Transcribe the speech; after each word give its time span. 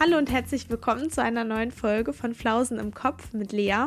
Hallo 0.00 0.16
und 0.16 0.30
herzlich 0.30 0.70
willkommen 0.70 1.10
zu 1.10 1.20
einer 1.24 1.42
neuen 1.42 1.72
Folge 1.72 2.12
von 2.12 2.32
Flausen 2.32 2.78
im 2.78 2.94
Kopf 2.94 3.32
mit 3.32 3.50
Lea 3.50 3.86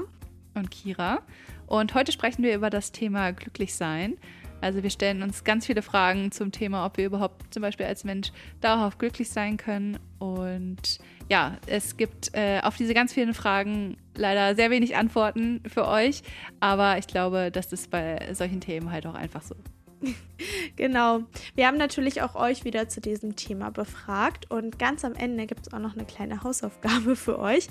und 0.56 0.70
Kira. 0.70 1.22
Und 1.68 1.94
heute 1.94 2.12
sprechen 2.12 2.44
wir 2.44 2.54
über 2.54 2.70
das 2.70 2.92
Thema 2.92 3.32
Glücklichsein. 3.32 4.18
Also 4.60 4.84
wir 4.84 4.90
stellen 4.90 5.24
uns 5.24 5.46
ganz 5.46 5.68
viele 5.68 5.82
Fragen 5.82 6.34
zum 6.34 6.52
Thema, 6.52 6.86
ob 6.86 6.98
wir 6.98 7.06
überhaupt 7.06 7.54
zum 7.54 7.62
Beispiel 7.62 7.86
als 7.86 8.04
Mensch 8.04 8.34
dauerhaft 8.60 9.00
glücklich 9.00 9.30
sein 9.30 9.56
können. 9.56 10.00
Und 10.20 11.00
ja, 11.30 11.56
es 11.68 11.96
gibt 11.96 12.36
äh, 12.36 12.60
auf 12.62 12.76
diese 12.76 12.94
ganz 12.94 13.14
vielen 13.14 13.34
Fragen 13.34 13.96
leider 14.14 14.54
sehr 14.56 14.70
wenig 14.70 14.98
Antworten 14.98 15.62
für 15.66 15.88
euch. 15.88 16.24
Aber 16.60 16.98
ich 16.98 17.08
glaube, 17.08 17.52
das 17.52 17.72
ist 17.72 17.90
bei 17.90 18.34
solchen 18.34 18.60
Themen 18.60 18.92
halt 18.92 19.06
auch 19.06 19.16
einfach 19.16 19.44
so. 19.44 19.56
genau. 20.76 21.24
Wir 21.56 21.68
haben 21.68 21.78
natürlich 21.78 22.22
auch 22.22 22.36
euch 22.36 22.64
wieder 22.64 22.90
zu 22.90 23.02
diesem 23.02 23.36
Thema 23.36 23.70
befragt 23.70 24.50
und 24.50 24.80
ganz 24.80 25.06
am 25.06 25.14
Ende 25.14 25.46
gibt 25.46 25.68
es 25.68 25.74
auch 25.74 25.80
noch 25.80 25.94
eine 25.94 26.06
kleine 26.06 26.44
Hausaufgabe 26.44 27.16
für 27.16 27.40
euch. 27.40 27.68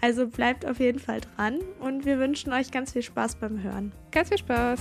Also 0.00 0.26
bleibt 0.26 0.66
auf 0.66 0.80
jeden 0.80 0.98
Fall 0.98 1.20
dran 1.20 1.58
und 1.80 2.04
wir 2.04 2.18
wünschen 2.18 2.52
euch 2.52 2.70
ganz 2.70 2.92
viel 2.92 3.02
Spaß 3.02 3.36
beim 3.36 3.62
Hören. 3.62 3.92
Ganz 4.10 4.28
viel 4.28 4.38
Spaß. 4.38 4.80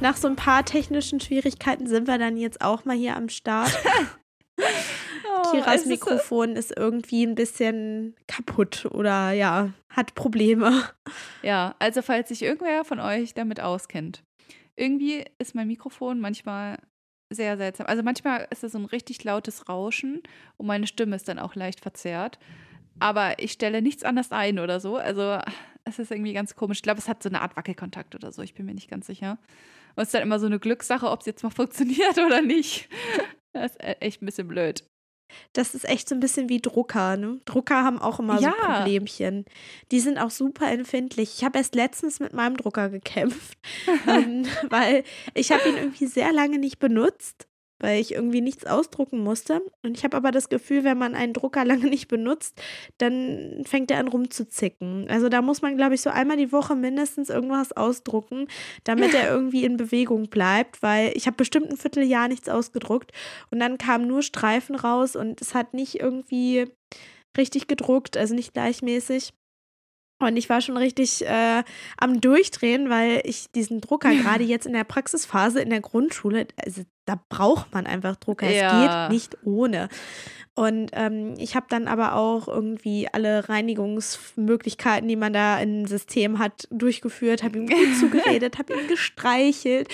Nach 0.00 0.16
so 0.16 0.28
ein 0.28 0.36
paar 0.36 0.66
technischen 0.66 1.18
Schwierigkeiten 1.18 1.86
sind 1.86 2.06
wir 2.06 2.18
dann 2.18 2.36
jetzt 2.36 2.60
auch 2.60 2.84
mal 2.84 2.96
hier 2.96 3.16
am 3.16 3.30
Start. 3.30 3.72
Kiras 5.50 5.86
Mikrofon 5.86 6.56
ist 6.56 6.76
irgendwie 6.76 7.24
ein 7.24 7.34
bisschen 7.34 8.14
kaputt 8.26 8.86
oder 8.90 9.32
ja, 9.32 9.70
hat 9.88 10.14
Probleme. 10.14 10.84
Ja, 11.42 11.74
also 11.78 12.02
falls 12.02 12.28
sich 12.28 12.42
irgendwer 12.42 12.84
von 12.84 13.00
euch 13.00 13.34
damit 13.34 13.60
auskennt. 13.60 14.22
Irgendwie 14.76 15.24
ist 15.38 15.54
mein 15.54 15.68
Mikrofon 15.68 16.20
manchmal 16.20 16.78
sehr 17.30 17.56
seltsam. 17.56 17.86
Also 17.86 18.02
manchmal 18.02 18.46
ist 18.50 18.64
es 18.64 18.72
so 18.72 18.78
ein 18.78 18.84
richtig 18.84 19.22
lautes 19.24 19.68
Rauschen 19.68 20.22
und 20.56 20.66
meine 20.66 20.86
Stimme 20.86 21.16
ist 21.16 21.28
dann 21.28 21.38
auch 21.38 21.54
leicht 21.54 21.80
verzerrt. 21.80 22.38
Aber 23.00 23.38
ich 23.38 23.52
stelle 23.52 23.82
nichts 23.82 24.04
anderes 24.04 24.30
ein 24.30 24.58
oder 24.58 24.80
so. 24.80 24.96
Also 24.96 25.38
es 25.84 25.98
ist 25.98 26.10
irgendwie 26.10 26.32
ganz 26.32 26.54
komisch. 26.54 26.78
Ich 26.78 26.82
glaube, 26.82 27.00
es 27.00 27.08
hat 27.08 27.22
so 27.22 27.28
eine 27.28 27.42
Art 27.42 27.56
Wackelkontakt 27.56 28.14
oder 28.14 28.32
so. 28.32 28.42
Ich 28.42 28.54
bin 28.54 28.66
mir 28.66 28.74
nicht 28.74 28.90
ganz 28.90 29.06
sicher. 29.06 29.38
Und 29.96 30.02
es 30.02 30.08
ist 30.08 30.14
dann 30.14 30.22
immer 30.22 30.38
so 30.38 30.46
eine 30.46 30.58
Glückssache, 30.58 31.10
ob 31.10 31.20
es 31.20 31.26
jetzt 31.26 31.42
mal 31.42 31.50
funktioniert 31.50 32.18
oder 32.18 32.42
nicht. 32.42 32.88
Das 33.52 33.72
ist 33.72 33.80
echt 34.00 34.22
ein 34.22 34.26
bisschen 34.26 34.48
blöd. 34.48 34.84
Das 35.52 35.74
ist 35.74 35.88
echt 35.88 36.08
so 36.08 36.14
ein 36.14 36.20
bisschen 36.20 36.48
wie 36.48 36.60
Drucker. 36.60 37.16
Ne? 37.16 37.40
Drucker 37.44 37.84
haben 37.84 38.00
auch 38.00 38.18
immer 38.18 38.40
ja. 38.40 38.50
so 38.50 38.66
Problemchen. 38.66 39.44
Die 39.90 40.00
sind 40.00 40.18
auch 40.18 40.30
super 40.30 40.70
empfindlich. 40.70 41.34
Ich 41.36 41.44
habe 41.44 41.58
erst 41.58 41.74
letztens 41.74 42.20
mit 42.20 42.32
meinem 42.32 42.56
Drucker 42.56 42.90
gekämpft, 42.90 43.58
ähm, 44.08 44.46
weil 44.68 45.04
ich 45.34 45.52
habe 45.52 45.68
ihn 45.68 45.76
irgendwie 45.76 46.06
sehr 46.06 46.32
lange 46.32 46.58
nicht 46.58 46.78
benutzt 46.78 47.46
weil 47.80 48.00
ich 48.00 48.12
irgendwie 48.12 48.40
nichts 48.40 48.66
ausdrucken 48.66 49.18
musste. 49.20 49.62
Und 49.82 49.96
ich 49.96 50.04
habe 50.04 50.16
aber 50.16 50.30
das 50.30 50.48
Gefühl, 50.48 50.84
wenn 50.84 50.98
man 50.98 51.14
einen 51.14 51.32
Drucker 51.32 51.64
lange 51.64 51.86
nicht 51.86 52.08
benutzt, 52.08 52.60
dann 52.98 53.62
fängt 53.64 53.90
er 53.90 53.98
an 53.98 54.08
rumzuzicken. 54.08 55.06
Also 55.08 55.28
da 55.28 55.42
muss 55.42 55.62
man, 55.62 55.76
glaube 55.76 55.94
ich, 55.94 56.00
so 56.00 56.10
einmal 56.10 56.36
die 56.36 56.52
Woche 56.52 56.74
mindestens 56.76 57.30
irgendwas 57.30 57.72
ausdrucken, 57.72 58.48
damit 58.84 59.14
er 59.14 59.28
irgendwie 59.28 59.64
in 59.64 59.76
Bewegung 59.76 60.28
bleibt, 60.28 60.82
weil 60.82 61.12
ich 61.14 61.26
habe 61.26 61.36
bestimmt 61.36 61.70
ein 61.70 61.76
Vierteljahr 61.76 62.28
nichts 62.28 62.48
ausgedruckt 62.48 63.12
und 63.50 63.60
dann 63.60 63.78
kamen 63.78 64.06
nur 64.06 64.22
Streifen 64.22 64.76
raus 64.76 65.16
und 65.16 65.40
es 65.40 65.54
hat 65.54 65.74
nicht 65.74 66.00
irgendwie 66.00 66.66
richtig 67.36 67.66
gedruckt, 67.66 68.16
also 68.16 68.34
nicht 68.34 68.54
gleichmäßig. 68.54 69.32
Und 70.20 70.36
ich 70.36 70.48
war 70.48 70.60
schon 70.60 70.76
richtig 70.76 71.26
äh, 71.26 71.64
am 71.98 72.20
Durchdrehen, 72.20 72.88
weil 72.88 73.20
ich 73.24 73.50
diesen 73.50 73.80
Drucker 73.80 74.14
gerade 74.14 74.44
jetzt 74.44 74.66
in 74.66 74.72
der 74.72 74.84
Praxisphase 74.84 75.60
in 75.60 75.70
der 75.70 75.80
Grundschule, 75.80 76.46
also 76.64 76.82
da 77.06 77.20
braucht 77.28 77.72
man 77.72 77.86
einfach 77.86 78.16
Drucker. 78.16 78.50
Ja. 78.50 78.66
Es 78.66 79.08
geht 79.08 79.12
nicht 79.12 79.38
ohne. 79.44 79.88
Und 80.56 80.90
ähm, 80.92 81.34
ich 81.36 81.56
habe 81.56 81.66
dann 81.68 81.88
aber 81.88 82.14
auch 82.14 82.46
irgendwie 82.46 83.08
alle 83.12 83.48
Reinigungsmöglichkeiten, 83.48 85.08
die 85.08 85.16
man 85.16 85.32
da 85.32 85.58
im 85.58 85.84
System 85.86 86.38
hat, 86.38 86.68
durchgeführt, 86.70 87.42
habe 87.42 87.58
ihm 87.58 87.66
gut 87.66 87.96
zugeredet, 88.00 88.58
habe 88.58 88.74
ihm 88.74 88.86
gestreichelt, 88.86 89.88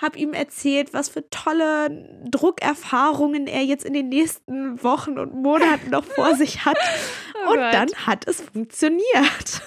habe 0.00 0.16
ihm 0.16 0.32
erzählt, 0.32 0.94
was 0.94 1.08
für 1.08 1.28
tolle 1.30 2.08
Druckerfahrungen 2.30 3.48
er 3.48 3.64
jetzt 3.64 3.84
in 3.84 3.92
den 3.92 4.08
nächsten 4.08 4.80
Wochen 4.84 5.18
und 5.18 5.34
Monaten 5.34 5.90
noch 5.90 6.04
vor 6.04 6.34
sich 6.36 6.64
hat. 6.64 6.78
Oh 7.44 7.50
und 7.50 7.58
Gott. 7.58 7.74
dann 7.74 7.88
hat 8.06 8.28
es 8.28 8.40
funktioniert. 8.40 9.62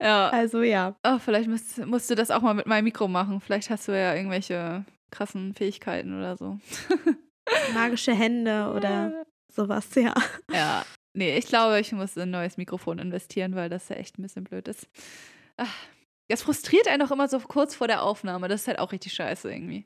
Ja. 0.00 0.28
Also 0.30 0.62
ja. 0.62 0.96
Oh, 1.06 1.18
vielleicht 1.18 1.48
musst, 1.48 1.86
musst 1.86 2.10
du 2.10 2.16
das 2.16 2.32
auch 2.32 2.42
mal 2.42 2.54
mit 2.54 2.66
meinem 2.66 2.84
Mikro 2.84 3.06
machen. 3.06 3.40
Vielleicht 3.40 3.70
hast 3.70 3.86
du 3.86 3.92
ja 3.92 4.14
irgendwelche 4.14 4.84
krassen 5.14 5.54
Fähigkeiten 5.54 6.16
oder 6.16 6.36
so. 6.36 6.58
Magische 7.74 8.14
Hände 8.14 8.72
oder 8.74 9.24
sowas, 9.52 9.94
ja. 9.94 10.14
Ja, 10.50 10.84
nee, 11.14 11.36
ich 11.36 11.46
glaube, 11.46 11.80
ich 11.80 11.92
muss 11.92 12.16
in 12.16 12.22
ein 12.22 12.30
neues 12.30 12.56
Mikrofon 12.56 12.98
investieren, 12.98 13.54
weil 13.54 13.68
das 13.68 13.88
ja 13.88 13.96
echt 13.96 14.18
ein 14.18 14.22
bisschen 14.22 14.44
blöd 14.44 14.68
ist. 14.68 14.88
Ach, 15.56 15.74
das 16.28 16.42
frustriert 16.42 16.88
einen 16.88 17.00
doch 17.00 17.10
immer 17.10 17.28
so 17.28 17.38
kurz 17.38 17.74
vor 17.74 17.86
der 17.86 18.02
Aufnahme. 18.02 18.48
Das 18.48 18.62
ist 18.62 18.68
halt 18.68 18.78
auch 18.78 18.92
richtig 18.92 19.12
scheiße 19.12 19.50
irgendwie. 19.50 19.84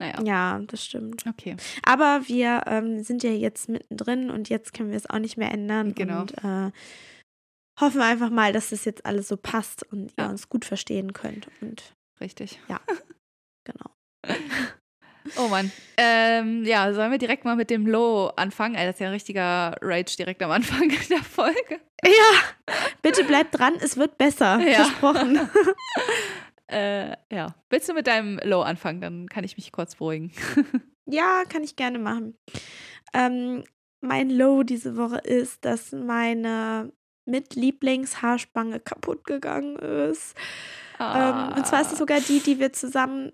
Naja. 0.00 0.20
Ja, 0.24 0.58
das 0.66 0.84
stimmt. 0.84 1.24
Okay. 1.26 1.56
Aber 1.84 2.22
wir 2.26 2.62
ähm, 2.66 3.04
sind 3.04 3.22
ja 3.22 3.30
jetzt 3.30 3.68
mittendrin 3.68 4.30
und 4.30 4.48
jetzt 4.48 4.72
können 4.72 4.90
wir 4.90 4.96
es 4.96 5.08
auch 5.08 5.18
nicht 5.18 5.36
mehr 5.36 5.52
ändern. 5.52 5.94
Genau. 5.94 6.22
Und 6.22 6.32
äh, 6.42 6.72
hoffen 7.80 8.00
einfach 8.00 8.30
mal, 8.30 8.52
dass 8.52 8.70
das 8.70 8.84
jetzt 8.84 9.06
alles 9.06 9.28
so 9.28 9.36
passt 9.36 9.84
und 9.92 10.12
ihr 10.18 10.28
uns 10.28 10.48
gut 10.48 10.64
verstehen 10.64 11.12
könnt. 11.12 11.48
Und 11.60 11.94
Richtig. 12.22 12.60
Ja. 12.68 12.80
genau. 13.64 13.90
Oh 15.36 15.48
Mann. 15.48 15.70
Ähm, 15.96 16.64
ja, 16.64 16.92
sollen 16.92 17.10
wir 17.10 17.18
direkt 17.18 17.44
mal 17.44 17.56
mit 17.56 17.70
dem 17.70 17.86
Low 17.86 18.32
anfangen? 18.36 18.74
Das 18.74 18.94
ist 18.94 19.00
ja 19.00 19.06
ein 19.06 19.12
richtiger 19.12 19.76
Rage 19.80 20.16
direkt 20.16 20.42
am 20.42 20.50
Anfang 20.50 20.88
der 21.10 21.22
Folge. 21.22 21.80
Ja, 22.04 22.72
bitte 23.02 23.24
bleib 23.24 23.52
dran, 23.52 23.74
es 23.80 23.96
wird 23.96 24.18
besser. 24.18 24.58
Ja. 24.58 24.84
Versprochen. 24.84 25.48
äh, 26.66 27.10
ja. 27.32 27.54
Willst 27.70 27.88
du 27.88 27.94
mit 27.94 28.06
deinem 28.08 28.40
Low 28.42 28.62
anfangen? 28.62 29.00
Dann 29.00 29.28
kann 29.28 29.44
ich 29.44 29.56
mich 29.56 29.70
kurz 29.70 29.94
beruhigen. 29.94 30.32
ja, 31.06 31.44
kann 31.48 31.62
ich 31.62 31.76
gerne 31.76 31.98
machen. 31.98 32.36
Ähm, 33.14 33.62
mein 34.00 34.28
Low 34.30 34.64
diese 34.64 34.96
Woche 34.96 35.18
ist, 35.18 35.64
dass 35.64 35.92
meine 35.92 36.92
mit 37.24 37.54
Lieblingshaarspange 37.54 38.80
kaputt 38.80 39.24
gegangen 39.24 39.76
ist. 39.76 40.36
Ah. 40.98 41.50
Ähm, 41.50 41.56
und 41.58 41.66
zwar 41.66 41.82
ist 41.82 41.92
es 41.92 41.98
sogar 41.98 42.20
die, 42.20 42.40
die 42.40 42.58
wir 42.58 42.72
zusammen 42.72 43.32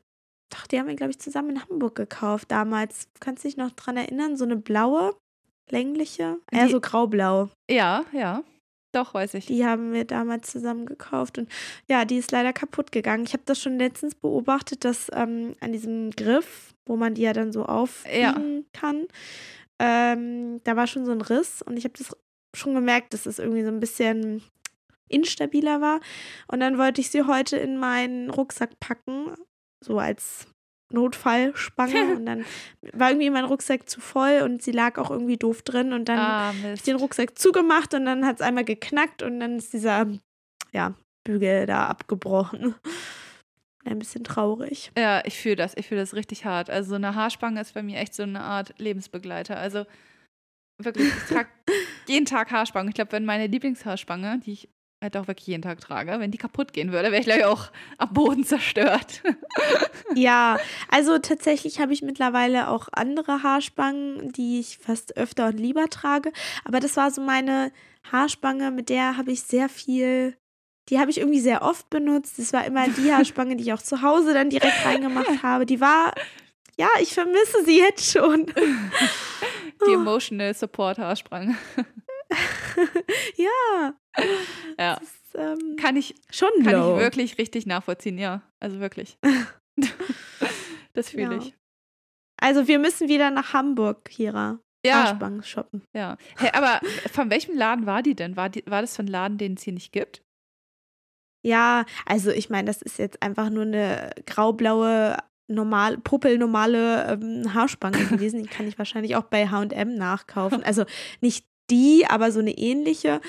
doch, 0.51 0.67
die 0.67 0.79
haben 0.79 0.89
wir, 0.89 0.97
glaube 0.97 1.11
ich, 1.11 1.19
zusammen 1.19 1.51
in 1.51 1.63
Hamburg 1.63 1.95
gekauft 1.95 2.51
damals. 2.51 3.09
Kannst 3.21 3.45
du 3.45 3.49
dich 3.49 3.57
noch 3.57 3.71
dran 3.73 3.97
erinnern? 3.97 4.37
So 4.37 4.45
eine 4.45 4.57
blaue, 4.57 5.15
längliche, 5.71 6.39
eher 6.51 6.67
die, 6.67 6.73
so 6.73 6.81
graublau. 6.81 7.51
Ja, 7.71 8.05
ja. 8.13 8.43
Doch, 8.93 9.13
weiß 9.13 9.35
ich. 9.35 9.47
Die 9.47 9.67
haben 9.67 9.93
wir 9.93 10.05
damals 10.05 10.51
zusammen 10.51 10.87
gekauft 10.87 11.37
und 11.39 11.51
ja, 11.89 12.07
die 12.07 12.17
ist 12.17 12.33
leider 12.33 12.55
kaputt 12.55 12.91
gegangen. 12.91 13.25
Ich 13.25 13.35
habe 13.35 13.43
das 13.45 13.61
schon 13.61 13.79
letztens 13.79 14.15
beobachtet, 14.15 14.85
dass 14.85 15.11
ähm, 15.13 15.55
an 15.61 15.73
diesem 15.73 16.11
Griff, 16.13 16.75
wo 16.87 16.97
man 16.97 17.15
die 17.15 17.23
ja 17.23 17.35
dann 17.35 17.53
so 17.53 17.67
aufbiegen 17.67 18.57
ja. 18.57 18.63
kann, 18.73 19.07
ähm, 19.79 20.63
da 20.65 20.75
war 20.75 20.87
schon 20.87 21.05
so 21.05 21.13
ein 21.13 21.21
Riss 21.21 21.61
und 21.63 21.77
ich 21.77 21.85
habe 21.85 21.95
das 21.99 22.17
schon 22.57 22.75
gemerkt, 22.75 23.13
dass 23.13 23.27
es 23.27 23.39
irgendwie 23.39 23.63
so 23.63 23.69
ein 23.69 23.81
bisschen 23.81 24.43
instabiler 25.09 25.81
war. 25.81 26.01
Und 26.49 26.61
dann 26.61 26.79
wollte 26.79 27.01
ich 27.01 27.11
sie 27.11 27.25
heute 27.25 27.57
in 27.57 27.79
meinen 27.79 28.31
Rucksack 28.31 28.81
packen 28.81 29.35
so 29.85 29.99
als 29.99 30.47
Notfallspange 30.93 32.15
und 32.17 32.27
dann 32.27 32.45
war 32.93 33.11
irgendwie 33.11 33.31
mein 33.31 33.45
Rucksack 33.45 33.89
zu 33.89 34.01
voll 34.01 34.41
und 34.43 34.63
sie 34.63 34.73
lag 34.73 34.99
auch 34.99 35.11
irgendwie 35.11 35.37
doof 35.37 35.63
drin 35.63 35.93
und 35.93 36.09
dann 36.09 36.19
ah, 36.19 36.55
habe 36.63 36.75
ich 36.75 36.83
den 36.83 36.97
Rucksack 36.97 37.39
zugemacht 37.39 37.95
und 37.95 38.07
dann 38.07 38.25
hat 38.27 38.37
es 38.37 38.43
einmal 38.43 38.65
geknackt 38.65 39.23
und 39.23 39.41
dann 39.41 39.59
ist 39.59 39.73
dieser 39.73 40.07
ja, 40.73 40.95
Bügel 41.25 41.67
da 41.67 41.87
abgebrochen. 41.87 42.75
Ein 43.85 43.99
bisschen 43.99 44.25
traurig. 44.25 44.91
Ja, 44.99 45.25
ich 45.25 45.39
fühle 45.39 45.57
das. 45.57 45.75
Ich 45.77 45.87
fühle 45.87 46.01
das 46.01 46.15
richtig 46.15 46.45
hart. 46.45 46.69
Also 46.69 46.91
so 46.91 46.95
eine 46.97 47.15
Haarspange 47.15 47.61
ist 47.61 47.73
bei 47.73 47.83
mir 47.83 47.99
echt 47.99 48.15
so 48.15 48.23
eine 48.23 48.41
Art 48.43 48.75
Lebensbegleiter. 48.79 49.57
Also 49.57 49.87
wirklich, 50.79 51.09
ich 51.09 51.35
trage 51.35 51.49
jeden 52.07 52.27
Tag 52.27 52.51
Haarspange. 52.51 52.91
Ich 52.91 52.95
glaube, 52.95 53.13
wenn 53.13 53.25
meine 53.25 53.47
Lieblingshaarspange, 53.47 54.41
die 54.45 54.53
ich 54.53 54.69
halt 55.01 55.17
auch 55.17 55.29
wirklich 55.29 55.47
jeden 55.47 55.63
Tag 55.63 55.81
trage. 55.81 56.19
Wenn 56.19 56.31
die 56.31 56.39
kaputt 56.39 56.73
gehen 56.73 56.93
würde, 56.93 57.11
wäre 57.11 57.21
ich 57.21 57.27
gleich 57.27 57.45
auch 57.45 57.71
am 57.99 58.13
Boden 58.13 58.45
zerstört. 58.45 59.23
ja, 60.15 60.59
also 60.91 61.19
tatsächlich 61.19 61.81
habe 61.81 61.93
ich 61.93 62.03
mittlerweile 62.03 62.69
auch 62.69 62.89
andere 62.93 63.43
Haarspangen, 63.43 64.33
die 64.33 64.61
ich 64.61 64.79
fast 64.79 65.17
öfter 65.17 65.49
und 65.49 65.59
lieber 65.59 65.89
trage. 65.89 66.33
Aber 66.65 66.81
das 66.81 66.97
war 66.97 67.11
so 67.11 67.21
meine 67.21 67.73
Haarspange, 68.11 68.71
mit 68.71 68.89
der 68.89 69.17
habe 69.17 69.33
ich 69.33 69.43
sehr 69.43 69.69
viel. 69.69 70.37
Die 70.89 70.99
habe 70.99 71.11
ich 71.11 71.19
irgendwie 71.19 71.41
sehr 71.41 71.63
oft 71.63 71.91
benutzt. 71.91 72.39
Das 72.39 72.53
war 72.53 72.65
immer 72.65 72.89
die 72.89 73.13
Haarspange, 73.13 73.57
die 73.57 73.65
ich 73.65 73.73
auch 73.73 73.83
zu 73.83 74.03
Hause 74.03 74.33
dann 74.33 74.51
direkt 74.51 74.85
reingemacht 74.85 75.43
habe. 75.43 75.67
Die 75.67 75.81
war, 75.81 76.15
ja, 76.79 76.89
ich 77.01 77.13
vermisse 77.13 77.65
sie 77.65 77.79
jetzt 77.79 78.11
schon. 78.11 78.47
Die 79.87 79.93
Emotional 79.93 80.55
Support 80.55 80.99
Haarspange. 80.99 81.57
ja. 83.37 83.95
Ja. 84.79 84.95
Ist 84.95 85.19
ähm, 85.35 85.77
kann 85.81 85.97
ich 85.97 86.15
schon 86.31 86.51
kann 86.65 86.75
low. 86.75 86.97
ich 86.97 87.03
wirklich 87.03 87.39
richtig 87.39 87.67
nachvollziehen, 87.67 88.19
ja. 88.19 88.43
Also 88.61 88.81
wirklich. 88.81 89.19
das 90.93 91.11
fühle 91.11 91.37
ja. 91.37 91.39
ich. 91.39 91.55
Also 92.41 92.69
wir 92.69 92.79
müssen 92.79 93.09
wieder 93.09 93.31
nach 93.31 93.53
Hamburg, 93.53 94.05
Kira. 94.05 94.59
Ja. 94.85 95.03
Arschbank 95.03 95.45
shoppen. 95.45 95.83
Ja. 95.95 96.17
Hey, 96.37 96.51
aber 96.53 96.81
von 97.11 97.31
welchem 97.31 97.57
Laden 97.57 97.87
war 97.87 98.03
die 98.03 98.15
denn? 98.15 98.37
War, 98.37 98.49
die, 98.49 98.65
war 98.67 98.81
das 98.81 98.95
von 98.95 99.07
Laden, 99.07 99.37
den 99.37 99.55
es 99.55 99.63
hier 99.63 99.73
nicht 99.73 99.93
gibt? 99.93 100.23
Ja, 101.45 101.85
also 102.07 102.31
ich 102.31 102.49
meine, 102.49 102.67
das 102.67 102.83
ist 102.83 102.99
jetzt 102.99 103.23
einfach 103.23 103.51
nur 103.51 103.63
eine 103.63 104.11
graublaue, 104.27 105.17
normal, 105.49 105.99
puppelnormale 105.99 107.13
ähm, 107.13 107.55
Haarspange 107.55 108.05
gewesen. 108.11 108.43
Die 108.43 108.49
kann 108.49 108.69
ich 108.69 108.79
wahrscheinlich 108.79 109.17
auch 109.17 109.25
bei 109.25 109.49
HM 109.49 109.95
nachkaufen. 109.95 110.63
Also 110.63 110.85
nicht 111.21 111.45
die, 111.71 112.07
aber 112.09 112.33
so 112.33 112.41
eine 112.41 112.57
ähnliche. 112.57 113.21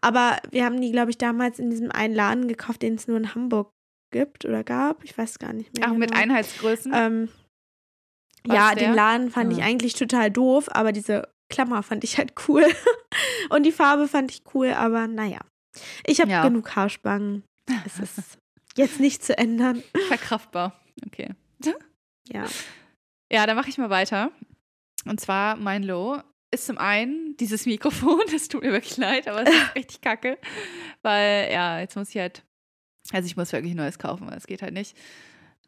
Aber 0.00 0.38
wir 0.50 0.64
haben 0.64 0.80
die, 0.80 0.90
glaube 0.90 1.10
ich, 1.10 1.18
damals 1.18 1.58
in 1.58 1.70
diesem 1.70 1.90
einen 1.90 2.14
Laden 2.14 2.48
gekauft, 2.48 2.82
den 2.82 2.94
es 2.94 3.06
nur 3.06 3.16
in 3.16 3.34
Hamburg 3.34 3.70
gibt 4.10 4.44
oder 4.44 4.64
gab. 4.64 5.04
Ich 5.04 5.16
weiß 5.16 5.38
gar 5.38 5.52
nicht 5.52 5.74
mehr. 5.74 5.84
Ach, 5.84 5.88
genau. 5.88 5.98
mit 5.98 6.14
Einheitsgrößen? 6.14 6.92
Ähm, 6.94 7.28
ja, 8.46 8.74
der? 8.74 8.88
den 8.88 8.94
Laden 8.94 9.30
fand 9.30 9.52
ja. 9.52 9.58
ich 9.58 9.64
ah. 9.64 9.66
eigentlich 9.66 9.94
total 9.94 10.30
doof, 10.30 10.68
aber 10.72 10.92
diese 10.92 11.28
Klammer 11.48 11.82
fand 11.82 12.04
ich 12.04 12.18
halt 12.18 12.34
cool. 12.48 12.64
Und 13.50 13.64
die 13.64 13.72
Farbe 13.72 14.08
fand 14.08 14.30
ich 14.30 14.42
cool, 14.54 14.72
aber 14.72 15.06
naja. 15.06 15.40
Ich 16.06 16.20
habe 16.20 16.30
ja. 16.30 16.42
genug 16.42 16.74
Haarspangen. 16.74 17.44
Es 17.86 17.98
ist 17.98 18.38
jetzt 18.76 19.00
nicht 19.00 19.24
zu 19.24 19.36
ändern. 19.38 19.82
Verkraftbar. 20.08 20.80
Okay. 21.06 21.30
Ja. 22.28 22.46
Ja, 23.32 23.46
dann 23.46 23.56
mache 23.56 23.68
ich 23.68 23.78
mal 23.78 23.90
weiter. 23.90 24.30
Und 25.06 25.20
zwar 25.20 25.56
mein 25.56 25.82
Low 25.82 26.20
ist 26.52 26.66
zum 26.66 26.78
einen 26.78 27.36
dieses 27.38 27.66
Mikrofon, 27.66 28.20
das 28.32 28.48
tut 28.48 28.62
mir 28.62 28.72
wirklich 28.72 28.96
leid, 28.98 29.26
aber 29.26 29.42
es 29.42 29.48
ist 29.48 29.74
richtig 29.74 30.00
kacke. 30.00 30.38
Weil, 31.02 31.50
ja, 31.52 31.80
jetzt 31.80 31.96
muss 31.96 32.10
ich 32.10 32.18
halt, 32.18 32.44
also 33.10 33.26
ich 33.26 33.36
muss 33.36 33.52
wirklich 33.52 33.74
Neues 33.74 33.98
kaufen, 33.98 34.28
weil 34.28 34.36
es 34.36 34.46
geht 34.46 34.62
halt 34.62 34.74
nicht. 34.74 34.96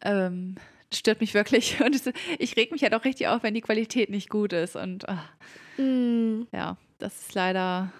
Ähm, 0.02 0.56
das 0.90 1.00
stört 1.00 1.20
mich 1.20 1.34
wirklich. 1.34 1.80
Und 1.84 1.94
es, 1.94 2.08
ich 2.38 2.56
reg 2.56 2.70
mich 2.70 2.82
halt 2.82 2.94
auch 2.94 3.04
richtig 3.04 3.28
auf, 3.28 3.42
wenn 3.42 3.54
die 3.54 3.62
Qualität 3.62 4.10
nicht 4.10 4.28
gut 4.28 4.52
ist. 4.52 4.76
Und 4.76 5.08
ach, 5.08 5.32
mm. 5.78 6.42
ja, 6.52 6.76
das 6.98 7.18
ist 7.18 7.34
leider 7.34 7.92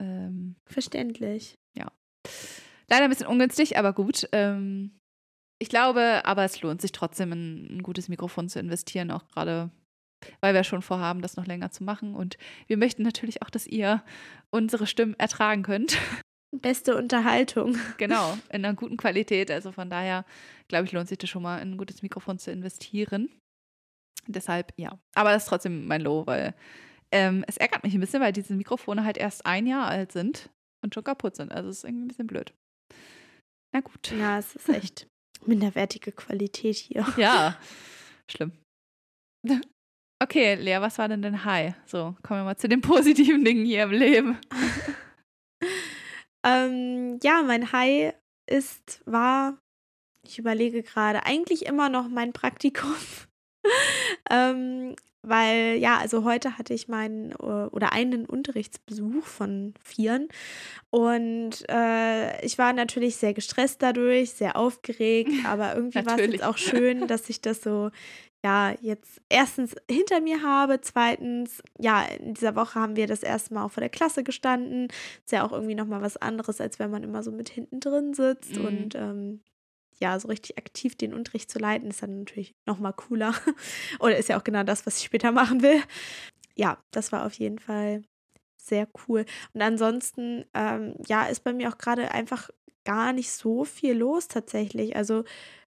ähm, 0.00 0.56
verständlich. 0.66 1.58
Ja. 1.76 1.92
Leider 2.88 3.04
ein 3.04 3.10
bisschen 3.10 3.26
ungünstig, 3.26 3.78
aber 3.78 3.92
gut. 3.92 4.28
Ähm, 4.32 4.98
ich 5.60 5.68
glaube, 5.68 6.22
aber 6.24 6.44
es 6.44 6.60
lohnt 6.62 6.80
sich 6.80 6.92
trotzdem, 6.92 7.32
in 7.32 7.78
ein 7.78 7.82
gutes 7.82 8.08
Mikrofon 8.08 8.48
zu 8.48 8.58
investieren, 8.58 9.10
auch 9.10 9.28
gerade 9.28 9.70
weil 10.40 10.54
wir 10.54 10.64
schon 10.64 10.82
vorhaben, 10.82 11.22
das 11.22 11.36
noch 11.36 11.46
länger 11.46 11.70
zu 11.70 11.84
machen. 11.84 12.14
Und 12.14 12.36
wir 12.66 12.76
möchten 12.76 13.02
natürlich 13.02 13.42
auch, 13.42 13.50
dass 13.50 13.66
ihr 13.66 14.02
unsere 14.50 14.86
Stimmen 14.86 15.14
ertragen 15.18 15.62
könnt. 15.62 15.98
Beste 16.52 16.96
Unterhaltung. 16.96 17.76
Genau, 17.98 18.36
in 18.50 18.64
einer 18.64 18.74
guten 18.74 18.96
Qualität. 18.96 19.50
Also 19.50 19.72
von 19.72 19.90
daher, 19.90 20.24
glaube 20.68 20.86
ich, 20.86 20.92
lohnt 20.92 21.08
sich 21.08 21.18
das 21.18 21.30
schon 21.30 21.42
mal, 21.42 21.58
in 21.58 21.72
ein 21.72 21.78
gutes 21.78 22.02
Mikrofon 22.02 22.38
zu 22.38 22.50
investieren. 22.50 23.28
Deshalb, 24.26 24.72
ja. 24.76 24.98
Aber 25.14 25.32
das 25.32 25.44
ist 25.44 25.48
trotzdem 25.48 25.86
mein 25.86 26.00
Low, 26.00 26.26
weil 26.26 26.54
ähm, 27.12 27.44
es 27.46 27.56
ärgert 27.56 27.84
mich 27.84 27.94
ein 27.94 28.00
bisschen, 28.00 28.20
weil 28.20 28.32
diese 28.32 28.54
Mikrofone 28.54 29.04
halt 29.04 29.18
erst 29.18 29.46
ein 29.46 29.66
Jahr 29.66 29.86
alt 29.86 30.12
sind 30.12 30.50
und 30.82 30.94
schon 30.94 31.04
kaputt 31.04 31.36
sind. 31.36 31.52
Also 31.52 31.68
es 31.68 31.78
ist 31.78 31.84
irgendwie 31.84 32.04
ein 32.04 32.08
bisschen 32.08 32.26
blöd. 32.26 32.54
Na 33.72 33.80
gut. 33.80 34.12
Ja, 34.12 34.38
es 34.38 34.54
ist 34.54 34.68
echt 34.68 35.06
minderwertige 35.46 36.12
Qualität 36.12 36.76
hier. 36.76 37.06
Ja, 37.16 37.58
schlimm. 38.30 38.52
Okay, 40.22 40.54
Lea, 40.54 40.80
was 40.80 40.98
war 40.98 41.08
denn 41.08 41.22
dein 41.22 41.44
High? 41.44 41.74
So, 41.86 42.16
kommen 42.22 42.40
wir 42.40 42.44
mal 42.44 42.56
zu 42.56 42.68
den 42.68 42.80
positiven 42.82 43.44
Dingen 43.44 43.64
hier 43.64 43.84
im 43.84 43.90
Leben. 43.90 44.38
ähm, 46.44 47.18
ja, 47.22 47.42
mein 47.42 47.72
High 47.72 48.14
ist, 48.46 49.02
war, 49.06 49.58
ich 50.24 50.38
überlege 50.38 50.82
gerade, 50.82 51.26
eigentlich 51.26 51.66
immer 51.66 51.88
noch 51.88 52.08
mein 52.08 52.32
Praktikum. 52.32 52.94
ähm, 54.30 54.94
weil 55.26 55.76
ja, 55.76 55.98
also 55.98 56.24
heute 56.24 56.58
hatte 56.58 56.74
ich 56.74 56.88
meinen 56.88 57.32
äh, 57.32 57.34
oder 57.34 57.92
einen 57.92 58.26
Unterrichtsbesuch 58.26 59.24
von 59.24 59.74
Vieren. 59.82 60.28
Und 60.90 61.68
äh, 61.68 62.44
ich 62.44 62.58
war 62.58 62.72
natürlich 62.72 63.16
sehr 63.16 63.34
gestresst 63.34 63.82
dadurch, 63.82 64.32
sehr 64.32 64.56
aufgeregt, 64.56 65.30
aber 65.46 65.74
irgendwie 65.74 66.04
war 66.06 66.18
es 66.18 66.32
jetzt 66.32 66.44
auch 66.44 66.58
schön, 66.58 67.06
dass 67.06 67.28
ich 67.28 67.40
das 67.40 67.62
so 67.62 67.90
ja 68.44 68.74
jetzt 68.82 69.22
erstens 69.30 69.74
hinter 69.90 70.20
mir 70.20 70.42
habe, 70.42 70.80
zweitens 70.82 71.62
ja 71.78 72.02
in 72.02 72.34
dieser 72.34 72.54
Woche 72.54 72.78
haben 72.78 72.94
wir 72.94 73.06
das 73.06 73.22
erste 73.22 73.54
Mal 73.54 73.64
auch 73.64 73.70
vor 73.70 73.80
der 73.80 73.88
Klasse 73.88 74.22
gestanden, 74.22 74.88
ist 75.24 75.32
ja 75.32 75.46
auch 75.46 75.52
irgendwie 75.52 75.74
noch 75.74 75.86
mal 75.86 76.02
was 76.02 76.18
anderes, 76.18 76.60
als 76.60 76.78
wenn 76.78 76.90
man 76.90 77.02
immer 77.02 77.22
so 77.22 77.32
mit 77.32 77.48
hinten 77.48 77.80
drin 77.80 78.12
sitzt 78.12 78.56
mhm. 78.58 78.64
und 78.66 78.94
ähm, 78.94 79.40
ja, 80.04 80.20
so 80.20 80.28
richtig 80.28 80.58
aktiv 80.58 80.96
den 80.96 81.14
Unterricht 81.14 81.50
zu 81.50 81.58
leiten, 81.58 81.88
ist 81.88 82.02
dann 82.02 82.18
natürlich 82.18 82.54
nochmal 82.66 82.92
cooler. 82.92 83.34
Oder 84.00 84.18
ist 84.18 84.28
ja 84.28 84.38
auch 84.38 84.44
genau 84.44 84.62
das, 84.62 84.84
was 84.84 84.98
ich 84.98 85.04
später 85.04 85.32
machen 85.32 85.62
will. 85.62 85.82
Ja, 86.54 86.78
das 86.90 87.10
war 87.10 87.24
auf 87.24 87.32
jeden 87.34 87.58
Fall 87.58 88.02
sehr 88.60 88.86
cool. 89.08 89.24
Und 89.54 89.62
ansonsten, 89.62 90.44
ähm, 90.52 90.94
ja, 91.06 91.24
ist 91.24 91.42
bei 91.42 91.54
mir 91.54 91.70
auch 91.70 91.78
gerade 91.78 92.10
einfach 92.10 92.50
gar 92.84 93.14
nicht 93.14 93.32
so 93.32 93.64
viel 93.64 93.94
los 93.94 94.28
tatsächlich. 94.28 94.94
Also 94.94 95.24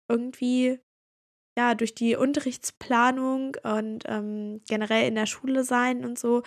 irgendwie, 0.08 0.80
ja, 1.58 1.74
durch 1.74 1.94
die 1.94 2.16
Unterrichtsplanung 2.16 3.56
und 3.62 4.04
ähm, 4.06 4.62
generell 4.66 5.08
in 5.08 5.14
der 5.14 5.26
Schule 5.26 5.62
sein 5.64 6.06
und 6.06 6.18
so, 6.18 6.42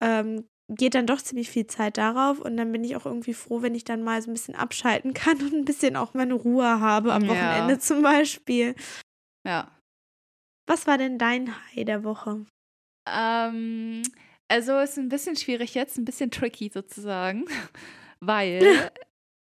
ähm, 0.00 0.48
geht 0.68 0.94
dann 0.94 1.06
doch 1.06 1.20
ziemlich 1.20 1.48
viel 1.48 1.66
Zeit 1.66 1.96
darauf 1.96 2.40
und 2.40 2.56
dann 2.56 2.72
bin 2.72 2.82
ich 2.82 2.96
auch 2.96 3.06
irgendwie 3.06 3.34
froh, 3.34 3.62
wenn 3.62 3.74
ich 3.74 3.84
dann 3.84 4.02
mal 4.02 4.20
so 4.20 4.30
ein 4.30 4.34
bisschen 4.34 4.56
abschalten 4.56 5.14
kann 5.14 5.40
und 5.40 5.52
ein 5.52 5.64
bisschen 5.64 5.96
auch 5.96 6.14
meine 6.14 6.34
Ruhe 6.34 6.80
habe 6.80 7.12
am 7.12 7.28
Wochenende 7.28 7.74
ja. 7.74 7.78
zum 7.78 8.02
Beispiel. 8.02 8.74
Ja. 9.46 9.70
Was 10.68 10.86
war 10.86 10.98
denn 10.98 11.18
dein 11.18 11.54
High 11.54 11.84
der 11.84 12.02
Woche? 12.02 12.44
Ähm, 13.08 14.02
also 14.48 14.78
ist 14.80 14.98
ein 14.98 15.08
bisschen 15.08 15.36
schwierig 15.36 15.74
jetzt, 15.74 15.96
ein 15.96 16.04
bisschen 16.04 16.32
tricky 16.32 16.70
sozusagen, 16.72 17.44
weil 18.20 18.90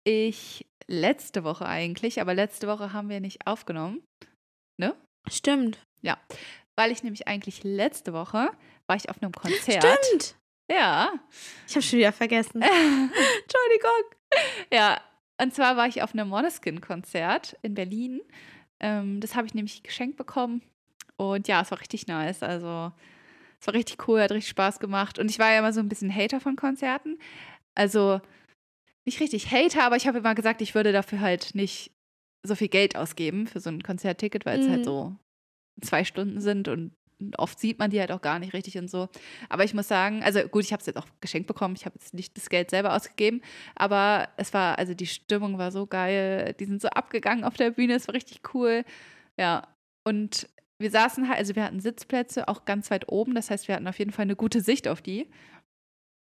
ich 0.04 0.68
letzte 0.88 1.44
Woche 1.44 1.66
eigentlich, 1.66 2.22
aber 2.22 2.36
letzte 2.36 2.68
Woche 2.68 2.94
haben 2.94 3.10
wir 3.10 3.20
nicht 3.20 3.48
aufgenommen, 3.48 4.04
ne? 4.80 4.96
Stimmt. 5.28 5.84
Ja, 6.02 6.20
weil 6.78 6.92
ich 6.92 7.02
nämlich 7.02 7.28
eigentlich 7.28 7.64
letzte 7.64 8.14
Woche 8.14 8.52
war 8.86 8.96
ich 8.96 9.10
auf 9.10 9.22
einem 9.22 9.32
Konzert. 9.32 9.84
Stimmt. 10.06 10.38
Ja. 10.70 11.14
Ich 11.68 11.76
habe 11.76 11.82
schon 11.82 12.00
wieder 12.00 12.12
vergessen. 12.12 12.62
Entschuldigung. 12.62 14.04
Ja, 14.72 15.02
und 15.42 15.54
zwar 15.54 15.78
war 15.78 15.88
ich 15.88 16.02
auf 16.02 16.14
einem 16.14 16.30
Monoskin-Konzert 16.30 17.58
in 17.62 17.74
Berlin. 17.74 18.22
Ähm, 18.80 19.20
das 19.22 19.36
habe 19.36 19.48
ich 19.48 19.54
nämlich 19.54 19.84
geschenkt 19.84 20.18
bekommen. 20.18 20.62
Und 21.16 21.48
ja, 21.48 21.62
es 21.62 21.72
war 21.72 21.80
richtig 21.80 22.08
nice. 22.08 22.44
Also, 22.44 22.92
es 23.60 23.68
war 23.68 23.74
richtig 23.74 24.08
cool, 24.08 24.22
hat 24.22 24.32
richtig 24.32 24.50
Spaß 24.50 24.80
gemacht. 24.80 25.20
Und 25.20 25.32
ich 25.32 25.40
war 25.40 25.52
ja 25.52 25.60
immer 25.60 25.74
so 25.74 25.80
ein 25.80 25.90
bisschen 25.90 26.14
Hater 26.14 26.40
von 26.40 26.56
Konzerten. 26.56 27.18
Also, 27.76 28.22
nicht 29.06 29.20
richtig 29.20 29.52
Hater, 29.52 29.84
aber 29.84 29.96
ich 29.96 30.08
habe 30.08 30.20
immer 30.20 30.36
gesagt, 30.36 30.62
ich 30.62 30.76
würde 30.76 30.92
dafür 30.92 31.22
halt 31.22 31.56
nicht 31.56 31.92
so 32.44 32.56
viel 32.56 32.68
Geld 32.68 32.96
ausgeben 32.96 33.48
für 33.48 33.60
so 33.60 33.70
ein 33.70 33.84
Konzertticket, 33.84 34.46
weil 34.46 34.60
es 34.60 34.68
halt 34.68 34.70
mhm. 34.70 34.76
halt 34.76 34.86
so 34.86 35.16
zwei 35.82 36.04
Stunden 36.04 36.42
sind 36.42 36.68
und 36.68 36.97
oft 37.38 37.60
sieht 37.60 37.80
man 37.80 37.90
die 37.90 38.00
halt 38.00 38.12
auch 38.12 38.22
gar 38.22 38.40
nicht 38.40 38.54
richtig 38.54 38.78
und 38.78 38.90
so. 38.90 39.10
Aber 39.50 39.64
ich 39.64 39.74
muss 39.74 39.88
sagen, 39.88 40.24
also 40.24 40.42
gut, 40.48 40.64
ich 40.64 40.74
habe 40.74 40.82
es 40.82 40.86
jetzt 40.86 40.98
auch 40.98 41.08
geschenkt 41.22 41.48
bekommen, 41.48 41.76
ich 41.76 41.86
habe 41.86 41.96
jetzt 42.00 42.14
nicht 42.14 42.38
das 42.38 42.50
Geld 42.50 42.70
selber 42.70 42.96
ausgegeben, 42.96 43.42
aber 43.76 44.30
es 44.38 44.54
war, 44.54 44.78
also 44.78 44.94
die 44.94 45.08
Stimmung 45.08 45.58
war 45.58 45.72
so 45.72 45.88
geil, 45.88 46.56
die 46.60 46.66
sind 46.66 46.82
so 46.82 46.90
abgegangen 46.90 47.44
auf 47.44 47.56
der 47.56 47.72
Bühne, 47.72 47.96
es 47.96 48.08
war 48.08 48.16
richtig 48.16 48.42
cool. 48.54 48.84
Ja, 49.40 49.68
und 50.08 50.48
wir 50.80 50.92
saßen 50.92 51.28
halt, 51.28 51.40
also 51.40 51.56
wir 51.56 51.64
hatten 51.64 51.80
Sitzplätze 51.80 52.48
auch 52.48 52.66
ganz 52.66 52.92
weit 52.92 53.10
oben, 53.10 53.34
das 53.34 53.50
heißt, 53.50 53.68
wir 53.68 53.76
hatten 53.76 53.88
auf 53.88 54.00
jeden 54.00 54.12
Fall 54.12 54.24
eine 54.24 54.36
gute 54.36 54.62
Sicht 54.62 54.88
auf 54.88 55.02
die. 55.02 55.30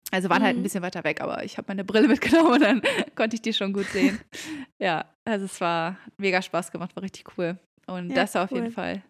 Also 0.09 0.29
waren 0.29 0.41
mhm. 0.41 0.45
halt 0.45 0.55
ein 0.55 0.59
mhm. 0.59 0.63
bisschen 0.63 0.83
weiter 0.83 1.03
weg, 1.03 1.21
aber 1.21 1.43
ich 1.43 1.57
habe 1.57 1.65
meine 1.67 1.83
Brille 1.83 2.07
mitgenommen 2.07 2.53
und 2.53 2.61
dann 2.61 2.81
konnte 3.15 3.35
ich 3.35 3.41
die 3.41 3.53
schon 3.53 3.73
gut 3.73 3.87
sehen. 3.87 4.19
ja, 4.79 5.05
also 5.25 5.45
es 5.45 5.59
war 5.61 5.97
mega 6.17 6.41
Spaß 6.41 6.71
gemacht, 6.71 6.95
war 6.95 7.03
richtig 7.03 7.37
cool. 7.37 7.59
Und 7.87 8.09
ja, 8.09 8.15
das 8.15 8.33
war 8.35 8.45
auf 8.45 8.51
cool. 8.51 8.59
jeden 8.59 8.71
Fall 8.71 9.03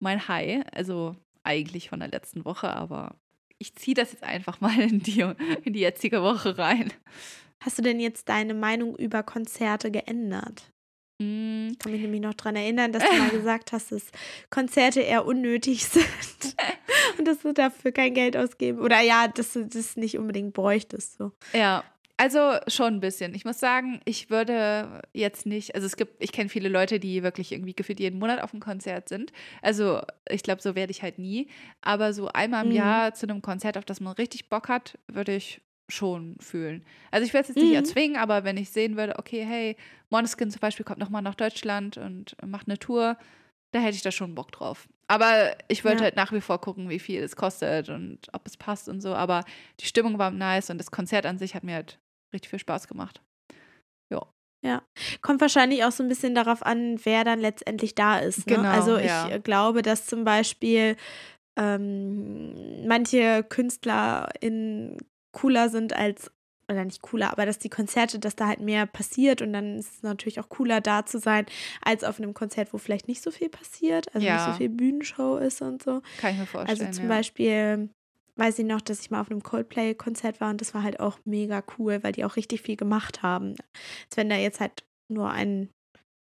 mein 0.00 0.28
High. 0.28 0.64
Also 0.72 1.16
eigentlich 1.42 1.88
von 1.88 2.00
der 2.00 2.08
letzten 2.08 2.44
Woche, 2.44 2.70
aber 2.74 3.16
ich 3.58 3.74
ziehe 3.74 3.94
das 3.94 4.12
jetzt 4.12 4.24
einfach 4.24 4.60
mal 4.60 4.78
in 4.80 5.00
die, 5.00 5.20
in 5.64 5.72
die 5.72 5.80
jetzige 5.80 6.22
Woche 6.22 6.58
rein. 6.58 6.92
Hast 7.60 7.78
du 7.78 7.82
denn 7.82 8.00
jetzt 8.00 8.28
deine 8.28 8.54
Meinung 8.54 8.96
über 8.96 9.22
Konzerte 9.22 9.90
geändert? 9.90 10.72
Mm. 11.20 11.68
Ich 11.72 11.78
kann 11.78 11.92
mich 11.92 12.00
nämlich 12.00 12.22
noch 12.22 12.34
daran 12.34 12.56
erinnern, 12.56 12.92
dass 12.92 13.04
du 13.04 13.16
mal 13.16 13.28
gesagt 13.30 13.72
hast, 13.72 13.92
dass 13.92 14.10
Konzerte 14.48 15.00
eher 15.00 15.26
unnötig 15.26 15.84
sind 15.86 16.56
und 17.18 17.28
dass 17.28 17.40
du 17.40 17.52
dafür 17.52 17.92
kein 17.92 18.14
Geld 18.14 18.36
ausgeben 18.36 18.80
oder 18.80 19.00
ja, 19.00 19.28
dass 19.28 19.52
du 19.52 19.66
das 19.66 19.96
nicht 19.96 20.18
unbedingt 20.18 20.54
bräuchtest. 20.54 21.18
So. 21.18 21.32
Ja, 21.52 21.84
also 22.20 22.58
schon 22.68 22.96
ein 22.96 23.00
bisschen. 23.00 23.34
Ich 23.34 23.46
muss 23.46 23.58
sagen, 23.58 24.02
ich 24.04 24.28
würde 24.28 25.00
jetzt 25.14 25.46
nicht, 25.46 25.74
also 25.74 25.86
es 25.86 25.96
gibt, 25.96 26.22
ich 26.22 26.32
kenne 26.32 26.50
viele 26.50 26.68
Leute, 26.68 27.00
die 27.00 27.22
wirklich 27.22 27.50
irgendwie 27.50 27.72
gefühlt 27.72 27.98
jeden 27.98 28.18
Monat 28.18 28.42
auf 28.42 28.52
einem 28.52 28.60
Konzert 28.60 29.08
sind. 29.08 29.32
Also 29.62 30.02
ich 30.28 30.42
glaube, 30.42 30.60
so 30.60 30.74
werde 30.74 30.90
ich 30.90 31.02
halt 31.02 31.18
nie. 31.18 31.48
Aber 31.80 32.12
so 32.12 32.28
einmal 32.28 32.64
im 32.64 32.72
mhm. 32.72 32.76
Jahr 32.76 33.14
zu 33.14 33.26
einem 33.26 33.40
Konzert, 33.40 33.78
auf 33.78 33.86
das 33.86 34.00
man 34.00 34.12
richtig 34.12 34.50
Bock 34.50 34.68
hat, 34.68 34.98
würde 35.08 35.34
ich 35.34 35.62
schon 35.88 36.36
fühlen. 36.40 36.84
Also 37.10 37.24
ich 37.24 37.32
werde 37.32 37.48
es 37.48 37.54
jetzt 37.54 37.62
nicht 37.62 37.70
mhm. 37.70 37.76
erzwingen, 37.76 38.16
aber 38.18 38.44
wenn 38.44 38.58
ich 38.58 38.68
sehen 38.68 38.98
würde, 38.98 39.18
okay, 39.18 39.42
hey, 39.42 39.76
Måneskin 40.10 40.50
zum 40.50 40.60
Beispiel 40.60 40.84
kommt 40.84 40.98
nochmal 40.98 41.22
nach 41.22 41.34
Deutschland 41.34 41.96
und 41.96 42.36
macht 42.46 42.68
eine 42.68 42.78
Tour, 42.78 43.16
da 43.72 43.78
hätte 43.78 43.96
ich 43.96 44.02
da 44.02 44.10
schon 44.10 44.34
Bock 44.34 44.52
drauf. 44.52 44.88
Aber 45.08 45.56
ich 45.68 45.86
wollte 45.86 46.00
ja. 46.00 46.04
halt 46.04 46.16
nach 46.16 46.32
wie 46.32 46.42
vor 46.42 46.60
gucken, 46.60 46.90
wie 46.90 46.98
viel 46.98 47.22
es 47.22 47.34
kostet 47.34 47.88
und 47.88 48.28
ob 48.34 48.46
es 48.46 48.58
passt 48.58 48.90
und 48.90 49.00
so. 49.00 49.14
Aber 49.14 49.44
die 49.80 49.86
Stimmung 49.86 50.18
war 50.18 50.30
nice 50.30 50.68
und 50.68 50.76
das 50.76 50.90
Konzert 50.90 51.24
an 51.24 51.38
sich 51.38 51.54
hat 51.54 51.64
mir 51.64 51.76
halt 51.76 51.98
richtig 52.32 52.50
viel 52.50 52.58
Spaß 52.58 52.88
gemacht. 52.88 53.22
Ja. 54.10 54.26
Ja, 54.62 54.82
kommt 55.22 55.40
wahrscheinlich 55.40 55.84
auch 55.84 55.92
so 55.92 56.02
ein 56.02 56.08
bisschen 56.08 56.34
darauf 56.34 56.62
an, 56.62 57.00
wer 57.04 57.24
dann 57.24 57.40
letztendlich 57.40 57.94
da 57.94 58.18
ist. 58.18 58.46
Ne? 58.46 58.56
Genau, 58.56 58.68
also 58.68 58.98
ich 58.98 59.06
ja. 59.06 59.38
glaube, 59.38 59.80
dass 59.80 60.04
zum 60.04 60.24
Beispiel 60.24 60.96
ähm, 61.56 62.86
manche 62.86 63.42
Künstler 63.42 64.28
in 64.40 64.98
cooler 65.32 65.70
sind 65.70 65.94
als 65.94 66.30
oder 66.70 66.84
nicht 66.84 67.02
cooler, 67.02 67.32
aber 67.32 67.46
dass 67.46 67.58
die 67.58 67.68
Konzerte, 67.68 68.18
dass 68.18 68.36
da 68.36 68.46
halt 68.46 68.60
mehr 68.60 68.86
passiert 68.86 69.42
und 69.42 69.52
dann 69.52 69.78
ist 69.78 69.96
es 69.96 70.02
natürlich 70.02 70.38
auch 70.40 70.48
cooler 70.48 70.80
da 70.80 71.04
zu 71.04 71.18
sein, 71.18 71.46
als 71.82 72.04
auf 72.04 72.18
einem 72.18 72.32
Konzert, 72.32 72.72
wo 72.72 72.78
vielleicht 72.78 73.08
nicht 73.08 73.22
so 73.22 73.30
viel 73.30 73.48
passiert, 73.48 74.14
also 74.14 74.26
ja. 74.26 74.36
nicht 74.36 74.46
so 74.46 74.52
viel 74.58 74.68
Bühnenshow 74.68 75.36
ist 75.36 75.62
und 75.62 75.82
so. 75.82 76.00
Kann 76.18 76.32
ich 76.32 76.38
mir 76.38 76.46
vorstellen. 76.46 76.80
Also 76.80 76.96
zum 76.96 77.10
ja. 77.10 77.16
Beispiel 77.16 77.90
weiß 78.36 78.58
ich 78.58 78.66
noch, 78.66 78.80
dass 78.80 79.00
ich 79.00 79.10
mal 79.10 79.20
auf 79.20 79.30
einem 79.30 79.42
Coldplay-Konzert 79.42 80.40
war 80.40 80.50
und 80.50 80.60
das 80.60 80.74
war 80.74 80.82
halt 80.82 81.00
auch 81.00 81.18
mega 81.24 81.62
cool, 81.78 82.02
weil 82.02 82.12
die 82.12 82.24
auch 82.24 82.36
richtig 82.36 82.62
viel 82.62 82.76
gemacht 82.76 83.22
haben. 83.22 83.50
Als 83.50 84.16
wenn 84.16 84.28
da 84.28 84.36
jetzt 84.36 84.60
halt 84.60 84.84
nur 85.08 85.30
ein 85.30 85.70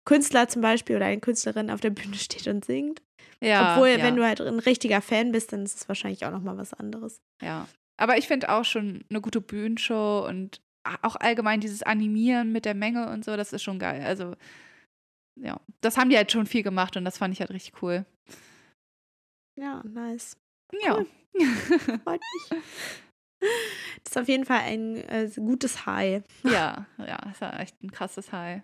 Künstler 0.06 0.48
zum 0.48 0.62
Beispiel 0.62 0.96
oder 0.96 1.06
eine 1.06 1.20
Künstlerin 1.20 1.70
auf 1.70 1.82
der 1.82 1.90
Bühne 1.90 2.16
steht 2.16 2.48
und 2.48 2.66
singt. 2.66 3.02
Ja, 3.42 3.74
Obwohl, 3.76 3.90
ja. 3.90 4.04
wenn 4.04 4.16
du 4.16 4.26
halt 4.26 4.42
ein 4.42 4.60
richtiger 4.60 5.02
Fan 5.02 5.32
bist, 5.32 5.54
dann 5.54 5.64
ist 5.64 5.78
es 5.78 5.88
wahrscheinlich 5.88 6.26
auch 6.26 6.32
nochmal 6.32 6.58
was 6.58 6.74
anderes. 6.74 7.22
Ja, 7.42 7.68
aber 7.98 8.18
ich 8.18 8.28
finde 8.28 8.50
auch 8.50 8.66
schon 8.66 9.04
eine 9.10 9.22
gute 9.22 9.42
Bühnenshow 9.42 10.26
und 10.28 10.62
auch 11.02 11.16
allgemein 11.18 11.60
dieses 11.60 11.84
Animieren 11.84 12.52
mit 12.52 12.66
der 12.66 12.76
Menge 12.76 13.10
und 13.10 13.26
so, 13.26 13.36
das 13.36 13.52
ist 13.54 13.64
schon 13.64 13.80
geil. 13.80 14.02
Also, 14.04 14.36
ja, 15.40 15.60
das 15.82 15.98
haben 15.98 16.10
die 16.10 16.18
halt 16.18 16.32
schon 16.32 16.46
viel 16.46 16.64
gemacht 16.64 16.96
und 16.96 17.06
das 17.06 17.18
fand 17.18 17.34
ich 17.34 17.42
halt 17.42 17.52
richtig 17.52 17.82
cool. 17.82 18.06
Ja, 19.60 19.84
nice. 19.84 20.38
Ja. 20.82 21.04
Freut 22.04 22.22
mich. 22.22 22.62
Das 24.04 24.12
ist 24.12 24.18
auf 24.18 24.28
jeden 24.28 24.46
Fall 24.46 24.62
ein 24.62 24.98
äh, 25.10 25.30
gutes 25.36 25.86
High. 25.86 26.24
Ja, 26.44 26.86
ja, 26.98 27.18
das 27.18 27.42
war 27.42 27.60
echt 27.60 27.82
ein 27.84 27.92
krasses 27.92 28.32
High. 28.32 28.62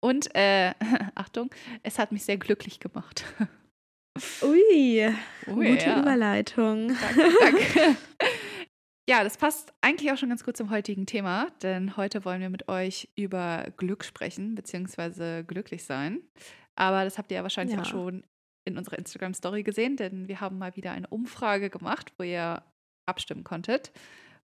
Und, 0.00 0.34
äh, 0.34 0.72
Achtung, 1.14 1.50
es 1.82 1.98
hat 1.98 2.12
mich 2.12 2.24
sehr 2.24 2.36
glücklich 2.36 2.80
gemacht. 2.80 3.24
Ui, 4.42 5.12
Ui 5.48 5.70
gute 5.70 5.86
ja. 5.86 6.00
Überleitung. 6.00 6.88
Danke, 6.88 7.32
danke. 7.40 7.96
Ja, 9.08 9.22
das 9.22 9.36
passt 9.36 9.74
eigentlich 9.82 10.10
auch 10.12 10.16
schon 10.16 10.30
ganz 10.30 10.44
gut 10.44 10.56
zum 10.56 10.70
heutigen 10.70 11.04
Thema, 11.04 11.50
denn 11.62 11.96
heute 11.96 12.24
wollen 12.24 12.40
wir 12.40 12.48
mit 12.48 12.68
euch 12.68 13.10
über 13.16 13.66
Glück 13.76 14.02
sprechen, 14.02 14.54
beziehungsweise 14.54 15.44
glücklich 15.44 15.84
sein. 15.84 16.22
Aber 16.74 17.04
das 17.04 17.18
habt 17.18 17.30
ihr 17.30 17.36
ja 17.36 17.42
wahrscheinlich 17.42 17.76
ja. 17.76 17.82
auch 17.82 17.86
schon 17.86 18.24
in 18.64 18.78
unserer 18.78 18.98
Instagram-Story 18.98 19.62
gesehen, 19.62 19.96
denn 19.96 20.28
wir 20.28 20.40
haben 20.40 20.58
mal 20.58 20.76
wieder 20.76 20.92
eine 20.92 21.06
Umfrage 21.08 21.70
gemacht, 21.70 22.12
wo 22.18 22.24
ihr 22.24 22.62
abstimmen 23.06 23.44
konntet. 23.44 23.92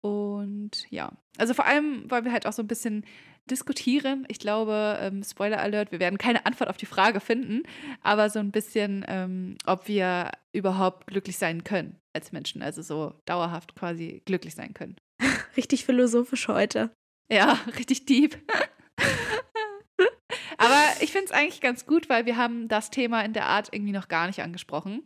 Und 0.02 0.86
ja, 0.90 1.12
also 1.38 1.54
vor 1.54 1.66
allem 1.66 2.10
wollen 2.12 2.26
wir 2.26 2.34
halt 2.34 2.46
auch 2.46 2.54
so 2.54 2.62
ein 2.62 2.68
bisschen 2.68 3.06
diskutieren. 3.50 4.26
Ich 4.28 4.40
glaube, 4.40 4.98
ähm, 5.02 5.24
Spoiler 5.24 5.60
Alert, 5.60 5.92
wir 5.92 6.00
werden 6.00 6.18
keine 6.18 6.46
Antwort 6.46 6.70
auf 6.70 6.78
die 6.78 6.86
Frage 6.86 7.20
finden, 7.20 7.64
aber 8.02 8.30
so 8.30 8.40
ein 8.40 8.52
bisschen, 8.52 9.06
ähm, 9.08 9.58
ob 9.66 9.88
wir 9.88 10.32
überhaupt 10.54 11.08
glücklich 11.08 11.38
sein 11.38 11.64
können 11.64 12.00
als 12.14 12.32
Menschen, 12.32 12.62
also 12.62 12.82
so 12.82 13.14
dauerhaft 13.26 13.76
quasi 13.76 14.22
glücklich 14.26 14.56
sein 14.56 14.74
können. 14.74 14.96
Richtig 15.58 15.86
philosophisch 15.86 16.48
heute. 16.48 16.92
Ja, 17.32 17.60
richtig 17.78 18.06
deep. 18.06 18.38
Ich 21.04 21.12
finde 21.12 21.26
es 21.26 21.32
eigentlich 21.32 21.62
ganz 21.62 21.86
gut, 21.86 22.10
weil 22.10 22.26
wir 22.26 22.38
haben 22.38 22.68
das 22.68 22.90
Thema 22.90 23.24
in 23.26 23.34
der 23.34 23.46
Art 23.46 23.70
irgendwie 23.72 23.92
noch 23.92 24.08
gar 24.08 24.28
nicht 24.28 24.42
angesprochen. 24.42 25.06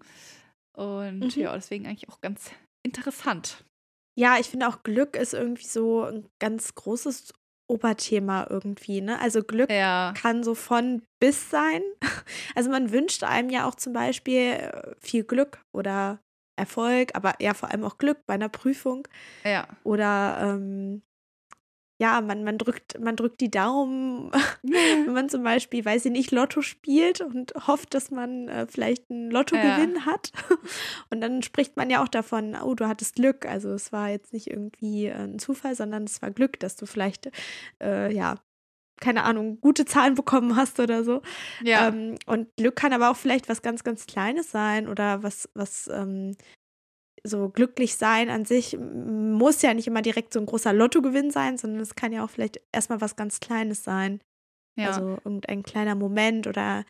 Und 0.77 1.35
mhm. 1.35 1.41
ja, 1.41 1.55
deswegen 1.55 1.87
eigentlich 1.87 2.09
auch 2.09 2.21
ganz 2.21 2.51
interessant. 2.85 3.65
Ja, 4.15 4.37
ich 4.39 4.47
finde 4.47 4.67
auch 4.67 4.83
Glück 4.83 5.15
ist 5.15 5.33
irgendwie 5.33 5.65
so 5.65 6.03
ein 6.03 6.27
ganz 6.39 6.75
großes 6.75 7.33
Oberthema 7.69 8.47
irgendwie, 8.49 9.01
ne? 9.01 9.19
Also 9.19 9.43
Glück 9.43 9.69
ja. 9.69 10.13
kann 10.15 10.43
so 10.43 10.55
von 10.55 11.03
bis 11.19 11.49
sein. 11.49 11.81
Also 12.55 12.71
man 12.71 12.91
wünscht 12.91 13.23
einem 13.23 13.49
ja 13.49 13.67
auch 13.67 13.75
zum 13.75 13.93
Beispiel 13.93 14.53
äh, 14.53 14.95
viel 14.99 15.23
Glück 15.23 15.61
oder 15.75 16.19
Erfolg, 16.57 17.11
aber 17.13 17.35
ja 17.39 17.53
vor 17.53 17.69
allem 17.69 17.83
auch 17.83 17.99
Glück 17.99 18.25
bei 18.25 18.33
einer 18.33 18.49
Prüfung. 18.49 19.07
Ja. 19.43 19.67
Oder 19.83 20.39
ähm, 20.41 21.03
ja, 21.99 22.21
man, 22.21 22.43
man, 22.43 22.59
drückt, 22.59 22.99
man 22.99 23.15
drückt 23.15 23.41
die 23.41 23.49
Daumen, 23.49 24.31
wenn 24.61 25.13
man 25.13 25.29
zum 25.29 25.43
Beispiel, 25.43 25.83
weiß 25.83 26.05
ich 26.05 26.11
nicht, 26.11 26.31
Lotto 26.31 26.61
spielt 26.61 27.21
und 27.21 27.53
hofft, 27.65 27.93
dass 27.95 28.11
man 28.11 28.47
äh, 28.47 28.67
vielleicht 28.67 29.09
einen 29.09 29.31
Lottogewinn 29.31 29.95
ja. 29.95 30.05
hat. 30.05 30.31
Und 31.09 31.21
dann 31.21 31.41
spricht 31.41 31.75
man 31.75 31.89
ja 31.89 32.03
auch 32.03 32.07
davon, 32.07 32.55
oh, 32.55 32.75
du 32.75 32.87
hattest 32.87 33.15
Glück. 33.15 33.45
Also 33.45 33.71
es 33.71 33.91
war 33.91 34.09
jetzt 34.09 34.31
nicht 34.31 34.47
irgendwie 34.47 35.07
äh, 35.07 35.13
ein 35.13 35.39
Zufall, 35.39 35.73
sondern 35.75 36.03
es 36.03 36.21
war 36.21 36.29
Glück, 36.29 36.59
dass 36.59 36.75
du 36.75 36.85
vielleicht, 36.85 37.31
äh, 37.81 38.13
ja, 38.13 38.35
keine 38.99 39.23
Ahnung, 39.23 39.59
gute 39.59 39.85
Zahlen 39.85 40.13
bekommen 40.13 40.55
hast 40.55 40.79
oder 40.79 41.03
so. 41.03 41.21
Ja. 41.63 41.87
Ähm, 41.87 42.15
und 42.27 42.55
Glück 42.57 42.75
kann 42.75 42.93
aber 42.93 43.09
auch 43.09 43.15
vielleicht 43.15 43.49
was 43.49 43.61
ganz, 43.63 43.83
ganz 43.83 44.05
Kleines 44.05 44.51
sein 44.51 44.87
oder 44.87 45.23
was, 45.23 45.49
was 45.55 45.87
ähm, 45.87 46.35
so 47.27 47.49
glücklich 47.49 47.95
sein 47.95 48.29
an 48.29 48.45
sich 48.45 48.77
muss 48.77 49.61
ja 49.61 49.73
nicht 49.73 49.87
immer 49.87 50.01
direkt 50.01 50.33
so 50.33 50.39
ein 50.39 50.45
großer 50.45 50.73
Lottogewinn 50.73 51.31
sein, 51.31 51.57
sondern 51.57 51.81
es 51.81 51.95
kann 51.95 52.11
ja 52.11 52.23
auch 52.23 52.29
vielleicht 52.29 52.61
erstmal 52.71 53.01
was 53.01 53.15
ganz 53.15 53.39
Kleines 53.39 53.83
sein. 53.83 54.21
Ja. 54.79 54.89
Also 54.89 55.17
irgendein 55.23 55.63
kleiner 55.63 55.95
Moment 55.95 56.47
oder 56.47 56.85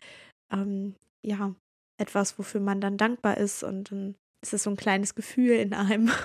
ähm, 0.52 0.94
ja, 1.24 1.54
etwas, 2.00 2.38
wofür 2.38 2.60
man 2.60 2.80
dann 2.80 2.96
dankbar 2.96 3.36
ist 3.38 3.62
und 3.62 3.90
dann 3.90 4.14
ist 4.42 4.52
es 4.52 4.62
so 4.62 4.70
ein 4.70 4.76
kleines 4.76 5.14
Gefühl 5.14 5.56
in 5.56 5.74
einem. 5.74 6.10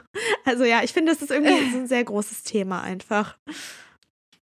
Also 0.46 0.66
ja, 0.66 0.84
ich 0.84 0.92
finde, 0.92 1.14
das 1.14 1.22
ist 1.22 1.32
irgendwie 1.32 1.70
so 1.72 1.78
ein 1.78 1.88
sehr 1.88 2.04
großes 2.04 2.44
Thema 2.44 2.82
einfach. 2.82 3.38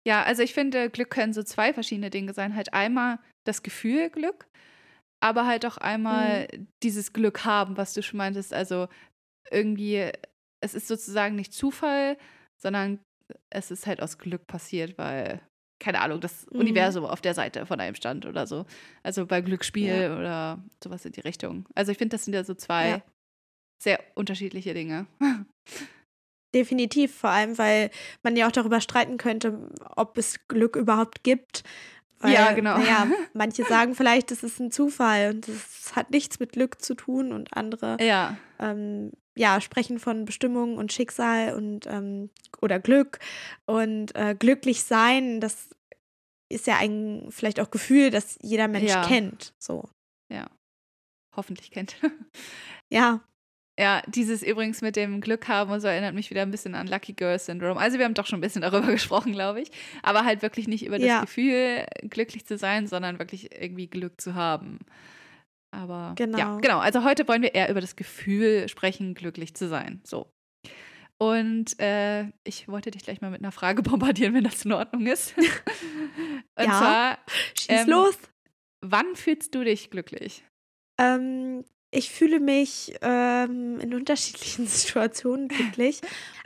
Ja, 0.06 0.22
also 0.22 0.42
ich 0.42 0.54
finde, 0.54 0.88
Glück 0.88 1.10
können 1.10 1.34
so 1.34 1.42
zwei 1.42 1.74
verschiedene 1.74 2.08
Dinge 2.08 2.32
sein. 2.32 2.56
Halt 2.56 2.72
einmal 2.72 3.18
das 3.44 3.62
Gefühl 3.62 4.08
Glück, 4.08 4.46
aber 5.22 5.46
halt 5.46 5.66
auch 5.66 5.76
einmal 5.76 6.48
mhm. 6.50 6.66
dieses 6.82 7.12
Glück 7.12 7.44
haben, 7.44 7.76
was 7.76 7.92
du 7.92 8.02
schon 8.02 8.16
meintest. 8.16 8.54
Also 8.54 8.88
irgendwie, 9.50 10.10
es 10.60 10.74
ist 10.74 10.88
sozusagen 10.88 11.34
nicht 11.34 11.52
Zufall, 11.52 12.16
sondern 12.56 13.00
es 13.50 13.70
ist 13.70 13.86
halt 13.86 14.02
aus 14.02 14.18
Glück 14.18 14.46
passiert, 14.46 14.98
weil, 14.98 15.40
keine 15.80 16.00
Ahnung, 16.00 16.20
das 16.20 16.46
mhm. 16.50 16.60
Universum 16.60 17.04
auf 17.04 17.20
der 17.20 17.34
Seite 17.34 17.66
von 17.66 17.80
einem 17.80 17.94
stand 17.94 18.26
oder 18.26 18.46
so. 18.46 18.66
Also 19.02 19.26
bei 19.26 19.40
Glücksspiel 19.40 20.02
ja. 20.02 20.18
oder 20.18 20.64
sowas 20.82 21.04
in 21.04 21.12
die 21.12 21.20
Richtung. 21.20 21.68
Also 21.74 21.92
ich 21.92 21.98
finde, 21.98 22.14
das 22.16 22.24
sind 22.24 22.34
ja 22.34 22.44
so 22.44 22.54
zwei 22.54 22.88
ja. 22.88 23.02
sehr 23.82 24.00
unterschiedliche 24.14 24.74
Dinge. 24.74 25.06
Definitiv, 26.54 27.14
vor 27.14 27.30
allem, 27.30 27.56
weil 27.56 27.90
man 28.22 28.36
ja 28.36 28.46
auch 28.46 28.52
darüber 28.52 28.82
streiten 28.82 29.16
könnte, 29.16 29.70
ob 29.96 30.18
es 30.18 30.46
Glück 30.48 30.76
überhaupt 30.76 31.24
gibt. 31.24 31.64
Weil, 32.18 32.34
ja, 32.34 32.52
genau. 32.52 32.76
Naja, 32.78 33.06
manche 33.32 33.64
sagen 33.64 33.94
vielleicht, 33.94 34.30
es 34.30 34.42
ist 34.42 34.60
ein 34.60 34.70
Zufall 34.70 35.32
und 35.34 35.48
es 35.48 35.96
hat 35.96 36.10
nichts 36.10 36.40
mit 36.40 36.52
Glück 36.52 36.82
zu 36.82 36.94
tun 36.94 37.32
und 37.32 37.56
andere 37.56 37.96
ja. 38.00 38.36
Ähm, 38.58 39.12
ja, 39.36 39.60
sprechen 39.60 39.98
von 39.98 40.24
Bestimmung 40.24 40.76
und 40.76 40.92
Schicksal 40.92 41.54
und 41.54 41.86
ähm, 41.86 42.30
oder 42.60 42.78
Glück 42.78 43.18
und 43.66 44.14
äh, 44.14 44.34
glücklich 44.38 44.84
sein, 44.84 45.40
das 45.40 45.70
ist 46.48 46.66
ja 46.66 46.76
ein 46.78 47.26
vielleicht 47.30 47.60
auch 47.60 47.70
Gefühl, 47.70 48.10
das 48.10 48.38
jeder 48.42 48.68
Mensch 48.68 48.90
ja. 48.90 49.06
kennt. 49.06 49.54
So. 49.58 49.88
Ja. 50.28 50.48
Hoffentlich 51.34 51.70
kennt. 51.70 51.96
ja. 52.90 53.20
Ja, 53.78 54.02
dieses 54.06 54.42
übrigens 54.42 54.82
mit 54.82 54.96
dem 54.96 55.22
Glück 55.22 55.48
haben 55.48 55.70
und 55.72 55.80
so 55.80 55.88
erinnert 55.88 56.14
mich 56.14 56.28
wieder 56.28 56.42
ein 56.42 56.50
bisschen 56.50 56.74
an 56.74 56.86
Lucky 56.86 57.14
Girl 57.14 57.38
Syndrome. 57.38 57.80
Also 57.80 57.96
wir 57.96 58.04
haben 58.04 58.12
doch 58.12 58.26
schon 58.26 58.38
ein 58.38 58.42
bisschen 58.42 58.60
darüber 58.60 58.86
gesprochen, 58.92 59.32
glaube 59.32 59.62
ich. 59.62 59.70
Aber 60.02 60.26
halt 60.26 60.42
wirklich 60.42 60.68
nicht 60.68 60.84
über 60.84 60.98
das 60.98 61.08
ja. 61.08 61.20
Gefühl, 61.22 61.86
glücklich 62.02 62.44
zu 62.44 62.58
sein, 62.58 62.86
sondern 62.86 63.18
wirklich 63.18 63.50
irgendwie 63.50 63.86
Glück 63.86 64.20
zu 64.20 64.34
haben. 64.34 64.80
Aber 65.72 66.12
genau. 66.16 66.38
ja, 66.38 66.56
genau. 66.58 66.78
Also 66.78 67.02
heute 67.02 67.26
wollen 67.26 67.42
wir 67.42 67.54
eher 67.54 67.70
über 67.70 67.80
das 67.80 67.96
Gefühl 67.96 68.68
sprechen, 68.68 69.14
glücklich 69.14 69.54
zu 69.54 69.68
sein. 69.68 70.00
So. 70.04 70.30
Und 71.18 71.78
äh, 71.80 72.24
ich 72.44 72.68
wollte 72.68 72.90
dich 72.90 73.04
gleich 73.04 73.20
mal 73.20 73.30
mit 73.30 73.40
einer 73.40 73.52
Frage 73.52 73.82
bombardieren, 73.82 74.34
wenn 74.34 74.44
das 74.44 74.64
in 74.64 74.72
Ordnung 74.72 75.06
ist. 75.06 75.36
Und 76.56 76.64
ja, 76.64 76.78
zwar, 76.78 77.18
schieß 77.58 77.82
ähm, 77.82 77.88
los. 77.88 78.18
Wann 78.80 79.16
fühlst 79.16 79.54
du 79.54 79.64
dich 79.64 79.90
glücklich? 79.90 80.44
Ähm, 80.98 81.64
ich 81.92 82.10
fühle 82.10 82.40
mich 82.40 82.94
ähm, 83.02 83.78
in 83.78 83.94
unterschiedlichen 83.94 84.66
Situationen 84.68 85.48
glücklich. 85.48 86.00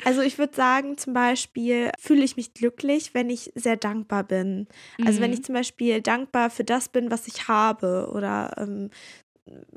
Also 0.05 0.21
ich 0.21 0.39
würde 0.39 0.55
sagen, 0.55 0.99
zum 0.99 1.15
Beispiel 1.15 1.91
fühle 1.99 2.25
ich 2.25 2.37
mich 2.37 2.53
glücklich, 2.53 3.15
wenn 3.15 3.31
ich 3.31 3.53
sehr 3.55 3.77
dankbar 3.77 4.25
bin. 4.25 4.67
Also 5.05 5.21
wenn 5.21 5.33
ich 5.33 5.39
mhm. 5.39 5.45
zum 5.45 5.55
Beispiel 5.55 6.03
dankbar 6.03 6.51
für 6.51 6.65
das 6.65 6.89
bin, 6.89 7.11
was 7.11 7.29
ich 7.29 7.49
habe 7.49 8.11
oder 8.13 8.55
ähm, 8.59 8.91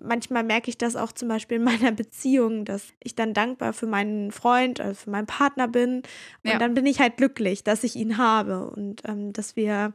manchmal 0.01 0.43
merke 0.43 0.69
ich 0.69 0.77
das 0.77 0.95
auch 0.95 1.11
zum 1.11 1.27
Beispiel 1.27 1.57
in 1.57 1.63
meiner 1.63 1.91
Beziehung, 1.91 2.65
dass 2.65 2.87
ich 3.03 3.15
dann 3.15 3.33
dankbar 3.33 3.73
für 3.73 3.87
meinen 3.87 4.31
Freund, 4.31 4.81
also 4.81 4.95
für 4.95 5.11
meinen 5.11 5.27
Partner 5.27 5.67
bin. 5.67 5.97
Und 6.43 6.51
ja. 6.51 6.57
dann 6.57 6.73
bin 6.73 6.87
ich 6.87 6.99
halt 6.99 7.17
glücklich, 7.17 7.63
dass 7.63 7.83
ich 7.83 7.95
ihn 7.95 8.17
habe 8.17 8.69
und 8.71 9.03
ähm, 9.07 9.33
dass 9.33 9.55
wir 9.55 9.93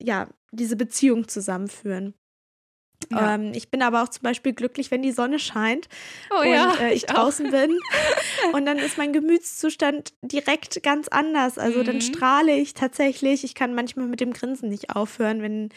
ja 0.00 0.28
diese 0.52 0.76
Beziehung 0.76 1.26
zusammenführen. 1.26 2.14
Ja. 3.10 3.34
Ähm, 3.34 3.52
ich 3.54 3.70
bin 3.70 3.82
aber 3.82 4.02
auch 4.02 4.08
zum 4.08 4.22
Beispiel 4.22 4.52
glücklich, 4.52 4.90
wenn 4.90 5.02
die 5.02 5.12
Sonne 5.12 5.38
scheint 5.38 5.88
oh, 6.30 6.40
und 6.40 6.48
ja, 6.48 6.74
äh, 6.80 6.88
ich, 6.88 7.04
ich 7.04 7.06
draußen 7.06 7.50
bin. 7.50 7.78
Und 8.52 8.66
dann 8.66 8.78
ist 8.78 8.98
mein 8.98 9.12
Gemütszustand 9.12 10.12
direkt 10.22 10.82
ganz 10.82 11.08
anders. 11.08 11.58
Also 11.58 11.80
mhm. 11.80 11.84
dann 11.84 12.00
strahle 12.00 12.54
ich 12.54 12.74
tatsächlich. 12.74 13.44
Ich 13.44 13.54
kann 13.54 13.74
manchmal 13.74 14.06
mit 14.06 14.20
dem 14.20 14.32
Grinsen 14.32 14.68
nicht 14.68 14.90
aufhören, 14.90 15.42
wenn, 15.42 15.70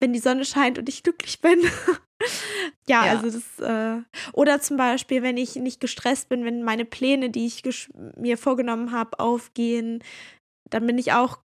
wenn 0.00 0.12
die 0.12 0.18
Sonne 0.18 0.44
scheint 0.44 0.78
und 0.78 0.88
ich 0.88 1.02
glücklich 1.02 1.40
bin. 1.40 1.60
ja, 2.86 3.06
ja, 3.06 3.12
also 3.12 3.30
das. 3.30 3.58
Äh, 3.60 4.02
oder 4.32 4.60
zum 4.60 4.76
Beispiel, 4.76 5.22
wenn 5.22 5.36
ich 5.36 5.56
nicht 5.56 5.80
gestresst 5.80 6.28
bin, 6.28 6.44
wenn 6.44 6.62
meine 6.62 6.84
Pläne, 6.84 7.30
die 7.30 7.46
ich 7.46 7.62
mir 8.16 8.36
vorgenommen 8.38 8.92
habe, 8.92 9.18
aufgehen, 9.18 10.02
dann 10.70 10.86
bin 10.86 10.98
ich 10.98 11.12
auch 11.12 11.38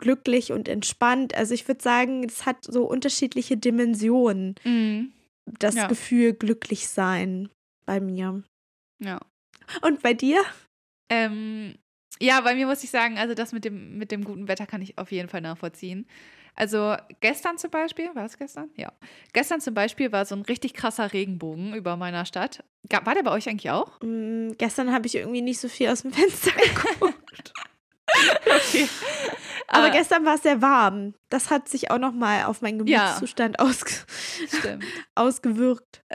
glücklich 0.00 0.52
und 0.52 0.68
entspannt. 0.68 1.34
Also 1.34 1.54
ich 1.54 1.68
würde 1.68 1.82
sagen, 1.82 2.24
es 2.24 2.46
hat 2.46 2.64
so 2.64 2.84
unterschiedliche 2.84 3.56
Dimensionen. 3.56 4.56
Mhm. 4.64 5.12
Das 5.58 5.74
ja. 5.74 5.86
Gefühl 5.86 6.32
glücklich 6.32 6.88
sein 6.88 7.48
bei 7.86 8.00
mir. 8.00 8.42
Ja. 8.98 9.20
Und 9.82 10.02
bei 10.02 10.14
dir? 10.14 10.42
Ähm, 11.08 11.74
ja, 12.20 12.40
bei 12.40 12.54
mir 12.54 12.66
muss 12.66 12.84
ich 12.84 12.90
sagen, 12.90 13.18
also 13.18 13.34
das 13.34 13.52
mit 13.52 13.64
dem, 13.64 13.98
mit 13.98 14.10
dem 14.12 14.24
guten 14.24 14.48
Wetter 14.48 14.66
kann 14.66 14.82
ich 14.82 14.98
auf 14.98 15.10
jeden 15.10 15.28
Fall 15.28 15.40
nachvollziehen. 15.40 16.06
Also 16.54 16.96
gestern 17.20 17.58
zum 17.58 17.70
Beispiel, 17.70 18.14
war 18.14 18.26
es 18.26 18.36
gestern? 18.36 18.70
Ja. 18.76 18.92
Gestern 19.32 19.60
zum 19.60 19.74
Beispiel 19.74 20.12
war 20.12 20.26
so 20.26 20.34
ein 20.34 20.42
richtig 20.42 20.74
krasser 20.74 21.12
Regenbogen 21.12 21.74
über 21.74 21.96
meiner 21.96 22.26
Stadt. 22.26 22.64
War 22.90 23.14
der 23.14 23.22
bei 23.22 23.30
euch 23.30 23.48
eigentlich 23.48 23.70
auch? 23.70 23.98
Mm, 24.02 24.52
gestern 24.58 24.92
habe 24.92 25.06
ich 25.06 25.14
irgendwie 25.14 25.42
nicht 25.42 25.60
so 25.60 25.68
viel 25.68 25.88
aus 25.88 26.02
dem 26.02 26.12
Fenster 26.12 26.50
geguckt. 27.00 27.52
Okay. 28.46 28.88
Aber 29.68 29.88
äh, 29.88 29.92
gestern 29.92 30.24
war 30.24 30.34
es 30.34 30.42
sehr 30.42 30.60
warm. 30.60 31.14
Das 31.28 31.50
hat 31.50 31.68
sich 31.68 31.90
auch 31.90 31.98
noch 31.98 32.12
mal 32.12 32.44
auf 32.44 32.60
meinen 32.60 32.78
Gemütszustand 32.78 33.56
ja, 33.58 33.64
ausge 33.64 33.92
ausgewirkt. 35.14 36.04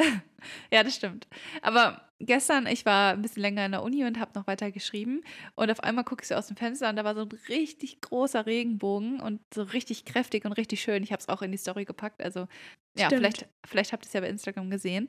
Ja, 0.72 0.84
das 0.84 0.96
stimmt. 0.96 1.28
Aber 1.64 2.02
gestern, 2.20 2.68
ich 2.68 2.86
war 2.86 3.14
ein 3.14 3.22
bisschen 3.22 3.42
länger 3.42 3.66
in 3.66 3.72
der 3.72 3.84
Uni 3.84 4.06
und 4.06 4.20
habe 4.20 4.32
noch 4.36 4.46
weiter 4.46 4.72
geschrieben. 4.72 5.24
Und 5.56 5.72
auf 5.72 5.80
einmal 5.82 6.04
gucke 6.04 6.22
ich 6.22 6.28
so 6.28 6.36
aus 6.36 6.48
dem 6.48 6.56
Fenster 6.56 6.90
und 6.90 6.98
da 6.98 7.04
war 7.04 7.16
so 7.16 7.22
ein 7.22 7.40
richtig 7.50 8.02
großer 8.02 8.46
Regenbogen 8.46 9.20
und 9.20 9.42
so 9.54 9.64
richtig 9.64 10.06
kräftig 10.06 10.46
und 10.46 10.54
richtig 10.54 10.82
schön. 10.82 11.02
Ich 11.02 11.12
habe 11.12 11.20
es 11.20 11.30
auch 11.30 11.42
in 11.42 11.52
die 11.52 11.58
Story 11.58 11.86
gepackt. 11.86 12.24
Also, 12.24 12.48
ja, 12.96 13.10
vielleicht, 13.10 13.48
vielleicht 13.66 13.92
habt 13.92 14.06
ihr 14.06 14.08
es 14.08 14.14
ja 14.14 14.22
bei 14.22 14.30
Instagram 14.30 14.70
gesehen. 14.70 15.08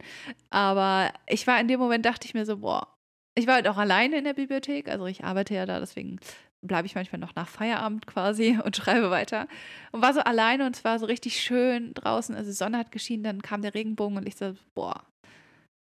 Aber 0.51 1.13
ich 1.27 1.47
war 1.47 1.61
in 1.61 1.69
dem 1.69 1.81
Moment, 1.81 2.07
dachte 2.07 2.27
ich 2.27 2.35
mir 2.35 2.47
so, 2.47 2.59
boah, 2.59 2.97
ich 3.35 3.47
war 3.47 3.57
halt 3.57 3.69
auch 3.69 3.77
alleine 3.77 4.17
in 4.17 4.25
der 4.25 4.35
Bibliothek. 4.35 4.89
Also, 4.89 5.07
ich 5.07 5.25
arbeite 5.25 5.55
ja 5.55 5.67
da, 5.67 5.81
deswegen 5.81 6.19
bleibe 6.65 6.87
ich 6.87 6.95
manchmal 6.95 7.21
noch 7.21 7.35
nach 7.35 7.49
Feierabend 7.49 8.07
quasi 8.07 8.59
und 8.65 8.77
schreibe 8.77 9.11
weiter. 9.11 9.49
Und 9.93 10.03
war 10.03 10.15
so 10.15 10.21
alleine 10.21 10.67
und 10.67 10.77
es 10.77 10.85
war 10.85 10.99
so 10.99 11.07
richtig 11.07 11.41
schön 11.41 11.95
draußen. 11.95 12.35
Also 12.35 12.51
die 12.51 12.57
Sonne 12.57 12.79
hat 12.79 12.93
geschienen, 12.93 13.25
dann 13.25 13.43
kam 13.43 13.63
der 13.63 13.75
Regenbogen 13.75 14.19
und 14.19 14.27
ich 14.27 14.37
so, 14.37 14.55
boah, 14.75 15.05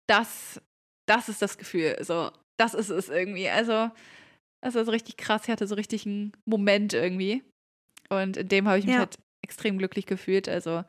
das, 0.09 0.61
das 1.09 1.28
ist 1.28 1.43
das 1.43 1.59
Gefühl. 1.59 1.97
So, 2.02 2.31
das 2.59 2.75
ist 2.75 2.90
es 2.90 3.09
irgendwie. 3.09 3.49
Also, 3.49 3.90
das 4.62 4.75
war 4.75 4.85
so 4.85 4.90
richtig 4.90 5.16
krass. 5.16 5.43
Ich 5.45 5.50
hatte 5.50 5.66
so 5.66 5.75
richtig 5.75 6.07
einen 6.07 6.33
Moment 6.47 6.95
irgendwie. 6.95 7.43
Und 8.11 8.37
in 8.37 8.49
dem 8.49 8.69
habe 8.69 8.78
ich 8.78 8.85
mich 8.85 8.95
ja. 8.95 9.00
halt 9.00 9.19
extrem 9.43 9.78
glücklich 9.78 10.07
gefühlt. 10.07 10.49
Also, 10.49 10.85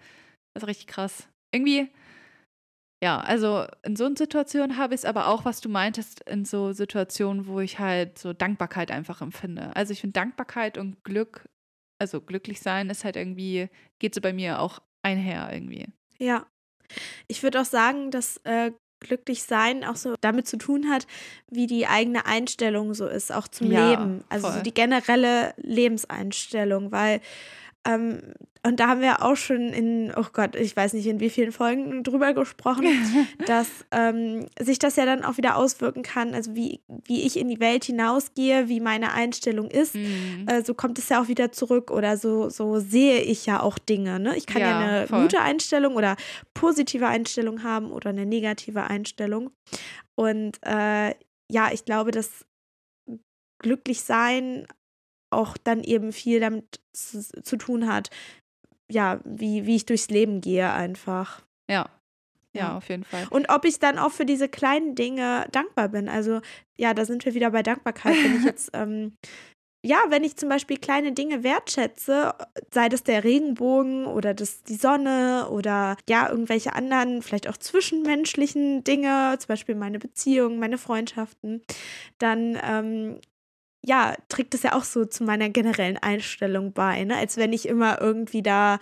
das 0.54 0.64
ist 0.64 0.68
richtig 0.68 0.88
krass. 0.88 1.28
Irgendwie 1.54 1.90
ja, 3.04 3.20
also 3.20 3.66
in 3.84 3.96
so 3.96 4.06
einer 4.06 4.16
Situation 4.16 4.78
habe 4.78 4.94
ich 4.94 5.02
es 5.02 5.06
aber 5.06 5.28
auch, 5.28 5.46
was 5.46 5.62
du 5.62 5.70
meintest, 5.70 6.22
in 6.30 6.46
so 6.46 6.72
Situationen, 6.72 7.48
wo 7.48 7.60
ich 7.60 7.80
halt 7.80 8.18
so 8.18 8.34
Dankbarkeit 8.34 8.92
einfach 8.92 9.22
empfinde. 9.22 9.76
Also 9.76 9.94
ich 9.94 10.02
finde 10.02 10.14
Dankbarkeit 10.14 10.78
und 10.78 11.04
Glück, 11.04 11.48
also 12.00 12.22
glücklich 12.22 12.62
sein, 12.62 12.90
ist 12.90 13.04
halt 13.04 13.16
irgendwie, 13.16 13.70
geht 14.00 14.16
so 14.16 14.22
bei 14.22 14.34
mir 14.34 14.60
auch 14.60 14.80
einher 15.04 15.50
irgendwie. 15.52 15.88
Ja. 16.18 16.46
Ich 17.28 17.44
würde 17.44 17.62
auch 17.62 17.66
sagen, 17.66 18.12
dass 18.12 18.38
äh, 18.44 18.72
glücklich 19.00 19.44
sein 19.44 19.84
auch 19.84 19.96
so 19.96 20.16
damit 20.22 20.48
zu 20.48 20.58
tun 20.58 20.90
hat, 20.90 21.06
wie 21.50 21.68
die 21.68 21.88
eigene 21.88 22.26
Einstellung 22.26 22.94
so 22.94 23.08
ist, 23.08 23.32
auch 23.32 23.48
zum 23.48 23.72
ja, 23.72 23.92
Leben. 23.92 24.24
Also 24.30 24.52
so 24.52 24.62
die 24.62 24.74
generelle 24.74 25.54
Lebenseinstellung, 25.58 26.92
weil 26.92 27.22
ähm, 27.86 28.22
und 28.66 28.80
da 28.80 28.88
haben 28.88 29.02
wir 29.02 29.22
auch 29.22 29.36
schon 29.36 29.70
in, 29.70 30.12
oh 30.16 30.26
Gott, 30.34 30.56
ich 30.56 30.76
weiß 30.76 30.94
nicht 30.94 31.06
in 31.06 31.20
wie 31.20 31.30
vielen 31.30 31.52
Folgen 31.52 32.04
drüber 32.04 32.34
gesprochen, 32.34 32.86
dass 33.46 33.68
ähm, 33.92 34.48
sich 34.60 34.80
das 34.80 34.96
ja 34.96 35.06
dann 35.06 35.24
auch 35.24 35.38
wieder 35.38 35.56
auswirken 35.56 36.02
kann, 36.02 36.34
also 36.34 36.56
wie, 36.56 36.82
wie 37.06 37.22
ich 37.22 37.38
in 37.38 37.48
die 37.48 37.60
Welt 37.60 37.86
hinausgehe, 37.86 38.68
wie 38.68 38.80
meine 38.80 39.14
Einstellung 39.14 39.70
ist, 39.70 39.94
mhm. 39.94 40.48
äh, 40.48 40.64
so 40.64 40.74
kommt 40.74 40.98
es 40.98 41.10
ja 41.10 41.22
auch 41.22 41.28
wieder 41.28 41.52
zurück 41.52 41.92
oder 41.92 42.18
so, 42.18 42.50
so 42.50 42.80
sehe 42.80 43.22
ich 43.22 43.46
ja 43.46 43.62
auch 43.62 43.78
Dinge. 43.78 44.20
Ne? 44.20 44.36
Ich 44.36 44.48
kann 44.48 44.62
ja, 44.62 44.70
ja 44.70 44.80
eine 44.80 45.08
voll. 45.08 45.22
gute 45.22 45.42
Einstellung 45.42 45.96
oder 45.96 46.16
positive 46.56 47.06
Einstellung 47.06 47.62
haben 47.62 47.92
oder 47.92 48.10
eine 48.10 48.26
negative 48.26 48.86
Einstellung. 48.86 49.52
Und 50.16 50.58
äh, 50.64 51.14
ja, 51.52 51.72
ich 51.72 51.86
glaube, 51.86 52.10
dass 52.10 52.46
glücklich 53.60 54.02
sein 54.02 54.66
auch 55.36 55.58
dann 55.58 55.84
eben 55.84 56.12
viel 56.12 56.40
damit 56.40 56.80
zu, 56.94 57.22
zu 57.22 57.58
tun 57.58 57.88
hat, 57.88 58.10
ja, 58.90 59.20
wie, 59.24 59.66
wie 59.66 59.76
ich 59.76 59.86
durchs 59.86 60.10
Leben 60.10 60.42
gehe 60.42 60.72
einfach. 60.72 61.42
Ja. 61.70 61.90
Ja, 62.54 62.78
auf 62.78 62.88
jeden 62.88 63.04
Fall. 63.04 63.28
Und 63.32 63.50
ob 63.50 63.66
ich 63.66 63.80
dann 63.80 64.00
auch 64.00 64.12
für 64.12 64.26
diese 64.26 64.48
kleinen 64.48 64.96
Dinge 64.96 65.46
dankbar 65.52 65.90
bin. 65.90 66.08
Also, 66.08 66.40
ja, 66.78 66.94
da 66.94 67.04
sind 67.04 67.26
wir 67.26 67.34
wieder 67.34 67.52
bei 67.52 67.64
Dankbarkeit. 67.64 68.16
Wenn 68.16 68.38
ich 68.38 68.44
jetzt, 68.46 68.70
ähm, 68.74 69.18
ja, 69.86 69.98
wenn 70.08 70.24
ich 70.24 70.38
zum 70.38 70.50
Beispiel 70.50 70.78
kleine 70.78 71.12
Dinge 71.12 71.44
wertschätze, 71.44 72.34
sei 72.74 72.90
das 72.90 73.04
der 73.04 73.24
Regenbogen 73.24 74.06
oder 74.06 74.34
das, 74.34 74.64
die 74.64 74.76
Sonne 74.76 75.50
oder 75.52 75.98
ja, 76.10 76.30
irgendwelche 76.30 76.74
anderen, 76.74 77.22
vielleicht 77.22 77.50
auch 77.50 77.58
zwischenmenschlichen 77.58 78.84
Dinge, 78.84 79.36
zum 79.38 79.48
Beispiel 79.48 79.76
meine 79.76 80.00
Beziehungen, 80.00 80.58
meine 80.58 80.78
Freundschaften, 80.78 81.62
dann 82.20 82.58
ähm, 82.64 83.20
ja, 83.86 84.16
trägt 84.30 84.54
das 84.54 84.64
ja 84.64 84.74
auch 84.74 84.84
so 84.84 85.06
zu 85.06 85.24
meiner 85.24 85.50
generellen 85.50 85.98
Einstellung 85.98 86.74
bei, 86.74 87.04
ne? 87.04 87.18
Als 87.18 87.38
wenn 87.38 87.54
ich 87.54 87.68
immer 87.68 88.02
irgendwie 88.02 88.42
da 88.42 88.80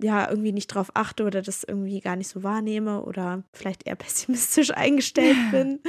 ja 0.00 0.28
irgendwie 0.28 0.52
nicht 0.52 0.68
drauf 0.68 0.90
achte 0.94 1.24
oder 1.24 1.42
das 1.42 1.64
irgendwie 1.64 2.00
gar 2.00 2.16
nicht 2.16 2.28
so 2.28 2.42
wahrnehme 2.42 3.02
oder 3.02 3.44
vielleicht 3.52 3.86
eher 3.86 3.94
pessimistisch 3.96 4.70
eingestellt 4.72 5.36
bin. 5.50 5.80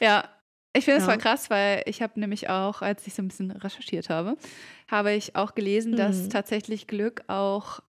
Ja, 0.00 0.28
ich 0.76 0.84
finde 0.84 0.98
es 0.98 1.06
ja. 1.06 1.12
voll 1.12 1.20
krass, 1.20 1.50
weil 1.50 1.82
ich 1.86 2.02
habe 2.02 2.18
nämlich 2.18 2.48
auch, 2.48 2.82
als 2.82 3.06
ich 3.06 3.14
so 3.14 3.22
ein 3.22 3.28
bisschen 3.28 3.50
recherchiert 3.52 4.10
habe, 4.10 4.36
habe 4.88 5.12
ich 5.12 5.36
auch 5.36 5.54
gelesen, 5.54 5.92
mhm. 5.92 5.96
dass 5.96 6.28
tatsächlich 6.28 6.86
Glück 6.86 7.22
auch 7.28 7.80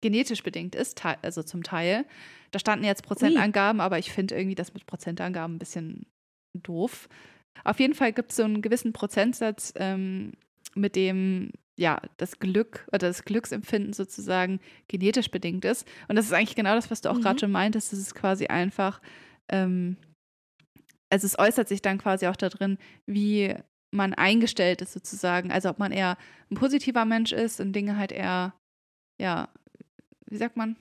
genetisch 0.00 0.42
bedingt 0.42 0.74
ist, 0.74 1.02
also 1.22 1.42
zum 1.42 1.62
Teil. 1.62 2.04
Da 2.50 2.58
standen 2.58 2.84
jetzt 2.84 3.04
Prozentangaben, 3.04 3.80
Ui. 3.80 3.84
aber 3.84 3.98
ich 3.98 4.12
finde 4.12 4.36
irgendwie 4.36 4.54
das 4.54 4.74
mit 4.74 4.86
Prozentangaben 4.86 5.56
ein 5.56 5.58
bisschen 5.58 6.06
doof. 6.52 7.08
Auf 7.64 7.80
jeden 7.80 7.94
Fall 7.94 8.12
gibt 8.12 8.30
es 8.30 8.36
so 8.36 8.44
einen 8.44 8.62
gewissen 8.62 8.92
Prozentsatz, 8.92 9.72
ähm, 9.76 10.32
mit 10.74 10.96
dem 10.96 11.50
ja 11.76 12.00
das 12.16 12.38
Glück 12.38 12.86
oder 12.88 13.08
das 13.08 13.24
Glücksempfinden 13.24 13.92
sozusagen 13.92 14.60
genetisch 14.88 15.30
bedingt 15.30 15.64
ist. 15.64 15.86
Und 16.08 16.16
das 16.16 16.26
ist 16.26 16.32
eigentlich 16.32 16.56
genau 16.56 16.74
das, 16.74 16.90
was 16.90 17.00
du 17.00 17.10
auch 17.10 17.16
mhm. 17.16 17.22
gerade 17.22 17.38
schon 17.38 17.52
meintest. 17.52 17.92
Das 17.92 17.98
ist 17.98 18.14
quasi 18.14 18.46
einfach, 18.46 19.00
ähm, 19.48 19.96
also 21.10 21.26
es 21.26 21.38
äußert 21.38 21.68
sich 21.68 21.82
dann 21.82 21.98
quasi 21.98 22.26
auch 22.26 22.36
darin, 22.36 22.78
wie 23.06 23.54
man 23.92 24.14
eingestellt 24.14 24.82
ist 24.82 24.92
sozusagen. 24.92 25.52
Also 25.52 25.68
ob 25.70 25.78
man 25.78 25.92
eher 25.92 26.16
ein 26.50 26.56
positiver 26.56 27.04
Mensch 27.04 27.32
ist 27.32 27.60
und 27.60 27.72
Dinge 27.72 27.96
halt 27.96 28.12
eher, 28.12 28.54
ja, 29.20 29.48
wie 30.26 30.36
sagt 30.36 30.56
man, 30.56 30.76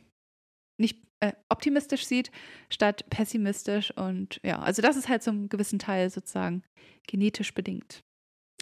nicht 0.78 1.05
optimistisch 1.66 2.06
sieht, 2.06 2.32
statt 2.70 3.10
pessimistisch. 3.10 3.92
Und 3.98 4.40
ja, 4.44 4.60
also 4.60 4.84
das 4.84 4.96
ist 4.96 5.10
halt 5.10 5.24
so 5.24 5.32
einem 5.32 5.50
gewissen 5.50 5.80
Teil 5.80 6.12
sozusagen 6.12 6.64
genetisch 7.08 7.54
bedingt. 7.56 8.04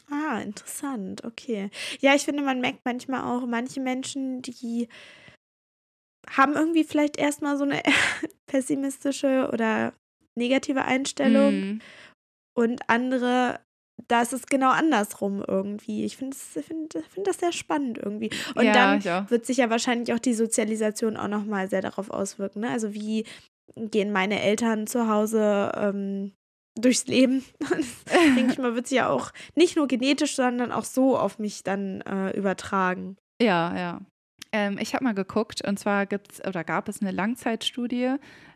Ah, 0.09 0.39
interessant, 0.39 1.23
okay. 1.25 1.69
Ja, 1.99 2.15
ich 2.15 2.23
finde, 2.23 2.43
man 2.43 2.61
merkt 2.61 2.85
manchmal 2.85 3.23
auch, 3.23 3.45
manche 3.45 3.81
Menschen, 3.81 4.41
die 4.41 4.87
haben 6.29 6.53
irgendwie 6.53 6.85
vielleicht 6.85 7.17
erstmal 7.17 7.57
so 7.57 7.63
eine 7.65 7.81
pessimistische 8.47 9.49
oder 9.51 9.93
negative 10.35 10.85
Einstellung 10.85 11.53
mm. 11.53 11.81
und 12.57 12.89
andere 12.89 13.59
da 14.07 14.21
ist 14.21 14.33
es 14.33 14.45
genau 14.47 14.71
andersrum 14.71 15.43
irgendwie. 15.47 16.05
Ich 16.05 16.17
finde 16.17 16.35
find, 16.35 16.93
find 17.09 17.27
das 17.27 17.39
sehr 17.39 17.51
spannend 17.51 17.97
irgendwie. 17.97 18.31
Und 18.55 18.65
ja, 18.65 18.97
dann 18.97 19.29
wird 19.29 19.45
sich 19.45 19.57
ja 19.57 19.69
wahrscheinlich 19.69 20.13
auch 20.13 20.19
die 20.19 20.33
Sozialisation 20.33 21.17
auch 21.17 21.27
nochmal 21.27 21.69
sehr 21.69 21.81
darauf 21.81 22.09
auswirken. 22.09 22.61
Ne? 22.61 22.69
Also 22.69 22.93
wie 22.93 23.25
gehen 23.75 24.11
meine 24.11 24.41
Eltern 24.41 24.87
zu 24.87 25.07
Hause 25.07 25.71
ähm, 25.75 26.33
durchs 26.75 27.07
Leben? 27.07 27.43
denke 28.35 28.53
ich 28.53 28.57
mal, 28.59 28.75
wird 28.75 28.87
sich 28.87 28.97
ja 28.97 29.09
auch 29.09 29.31
nicht 29.55 29.75
nur 29.75 29.87
genetisch, 29.87 30.35
sondern 30.35 30.71
auch 30.71 30.85
so 30.85 31.17
auf 31.17 31.39
mich 31.39 31.63
dann 31.63 32.01
äh, 32.01 32.31
übertragen. 32.31 33.17
Ja, 33.41 33.75
ja. 33.77 34.01
Ähm, 34.51 34.77
ich 34.79 34.93
habe 34.93 35.03
mal 35.03 35.15
geguckt 35.15 35.65
und 35.67 35.79
zwar 35.79 36.05
gibt's 36.05 36.45
oder 36.45 36.63
gab 36.63 36.87
es 36.87 37.01
eine 37.01 37.11
Langzeitstudie 37.11 38.15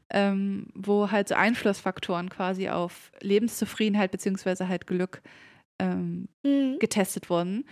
ähm, 0.10 0.67
wo 0.74 1.12
halt 1.12 1.28
so 1.28 1.36
Einflussfaktoren 1.36 2.30
quasi 2.30 2.70
auf 2.70 3.12
Lebenszufriedenheit 3.22 4.12
beziehungsweise 4.12 4.67
halt 4.67 4.88
Glück 4.88 5.22
ähm, 5.80 6.28
mhm. 6.43 6.80
getestet 6.80 7.30
wurden. 7.30 7.65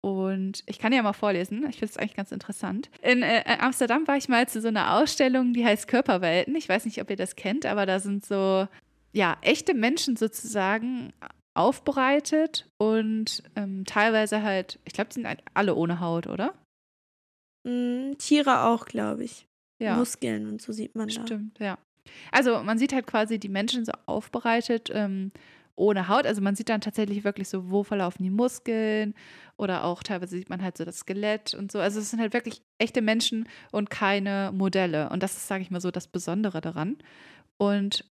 Und 0.00 0.62
ich 0.66 0.78
kann 0.78 0.92
ja 0.92 1.02
mal 1.02 1.12
vorlesen, 1.12 1.66
ich 1.68 1.78
finde 1.78 1.92
es 1.92 1.96
eigentlich 1.96 2.14
ganz 2.14 2.30
interessant. 2.30 2.88
In 3.02 3.22
äh, 3.22 3.42
Amsterdam 3.58 4.06
war 4.06 4.16
ich 4.16 4.28
mal 4.28 4.48
zu 4.48 4.60
so 4.60 4.68
einer 4.68 4.94
Ausstellung, 4.96 5.52
die 5.52 5.64
heißt 5.64 5.88
Körperwelten. 5.88 6.54
Ich 6.54 6.68
weiß 6.68 6.84
nicht, 6.84 7.00
ob 7.00 7.10
ihr 7.10 7.16
das 7.16 7.34
kennt, 7.34 7.66
aber 7.66 7.84
da 7.84 7.98
sind 7.98 8.24
so, 8.24 8.68
ja, 9.12 9.36
echte 9.42 9.74
Menschen 9.74 10.16
sozusagen 10.16 11.12
aufbereitet 11.54 12.70
und 12.78 13.42
ähm, 13.56 13.84
teilweise 13.84 14.42
halt, 14.44 14.78
ich 14.84 14.92
glaube, 14.92 15.08
die 15.08 15.14
sind 15.14 15.26
halt 15.26 15.42
alle 15.54 15.74
ohne 15.74 15.98
Haut, 15.98 16.28
oder? 16.28 16.54
Mm, 17.64 18.12
Tiere 18.18 18.64
auch, 18.64 18.86
glaube 18.86 19.24
ich. 19.24 19.47
Ja. 19.78 19.96
Muskeln 19.96 20.46
und 20.48 20.60
so 20.60 20.72
sieht 20.72 20.94
man 20.94 21.08
da. 21.08 21.22
Stimmt, 21.22 21.58
ja. 21.58 21.78
Also 22.32 22.62
man 22.62 22.78
sieht 22.78 22.92
halt 22.92 23.06
quasi 23.06 23.38
die 23.38 23.48
Menschen 23.48 23.84
so 23.84 23.92
aufbereitet 24.06 24.90
ähm, 24.92 25.30
ohne 25.76 26.08
Haut. 26.08 26.26
Also 26.26 26.40
man 26.40 26.56
sieht 26.56 26.68
dann 26.68 26.80
tatsächlich 26.80 27.24
wirklich 27.24 27.48
so, 27.48 27.70
wo 27.70 27.82
verlaufen 27.84 28.22
die 28.22 28.30
Muskeln 28.30 29.14
oder 29.56 29.84
auch 29.84 30.02
teilweise 30.02 30.36
sieht 30.36 30.50
man 30.50 30.62
halt 30.62 30.76
so 30.76 30.84
das 30.84 31.00
Skelett 31.00 31.54
und 31.54 31.70
so. 31.70 31.78
Also 31.78 32.00
es 32.00 32.10
sind 32.10 32.20
halt 32.20 32.32
wirklich 32.32 32.62
echte 32.78 33.02
Menschen 33.02 33.48
und 33.70 33.90
keine 33.90 34.50
Modelle. 34.52 35.10
Und 35.10 35.22
das 35.22 35.36
ist, 35.36 35.48
sage 35.48 35.62
ich 35.62 35.70
mal 35.70 35.80
so, 35.80 35.90
das 35.90 36.08
Besondere 36.08 36.60
daran. 36.60 36.96
Und 37.56 38.04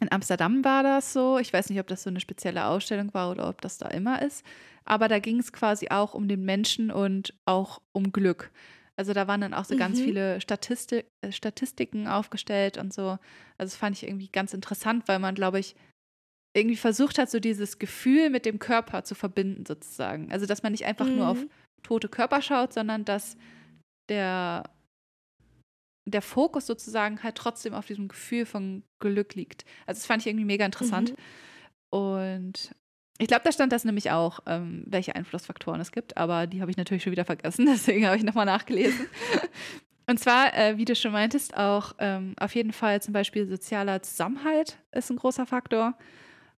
in 0.00 0.10
Amsterdam 0.10 0.64
war 0.64 0.82
das 0.82 1.12
so. 1.12 1.38
Ich 1.38 1.52
weiß 1.52 1.70
nicht, 1.70 1.80
ob 1.80 1.86
das 1.86 2.02
so 2.02 2.10
eine 2.10 2.20
spezielle 2.20 2.66
Ausstellung 2.66 3.14
war 3.14 3.30
oder 3.30 3.48
ob 3.48 3.60
das 3.60 3.78
da 3.78 3.88
immer 3.88 4.22
ist. 4.22 4.44
Aber 4.84 5.08
da 5.08 5.18
ging 5.18 5.38
es 5.38 5.52
quasi 5.52 5.88
auch 5.88 6.14
um 6.14 6.28
den 6.28 6.44
Menschen 6.44 6.90
und 6.90 7.34
auch 7.46 7.80
um 7.92 8.12
Glück. 8.12 8.50
Also 8.96 9.12
da 9.12 9.26
waren 9.26 9.40
dann 9.40 9.54
auch 9.54 9.64
so 9.64 9.74
mhm. 9.74 9.78
ganz 9.78 10.00
viele 10.00 10.40
Statistik, 10.40 11.06
äh, 11.20 11.32
Statistiken 11.32 12.06
aufgestellt 12.06 12.78
und 12.78 12.92
so. 12.92 13.18
Also 13.58 13.72
das 13.72 13.76
fand 13.76 13.96
ich 13.96 14.06
irgendwie 14.06 14.28
ganz 14.28 14.54
interessant, 14.54 15.08
weil 15.08 15.18
man, 15.18 15.34
glaube 15.34 15.58
ich, 15.58 15.74
irgendwie 16.56 16.76
versucht 16.76 17.18
hat, 17.18 17.30
so 17.30 17.40
dieses 17.40 17.78
Gefühl 17.78 18.30
mit 18.30 18.46
dem 18.46 18.60
Körper 18.60 19.02
zu 19.02 19.14
verbinden, 19.14 19.66
sozusagen. 19.66 20.30
Also 20.30 20.46
dass 20.46 20.62
man 20.62 20.72
nicht 20.72 20.84
einfach 20.84 21.06
mhm. 21.06 21.16
nur 21.16 21.28
auf 21.28 21.38
mhm. 21.38 21.50
tote 21.82 22.08
Körper 22.08 22.40
schaut, 22.40 22.72
sondern 22.72 23.04
dass 23.04 23.36
der, 24.08 24.70
der 26.08 26.22
Fokus 26.22 26.66
sozusagen 26.66 27.22
halt 27.24 27.34
trotzdem 27.34 27.74
auf 27.74 27.86
diesem 27.86 28.06
Gefühl 28.06 28.46
von 28.46 28.84
Glück 29.00 29.34
liegt. 29.34 29.64
Also 29.86 29.98
das 29.98 30.06
fand 30.06 30.22
ich 30.22 30.28
irgendwie 30.28 30.44
mega 30.44 30.64
interessant. 30.64 31.10
Mhm. 31.10 31.16
Und 31.98 32.74
ich 33.18 33.28
glaube, 33.28 33.42
da 33.44 33.52
stand 33.52 33.72
das 33.72 33.84
nämlich 33.84 34.10
auch, 34.10 34.40
ähm, 34.46 34.82
welche 34.86 35.14
Einflussfaktoren 35.14 35.80
es 35.80 35.92
gibt, 35.92 36.16
aber 36.16 36.46
die 36.46 36.60
habe 36.60 36.70
ich 36.70 36.76
natürlich 36.76 37.02
schon 37.02 37.12
wieder 37.12 37.24
vergessen, 37.24 37.66
deswegen 37.70 38.06
habe 38.06 38.16
ich 38.16 38.24
nochmal 38.24 38.46
nachgelesen. 38.46 39.06
Und 40.06 40.20
zwar, 40.20 40.54
äh, 40.54 40.76
wie 40.76 40.84
du 40.84 40.94
schon 40.94 41.12
meintest, 41.12 41.56
auch 41.56 41.94
ähm, 41.98 42.34
auf 42.38 42.54
jeden 42.54 42.72
Fall 42.72 43.00
zum 43.00 43.14
Beispiel 43.14 43.48
sozialer 43.48 44.02
Zusammenhalt 44.02 44.78
ist 44.92 45.10
ein 45.10 45.16
großer 45.16 45.46
Faktor, 45.46 45.96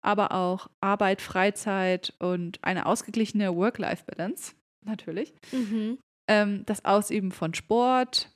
aber 0.02 0.32
auch 0.32 0.68
Arbeit, 0.82 1.22
Freizeit 1.22 2.14
und 2.20 2.64
eine 2.64 2.88
ausgeglichene 2.88 3.56
Work-Life-Balance, 3.56 4.54
natürlich. 4.84 5.34
Mhm. 5.52 6.00
Ähm, 6.28 6.64
das 6.66 6.86
Ausüben 6.86 7.32
von 7.32 7.54
Sport, 7.54 8.32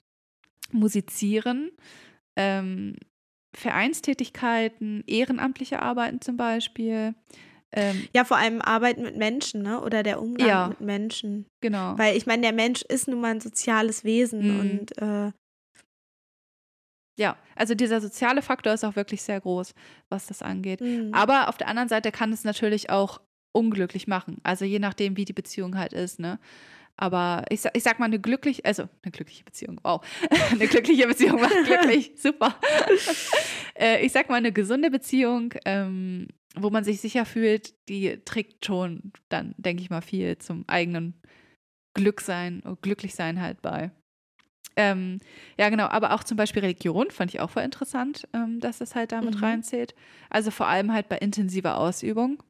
Musizieren, 0.71 1.71
ähm, 2.35 2.95
Vereinstätigkeiten, 3.55 5.03
ehrenamtliche 5.07 5.81
Arbeiten 5.81 6.21
zum 6.21 6.37
Beispiel, 6.37 7.15
ähm, 7.71 8.07
ja, 8.13 8.23
vor 8.23 8.37
allem 8.37 8.61
Arbeiten 8.61 9.03
mit 9.03 9.15
Menschen, 9.15 9.61
ne? 9.61 9.81
Oder 9.81 10.01
der 10.03 10.21
Umgang 10.21 10.47
ja, 10.47 10.67
mit 10.69 10.81
Menschen. 10.81 11.45
Genau. 11.61 11.97
Weil 11.97 12.17
ich 12.17 12.25
meine, 12.25 12.41
der 12.41 12.53
Mensch 12.53 12.81
ist 12.81 13.07
nun 13.07 13.21
mal 13.21 13.31
ein 13.31 13.41
soziales 13.41 14.03
Wesen 14.03 14.53
mhm. 14.53 14.59
und 14.59 14.97
äh, 15.01 15.31
ja, 17.19 17.35
also 17.55 17.75
dieser 17.75 17.99
soziale 17.99 18.41
Faktor 18.41 18.73
ist 18.73 18.85
auch 18.85 18.95
wirklich 18.95 19.21
sehr 19.21 19.41
groß, 19.41 19.73
was 20.07 20.27
das 20.27 20.41
angeht. 20.41 20.79
Mhm. 20.79 21.13
Aber 21.13 21.49
auf 21.49 21.57
der 21.57 21.67
anderen 21.67 21.89
Seite 21.89 22.13
kann 22.13 22.31
es 22.31 22.45
natürlich 22.45 22.89
auch 22.89 23.19
unglücklich 23.51 24.07
machen. 24.07 24.37
Also 24.43 24.63
je 24.63 24.79
nachdem, 24.79 25.17
wie 25.17 25.25
die 25.25 25.33
Beziehung 25.33 25.77
halt 25.77 25.93
ist, 25.93 26.19
ne? 26.19 26.39
Aber 26.95 27.45
ich, 27.49 27.61
ich 27.73 27.83
sag 27.83 27.99
mal, 27.99 28.05
eine 28.05 28.19
glückliche, 28.19 28.63
also 28.65 28.83
eine 29.03 29.11
glückliche 29.11 29.43
Beziehung, 29.43 29.79
wow. 29.83 30.01
eine 30.51 30.67
glückliche 30.67 31.07
Beziehung 31.07 31.39
macht 31.39 31.53
glücklich, 31.65 32.13
super. 32.15 32.55
äh, 33.75 34.05
ich 34.05 34.11
sag 34.11 34.29
mal, 34.29 34.35
eine 34.35 34.51
gesunde 34.51 34.89
Beziehung 34.89 35.53
ähm, 35.65 36.27
wo 36.55 36.69
man 36.69 36.83
sich 36.83 37.01
sicher 37.01 37.25
fühlt, 37.25 37.73
die 37.89 38.19
trägt 38.25 38.65
schon 38.65 39.13
dann, 39.29 39.53
denke 39.57 39.83
ich 39.83 39.89
mal, 39.89 40.01
viel 40.01 40.37
zum 40.37 40.63
eigenen 40.67 41.13
Glücksein, 41.93 42.63
Glücklichsein 42.81 43.41
halt 43.41 43.61
bei. 43.61 43.91
Ähm, 44.75 45.19
ja, 45.57 45.69
genau, 45.69 45.87
aber 45.87 46.13
auch 46.13 46.23
zum 46.23 46.37
Beispiel 46.37 46.61
Religion 46.61 47.11
fand 47.11 47.33
ich 47.33 47.41
auch 47.41 47.49
voll 47.49 47.63
interessant, 47.63 48.27
ähm, 48.33 48.59
dass 48.59 48.77
das 48.77 48.95
halt 48.95 49.11
damit 49.11 49.35
mhm. 49.35 49.43
reinzählt. 49.43 49.93
Also 50.29 50.51
vor 50.51 50.67
allem 50.67 50.93
halt 50.93 51.09
bei 51.09 51.17
intensiver 51.17 51.77
Ausübung. 51.77 52.41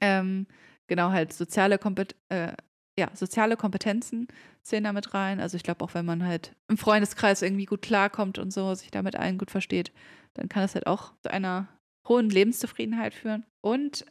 Ähm, 0.00 0.46
genau, 0.88 1.10
halt 1.10 1.32
soziale, 1.32 1.78
Kompet 1.78 2.16
äh, 2.30 2.52
ja, 2.98 3.10
soziale 3.14 3.56
Kompetenzen 3.56 4.26
zählen 4.62 4.84
damit 4.84 5.14
rein. 5.14 5.40
Also 5.40 5.56
ich 5.56 5.62
glaube 5.62 5.84
auch, 5.84 5.94
wenn 5.94 6.04
man 6.04 6.26
halt 6.26 6.56
im 6.68 6.76
Freundeskreis 6.76 7.42
irgendwie 7.42 7.66
gut 7.66 7.82
klarkommt 7.82 8.38
und 8.38 8.52
so, 8.52 8.74
sich 8.74 8.90
damit 8.90 9.14
allen 9.14 9.38
gut 9.38 9.50
versteht, 9.50 9.92
dann 10.34 10.48
kann 10.48 10.64
es 10.64 10.74
halt 10.74 10.86
auch 10.86 11.12
zu 11.22 11.30
einer 11.30 11.68
hohen 12.08 12.30
Lebenszufriedenheit 12.30 13.14
führen. 13.14 13.44
Und 13.60 14.04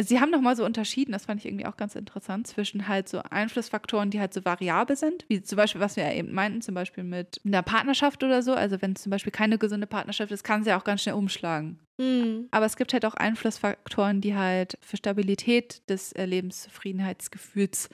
sie 0.00 0.20
haben 0.20 0.30
nochmal 0.30 0.56
so 0.56 0.64
unterschieden, 0.64 1.12
das 1.12 1.26
fand 1.26 1.40
ich 1.40 1.46
irgendwie 1.46 1.66
auch 1.66 1.76
ganz 1.76 1.94
interessant, 1.94 2.46
zwischen 2.46 2.88
halt 2.88 3.08
so 3.08 3.20
Einflussfaktoren, 3.22 4.10
die 4.10 4.20
halt 4.20 4.32
so 4.32 4.44
variabel 4.44 4.96
sind, 4.96 5.24
wie 5.28 5.42
zum 5.42 5.56
Beispiel, 5.56 5.80
was 5.80 5.96
wir 5.96 6.04
ja 6.04 6.12
eben 6.12 6.32
meinten, 6.32 6.62
zum 6.62 6.74
Beispiel 6.74 7.04
mit 7.04 7.40
einer 7.44 7.62
Partnerschaft 7.62 8.22
oder 8.22 8.42
so. 8.42 8.54
Also 8.54 8.80
wenn 8.80 8.92
es 8.92 9.02
zum 9.02 9.10
Beispiel 9.10 9.32
keine 9.32 9.58
gesunde 9.58 9.86
Partnerschaft 9.86 10.32
ist, 10.32 10.44
kann 10.44 10.64
sie 10.64 10.72
auch 10.72 10.84
ganz 10.84 11.02
schnell 11.02 11.14
umschlagen. 11.14 11.80
Mhm. 11.98 12.48
Aber 12.50 12.66
es 12.66 12.76
gibt 12.76 12.92
halt 12.92 13.04
auch 13.04 13.14
Einflussfaktoren, 13.14 14.20
die 14.20 14.34
halt 14.34 14.78
für 14.80 14.96
Stabilität 14.96 15.88
des 15.88 16.12
äh, 16.12 16.24
Lebenszufriedenheitsgefühls 16.24 17.88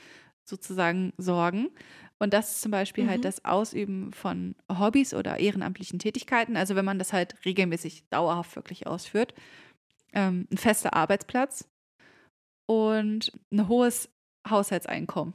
sozusagen 0.44 1.12
sorgen. 1.18 1.68
Und 2.20 2.34
das 2.34 2.52
ist 2.52 2.62
zum 2.62 2.72
Beispiel 2.72 3.04
halt 3.04 3.20
mhm. 3.20 3.24
halt 3.24 3.24
das 3.24 3.44
Ausüben 3.44 4.12
von 4.12 4.56
Hobbys 4.70 5.14
oder 5.14 5.38
ehrenamtlichen 5.38 5.98
Tätigkeiten. 5.98 6.56
Also 6.56 6.74
wenn 6.74 6.84
man 6.84 6.98
das 6.98 7.12
halt 7.12 7.36
regelmäßig 7.44 8.04
dauerhaft 8.10 8.56
wirklich 8.56 8.86
ausführt. 8.86 9.34
Ähm, 10.12 10.48
ein 10.50 10.58
fester 10.58 10.94
Arbeitsplatz 10.94 11.68
und 12.66 13.32
ein 13.52 13.68
hohes 13.68 14.10
Haushaltseinkommen. 14.48 15.34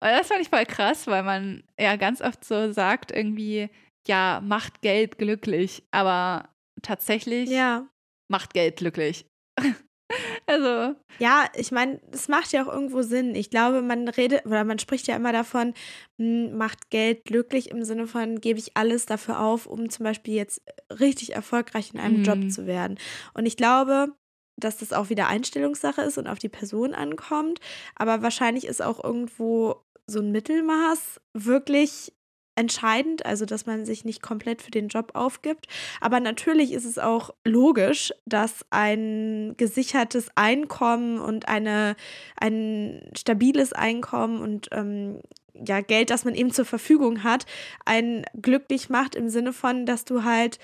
Und 0.00 0.08
das 0.08 0.28
fand 0.28 0.40
ich 0.40 0.48
voll 0.48 0.66
krass, 0.66 1.06
weil 1.06 1.22
man 1.22 1.62
ja 1.78 1.96
ganz 1.96 2.20
oft 2.20 2.44
so 2.44 2.72
sagt, 2.72 3.12
irgendwie, 3.12 3.70
ja, 4.06 4.40
macht 4.44 4.82
Geld 4.82 5.18
glücklich, 5.18 5.84
aber 5.92 6.48
tatsächlich 6.82 7.48
ja. 7.50 7.86
macht 8.28 8.52
Geld 8.52 8.76
glücklich. 8.76 9.26
Also. 10.46 10.94
Ja, 11.18 11.46
ich 11.56 11.70
meine, 11.72 12.00
es 12.10 12.28
macht 12.28 12.52
ja 12.52 12.64
auch 12.64 12.72
irgendwo 12.72 13.02
Sinn. 13.02 13.34
Ich 13.34 13.50
glaube, 13.50 13.82
man 13.82 14.08
redet 14.08 14.44
oder 14.46 14.64
man 14.64 14.78
spricht 14.78 15.06
ja 15.06 15.16
immer 15.16 15.32
davon, 15.32 15.74
hm, 16.18 16.56
macht 16.56 16.90
Geld 16.90 17.24
glücklich 17.24 17.70
im 17.70 17.84
Sinne 17.84 18.06
von, 18.06 18.40
gebe 18.40 18.58
ich 18.58 18.76
alles 18.76 19.06
dafür 19.06 19.40
auf, 19.40 19.66
um 19.66 19.88
zum 19.90 20.04
Beispiel 20.04 20.34
jetzt 20.34 20.62
richtig 20.90 21.34
erfolgreich 21.34 21.92
in 21.94 22.00
einem 22.00 22.18
mhm. 22.18 22.24
Job 22.24 22.50
zu 22.50 22.66
werden. 22.66 22.98
Und 23.34 23.46
ich 23.46 23.56
glaube, 23.56 24.08
dass 24.56 24.78
das 24.78 24.92
auch 24.92 25.10
wieder 25.10 25.28
Einstellungssache 25.28 26.02
ist 26.02 26.18
und 26.18 26.26
auf 26.26 26.38
die 26.38 26.48
Person 26.48 26.94
ankommt. 26.94 27.58
Aber 27.94 28.22
wahrscheinlich 28.22 28.66
ist 28.66 28.82
auch 28.82 29.02
irgendwo 29.02 29.76
so 30.06 30.20
ein 30.20 30.32
Mittelmaß 30.32 31.20
wirklich 31.32 32.12
entscheidend, 32.54 33.24
also 33.24 33.44
dass 33.46 33.66
man 33.66 33.84
sich 33.84 34.04
nicht 34.04 34.22
komplett 34.22 34.62
für 34.62 34.70
den 34.70 34.88
Job 34.88 35.12
aufgibt. 35.14 35.66
Aber 36.00 36.20
natürlich 36.20 36.72
ist 36.72 36.84
es 36.84 36.98
auch 36.98 37.30
logisch, 37.44 38.12
dass 38.26 38.64
ein 38.70 39.54
gesichertes 39.56 40.28
Einkommen 40.34 41.18
und 41.18 41.48
eine, 41.48 41.96
ein 42.36 43.10
stabiles 43.16 43.72
Einkommen 43.72 44.40
und 44.40 44.68
ähm, 44.72 45.20
ja, 45.54 45.80
Geld, 45.80 46.10
das 46.10 46.24
man 46.24 46.34
eben 46.34 46.50
zur 46.50 46.64
Verfügung 46.64 47.24
hat, 47.24 47.46
einen 47.84 48.24
glücklich 48.40 48.88
macht 48.88 49.14
im 49.14 49.28
Sinne 49.28 49.52
von, 49.52 49.86
dass 49.86 50.04
du 50.04 50.24
halt 50.24 50.58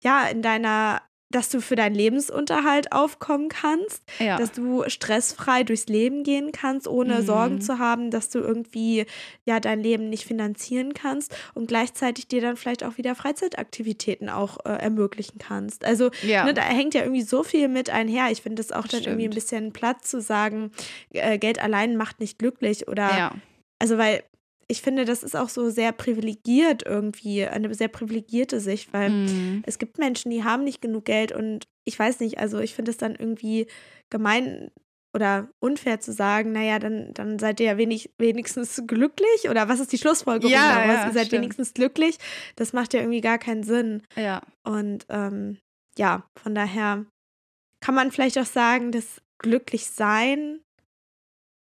ja 0.00 0.26
in 0.28 0.42
deiner 0.42 1.02
dass 1.30 1.50
du 1.50 1.60
für 1.60 1.76
deinen 1.76 1.94
Lebensunterhalt 1.94 2.92
aufkommen 2.92 3.48
kannst, 3.48 4.02
ja. 4.18 4.38
dass 4.38 4.52
du 4.52 4.84
stressfrei 4.88 5.62
durchs 5.62 5.86
Leben 5.86 6.22
gehen 6.22 6.52
kannst, 6.52 6.88
ohne 6.88 7.20
mhm. 7.20 7.26
Sorgen 7.26 7.60
zu 7.60 7.78
haben, 7.78 8.10
dass 8.10 8.30
du 8.30 8.38
irgendwie 8.38 9.04
ja 9.44 9.60
dein 9.60 9.80
Leben 9.80 10.08
nicht 10.08 10.24
finanzieren 10.24 10.94
kannst 10.94 11.34
und 11.54 11.68
gleichzeitig 11.68 12.28
dir 12.28 12.40
dann 12.40 12.56
vielleicht 12.56 12.82
auch 12.82 12.96
wieder 12.96 13.14
Freizeitaktivitäten 13.14 14.30
auch 14.30 14.58
äh, 14.64 14.70
ermöglichen 14.70 15.38
kannst. 15.38 15.84
Also 15.84 16.10
ja. 16.22 16.44
ne, 16.44 16.54
da 16.54 16.62
hängt 16.62 16.94
ja 16.94 17.02
irgendwie 17.02 17.22
so 17.22 17.42
viel 17.42 17.68
mit 17.68 17.90
einher. 17.90 18.30
Ich 18.30 18.40
finde 18.40 18.62
es 18.62 18.72
auch 18.72 18.86
dann 18.86 19.02
Stimmt. 19.02 19.06
irgendwie 19.06 19.28
ein 19.28 19.34
bisschen 19.34 19.72
Platz 19.72 20.10
zu 20.10 20.22
sagen, 20.22 20.72
äh, 21.12 21.38
Geld 21.38 21.62
allein 21.62 21.96
macht 21.96 22.20
nicht 22.20 22.38
glücklich 22.38 22.88
oder 22.88 23.16
ja. 23.16 23.34
also 23.78 23.98
weil 23.98 24.22
ich 24.70 24.82
finde, 24.82 25.06
das 25.06 25.22
ist 25.22 25.34
auch 25.34 25.48
so 25.48 25.70
sehr 25.70 25.92
privilegiert 25.92 26.84
irgendwie, 26.84 27.46
eine 27.46 27.74
sehr 27.74 27.88
privilegierte 27.88 28.60
Sicht, 28.60 28.92
weil 28.92 29.10
mm. 29.10 29.62
es 29.66 29.78
gibt 29.78 29.98
Menschen, 29.98 30.30
die 30.30 30.44
haben 30.44 30.62
nicht 30.62 30.82
genug 30.82 31.06
Geld 31.06 31.32
und 31.32 31.66
ich 31.86 31.98
weiß 31.98 32.20
nicht, 32.20 32.38
also 32.38 32.58
ich 32.58 32.74
finde 32.74 32.90
es 32.90 32.98
dann 32.98 33.14
irgendwie 33.14 33.66
gemein 34.10 34.70
oder 35.14 35.48
unfair 35.58 36.00
zu 36.00 36.12
sagen, 36.12 36.52
naja, 36.52 36.78
dann, 36.78 37.14
dann 37.14 37.38
seid 37.38 37.60
ihr 37.60 37.66
ja 37.66 37.78
wenig, 37.78 38.10
wenigstens 38.18 38.82
glücklich 38.86 39.48
oder 39.48 39.68
was 39.68 39.80
ist 39.80 39.90
die 39.90 39.98
Schlussfolgerung 39.98 40.52
ja, 40.52 40.74
daraus? 40.74 40.94
Ja, 40.94 41.06
ihr 41.06 41.12
seid 41.14 41.26
stimmt. 41.26 41.42
wenigstens 41.42 41.72
glücklich. 41.72 42.18
Das 42.56 42.74
macht 42.74 42.92
ja 42.92 43.00
irgendwie 43.00 43.22
gar 43.22 43.38
keinen 43.38 43.62
Sinn. 43.62 44.02
Ja. 44.16 44.42
Und 44.64 45.06
ähm, 45.08 45.58
ja, 45.96 46.28
von 46.38 46.54
daher 46.54 47.06
kann 47.80 47.94
man 47.94 48.12
vielleicht 48.12 48.38
auch 48.38 48.46
sagen, 48.46 48.92
dass 48.92 49.22
glücklich 49.38 49.88
sein 49.88 50.60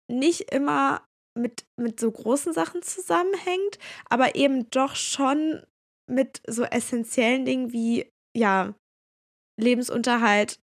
nicht 0.09 0.53
immer 0.53 1.03
mit, 1.35 1.65
mit 1.77 2.01
so 2.01 2.11
großen 2.11 2.53
Sachen 2.53 2.83
zusammenhängt, 2.83 3.79
aber 4.09 4.35
eben 4.35 4.69
doch 4.71 4.97
schon 4.97 5.63
mit 6.07 6.43
so 6.47 6.65
essentiellen 6.65 7.45
Dingen 7.45 7.73
wie, 7.73 8.11
ja, 8.37 8.75
Lebensunterhalt 9.59 10.59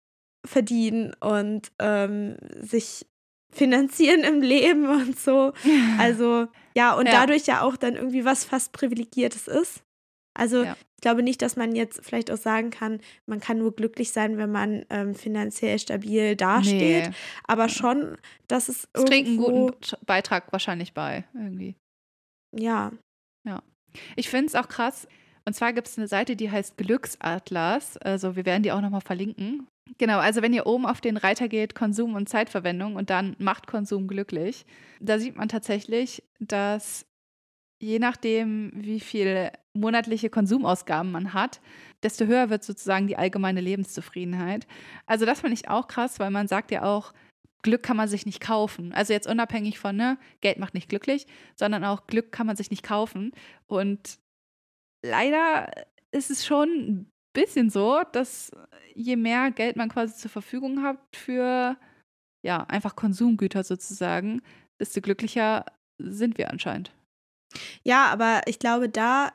verdienen 0.46 1.14
und 1.20 1.72
ähm, 1.78 2.36
sich 2.60 3.06
finanzieren 3.50 4.24
im 4.24 4.40
Leben 4.42 4.88
und 4.88 5.18
so. 5.18 5.52
Also, 5.98 6.46
ja, 6.76 6.94
und 6.94 7.06
Ja. 7.06 7.12
dadurch 7.20 7.46
ja 7.46 7.62
auch 7.62 7.76
dann 7.76 7.96
irgendwie 7.96 8.24
was 8.24 8.44
fast 8.44 8.72
Privilegiertes 8.72 9.48
ist. 9.48 9.82
Also, 10.34 10.64
Ja. 10.64 10.76
Ich 11.02 11.04
glaube 11.04 11.24
nicht, 11.24 11.42
dass 11.42 11.56
man 11.56 11.74
jetzt 11.74 12.04
vielleicht 12.04 12.30
auch 12.30 12.36
sagen 12.36 12.70
kann, 12.70 13.00
man 13.26 13.40
kann 13.40 13.58
nur 13.58 13.74
glücklich 13.74 14.12
sein, 14.12 14.38
wenn 14.38 14.52
man 14.52 14.86
ähm, 14.88 15.16
finanziell 15.16 15.76
stabil 15.80 16.36
dasteht. 16.36 17.08
Nee. 17.08 17.14
Aber 17.42 17.68
schon, 17.68 18.16
dass 18.46 18.68
es 18.68 18.86
Es 18.92 19.04
trägt 19.04 19.26
einen 19.26 19.36
guten 19.36 19.72
Beitrag 20.06 20.52
wahrscheinlich 20.52 20.94
bei, 20.94 21.24
irgendwie. 21.34 21.74
ja, 22.56 22.92
Ich 24.14 24.28
finde 24.28 24.46
es 24.46 24.54
auch 24.54 24.68
krass. 24.68 25.08
Und 25.44 25.54
zwar 25.54 25.72
gibt 25.72 25.88
es 25.88 25.98
eine 25.98 26.06
Seite, 26.06 26.36
die 26.36 26.52
heißt 26.52 26.76
Glücksatlas. 26.76 27.96
Also 27.98 28.36
wir 28.36 28.46
werden 28.46 28.62
die 28.62 28.70
auch 28.70 28.80
nochmal 28.80 29.00
verlinken. 29.00 29.66
Genau, 29.98 30.20
also 30.20 30.40
wenn 30.40 30.52
ihr 30.52 30.66
oben 30.66 30.86
auf 30.86 31.00
den 31.00 31.16
Reiter 31.16 31.48
geht, 31.48 31.74
Konsum 31.74 32.14
und 32.14 32.28
Zeitverwendung 32.28 32.94
und 32.94 33.10
dann 33.10 33.34
macht 33.40 33.66
Konsum 33.66 34.06
glücklich, 34.06 34.66
da 35.00 35.18
sieht 35.18 35.34
man 35.34 35.48
tatsächlich, 35.48 36.22
dass 36.38 37.06
je 37.82 37.98
nachdem, 37.98 38.70
wie 38.76 39.00
viel 39.00 39.50
monatliche 39.74 40.30
Konsumausgaben 40.30 41.10
man 41.10 41.32
hat, 41.32 41.60
desto 42.02 42.26
höher 42.26 42.50
wird 42.50 42.64
sozusagen 42.64 43.06
die 43.06 43.16
allgemeine 43.16 43.60
Lebenszufriedenheit. 43.60 44.66
Also 45.06 45.24
das 45.24 45.40
finde 45.40 45.54
ich 45.54 45.68
auch 45.68 45.88
krass, 45.88 46.20
weil 46.20 46.30
man 46.30 46.48
sagt 46.48 46.70
ja 46.70 46.82
auch, 46.82 47.12
Glück 47.62 47.82
kann 47.82 47.96
man 47.96 48.08
sich 48.08 48.26
nicht 48.26 48.40
kaufen. 48.40 48.92
Also 48.92 49.12
jetzt 49.12 49.28
unabhängig 49.28 49.78
von, 49.78 49.96
ne, 49.96 50.18
Geld 50.40 50.58
macht 50.58 50.74
nicht 50.74 50.88
glücklich, 50.88 51.26
sondern 51.56 51.84
auch 51.84 52.06
Glück 52.06 52.32
kann 52.32 52.46
man 52.46 52.56
sich 52.56 52.70
nicht 52.70 52.82
kaufen. 52.82 53.32
Und 53.66 54.18
leider 55.04 55.70
ist 56.10 56.30
es 56.30 56.44
schon 56.44 56.68
ein 56.68 57.10
bisschen 57.32 57.70
so, 57.70 58.02
dass 58.12 58.50
je 58.94 59.16
mehr 59.16 59.52
Geld 59.52 59.76
man 59.76 59.88
quasi 59.88 60.14
zur 60.14 60.30
Verfügung 60.30 60.82
hat 60.82 60.98
für, 61.14 61.76
ja, 62.44 62.64
einfach 62.64 62.96
Konsumgüter 62.96 63.62
sozusagen, 63.62 64.42
desto 64.80 65.00
glücklicher 65.00 65.64
sind 65.98 66.38
wir 66.38 66.50
anscheinend. 66.50 66.92
Ja, 67.84 68.06
aber 68.06 68.42
ich 68.46 68.58
glaube, 68.58 68.88
da 68.88 69.32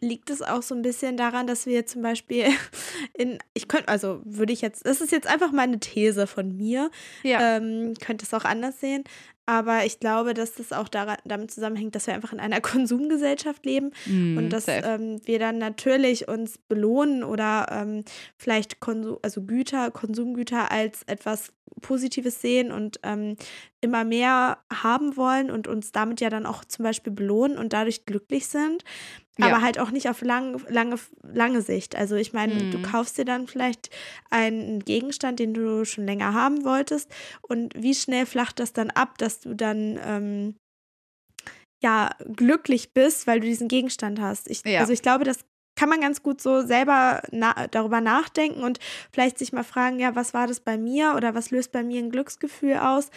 liegt 0.00 0.30
es 0.30 0.42
auch 0.42 0.62
so 0.62 0.74
ein 0.74 0.82
bisschen 0.82 1.16
daran, 1.16 1.46
dass 1.46 1.66
wir 1.66 1.86
zum 1.86 2.02
Beispiel 2.02 2.46
in, 3.14 3.38
ich 3.54 3.68
könnte, 3.68 3.88
also 3.88 4.20
würde 4.24 4.52
ich 4.52 4.60
jetzt, 4.60 4.86
das 4.86 5.00
ist 5.00 5.12
jetzt 5.12 5.26
einfach 5.26 5.50
mal 5.52 5.62
eine 5.62 5.80
These 5.80 6.26
von 6.26 6.56
mir, 6.56 6.90
Ja. 7.22 7.56
ähm, 7.56 7.94
könnte 8.00 8.24
es 8.24 8.32
auch 8.34 8.44
anders 8.44 8.80
sehen, 8.80 9.04
aber 9.48 9.86
ich 9.86 9.98
glaube, 9.98 10.34
dass 10.34 10.52
das 10.54 10.72
auch 10.74 10.88
daran, 10.88 11.16
damit 11.24 11.50
zusammenhängt, 11.50 11.94
dass 11.94 12.06
wir 12.06 12.12
einfach 12.12 12.34
in 12.34 12.38
einer 12.40 12.60
Konsumgesellschaft 12.60 13.64
leben 13.64 13.92
Mhm, 14.04 14.36
und 14.36 14.50
dass 14.50 14.66
ähm, 14.68 15.20
wir 15.24 15.38
dann 15.38 15.56
natürlich 15.56 16.28
uns 16.28 16.58
belohnen 16.58 17.24
oder 17.24 17.66
ähm, 17.70 18.04
vielleicht 18.36 18.80
Konsum, 18.80 19.16
also 19.22 19.42
Güter, 19.42 19.90
Konsumgüter 19.90 20.70
als 20.70 21.02
etwas 21.06 21.52
Positives 21.80 22.42
sehen 22.42 22.72
und 22.72 23.00
ähm, 23.04 23.36
immer 23.80 24.04
mehr 24.04 24.58
haben 24.72 25.16
wollen 25.16 25.50
und 25.50 25.66
uns 25.66 25.92
damit 25.92 26.20
ja 26.20 26.28
dann 26.28 26.44
auch 26.44 26.64
zum 26.64 26.82
Beispiel 26.82 27.12
belohnen 27.12 27.56
und 27.56 27.72
dadurch 27.72 28.04
glücklich 28.04 28.48
sind. 28.48 28.84
Aber 29.40 29.48
Ja. 29.50 29.62
halt 29.62 29.78
auch 29.78 29.92
nicht 29.92 30.08
auf 30.10 30.20
lang, 30.20 30.60
lange, 30.68 30.96
lange 31.22 31.62
Sicht. 31.62 31.94
Also 31.94 32.16
ich 32.16 32.32
meine, 32.32 32.66
du 32.66 32.78
Mhm. 32.78 32.82
kaufst 32.82 33.18
dir 33.18 33.24
dann 33.24 33.46
vielleicht 33.46 33.88
einen 34.30 34.80
Gegenstand, 34.80 35.38
den 35.38 35.54
du 35.54 35.84
schon 35.84 36.06
länger 36.06 36.34
haben 36.34 36.64
wolltest. 36.64 37.08
Und 37.42 37.72
wie 37.76 37.94
schnell 37.94 38.26
flacht 38.26 38.58
das 38.58 38.72
dann 38.72 38.90
ab, 38.90 39.16
dass 39.18 39.37
du 39.40 39.54
dann 39.54 39.98
ähm, 40.04 40.56
ja 41.82 42.10
glücklich 42.34 42.92
bist, 42.92 43.26
weil 43.26 43.40
du 43.40 43.46
diesen 43.46 43.68
Gegenstand 43.68 44.20
hast. 44.20 44.48
Ich, 44.50 44.64
Ja. 44.64 44.80
Also 44.80 44.92
ich 44.92 45.02
glaube, 45.02 45.24
das 45.24 45.38
kann 45.78 45.88
man 45.88 46.00
ganz 46.00 46.24
gut 46.24 46.40
so 46.40 46.62
selber 46.62 47.22
na 47.30 47.68
darüber 47.70 48.00
nachdenken 48.00 48.64
und 48.64 48.80
vielleicht 49.12 49.38
sich 49.38 49.52
mal 49.52 49.62
fragen, 49.62 50.00
ja, 50.00 50.16
was 50.16 50.34
war 50.34 50.48
das 50.48 50.58
bei 50.58 50.76
mir 50.76 51.14
oder 51.16 51.36
was 51.36 51.52
löst 51.52 51.70
bei 51.70 51.84
mir 51.84 52.00
ein 52.00 52.10
Glücksgefühl 52.10 52.78
aus? 52.78 53.10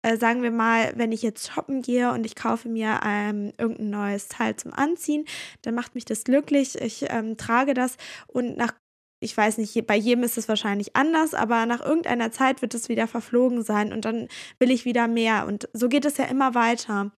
Äh, 0.00 0.16
sagen 0.16 0.42
wir 0.42 0.50
mal, 0.50 0.94
wenn 0.96 1.12
ich 1.12 1.20
jetzt 1.20 1.52
shoppen 1.52 1.82
gehe 1.82 2.10
und 2.12 2.24
ich 2.24 2.34
kaufe 2.34 2.70
mir 2.70 3.00
ähm, 3.04 3.52
irgendein 3.58 3.90
neues 3.90 4.28
Teil 4.28 4.56
zum 4.56 4.72
Anziehen, 4.72 5.26
dann 5.60 5.74
macht 5.74 5.94
mich 5.94 6.06
das 6.06 6.24
glücklich. 6.24 6.80
Ich 6.80 7.04
ähm, 7.10 7.36
trage 7.36 7.74
das 7.74 7.96
und 8.28 8.56
nach 8.56 8.72
ich 9.20 9.36
weiß 9.36 9.58
nicht, 9.58 9.86
bei 9.86 9.96
jedem 9.96 10.24
ist 10.24 10.36
es 10.38 10.48
wahrscheinlich 10.48 10.94
anders, 10.94 11.32
aber 11.34 11.66
nach 11.66 11.80
irgendeiner 11.84 12.30
Zeit 12.30 12.62
wird 12.62 12.74
es 12.74 12.88
wieder 12.88 13.06
verflogen 13.06 13.62
sein 13.62 13.92
und 13.92 14.04
dann 14.04 14.28
will 14.58 14.70
ich 14.70 14.84
wieder 14.84 15.08
mehr. 15.08 15.46
Und 15.46 15.68
so 15.72 15.88
geht 15.88 16.04
es 16.04 16.16
ja 16.18 16.24
immer 16.26 16.54
weiter. 16.54 17.12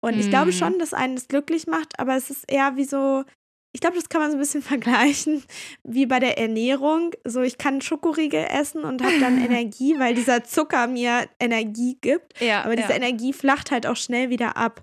Und 0.00 0.18
ich 0.18 0.30
glaube 0.30 0.48
Mhm. 0.48 0.52
schon, 0.52 0.78
dass 0.78 0.94
einen 0.94 1.14
das 1.16 1.28
glücklich 1.28 1.66
macht, 1.66 1.98
aber 1.98 2.16
es 2.16 2.30
ist 2.30 2.44
eher 2.50 2.76
wie 2.76 2.84
so, 2.84 3.24
ich 3.72 3.80
glaube, 3.80 3.96
das 3.96 4.08
kann 4.08 4.20
man 4.20 4.30
so 4.30 4.36
ein 4.36 4.40
bisschen 4.40 4.62
vergleichen 5.22 5.42
wie 5.84 6.06
bei 6.06 6.18
der 6.20 6.38
Ernährung. 6.38 7.12
So, 7.24 7.42
ich 7.42 7.58
kann 7.58 7.80
Schokoriegel 7.80 8.44
essen 8.50 8.84
und 8.84 9.02
habe 9.04 9.18
dann 9.20 9.38
Energie, 9.44 9.98
weil 9.98 10.14
dieser 10.14 10.42
Zucker 10.44 10.86
mir 10.86 11.28
Energie 11.40 11.98
gibt. 12.00 12.40
ja, 12.40 12.62
Aber 12.64 12.76
diese 12.76 12.90
ja. 12.90 12.96
Energie 12.96 13.32
flacht 13.32 13.70
halt 13.70 13.86
auch 13.86 13.96
schnell 13.96 14.30
wieder 14.30 14.56
ab. 14.56 14.82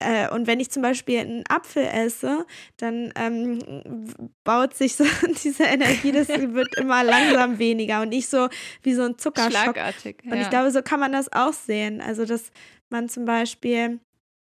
Äh, 0.00 0.28
und 0.30 0.46
wenn 0.46 0.60
ich 0.60 0.70
zum 0.70 0.82
Beispiel 0.82 1.20
einen 1.20 1.44
Apfel 1.48 1.84
esse, 1.84 2.46
dann 2.76 3.12
ähm, 3.16 3.58
baut 4.42 4.74
sich 4.74 4.96
so 4.96 5.04
diese 5.44 5.64
Energie, 5.64 6.12
das 6.12 6.28
wird 6.28 6.76
immer 6.76 7.02
langsam 7.04 7.58
weniger 7.58 8.02
und 8.02 8.08
nicht 8.10 8.28
so 8.28 8.48
wie 8.82 8.94
so 8.94 9.02
ein 9.02 9.18
Zuckerschock. 9.18 9.52
Schlagartig. 9.52 10.22
Und 10.24 10.34
ja. 10.34 10.42
ich 10.42 10.50
glaube, 10.50 10.70
so 10.70 10.82
kann 10.82 11.00
man 11.00 11.12
das 11.12 11.32
auch 11.32 11.52
sehen. 11.52 12.00
Also, 12.00 12.24
dass 12.24 12.50
man 12.90 13.08
zum 13.08 13.24
Beispiel, 13.24 14.00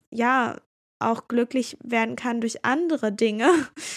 ja, 0.09 0.57
auch 1.03 1.27
glücklich 1.27 1.77
werden 1.83 2.15
kann 2.15 2.41
durch 2.41 2.65
andere 2.65 3.11
Dinge. 3.11 3.49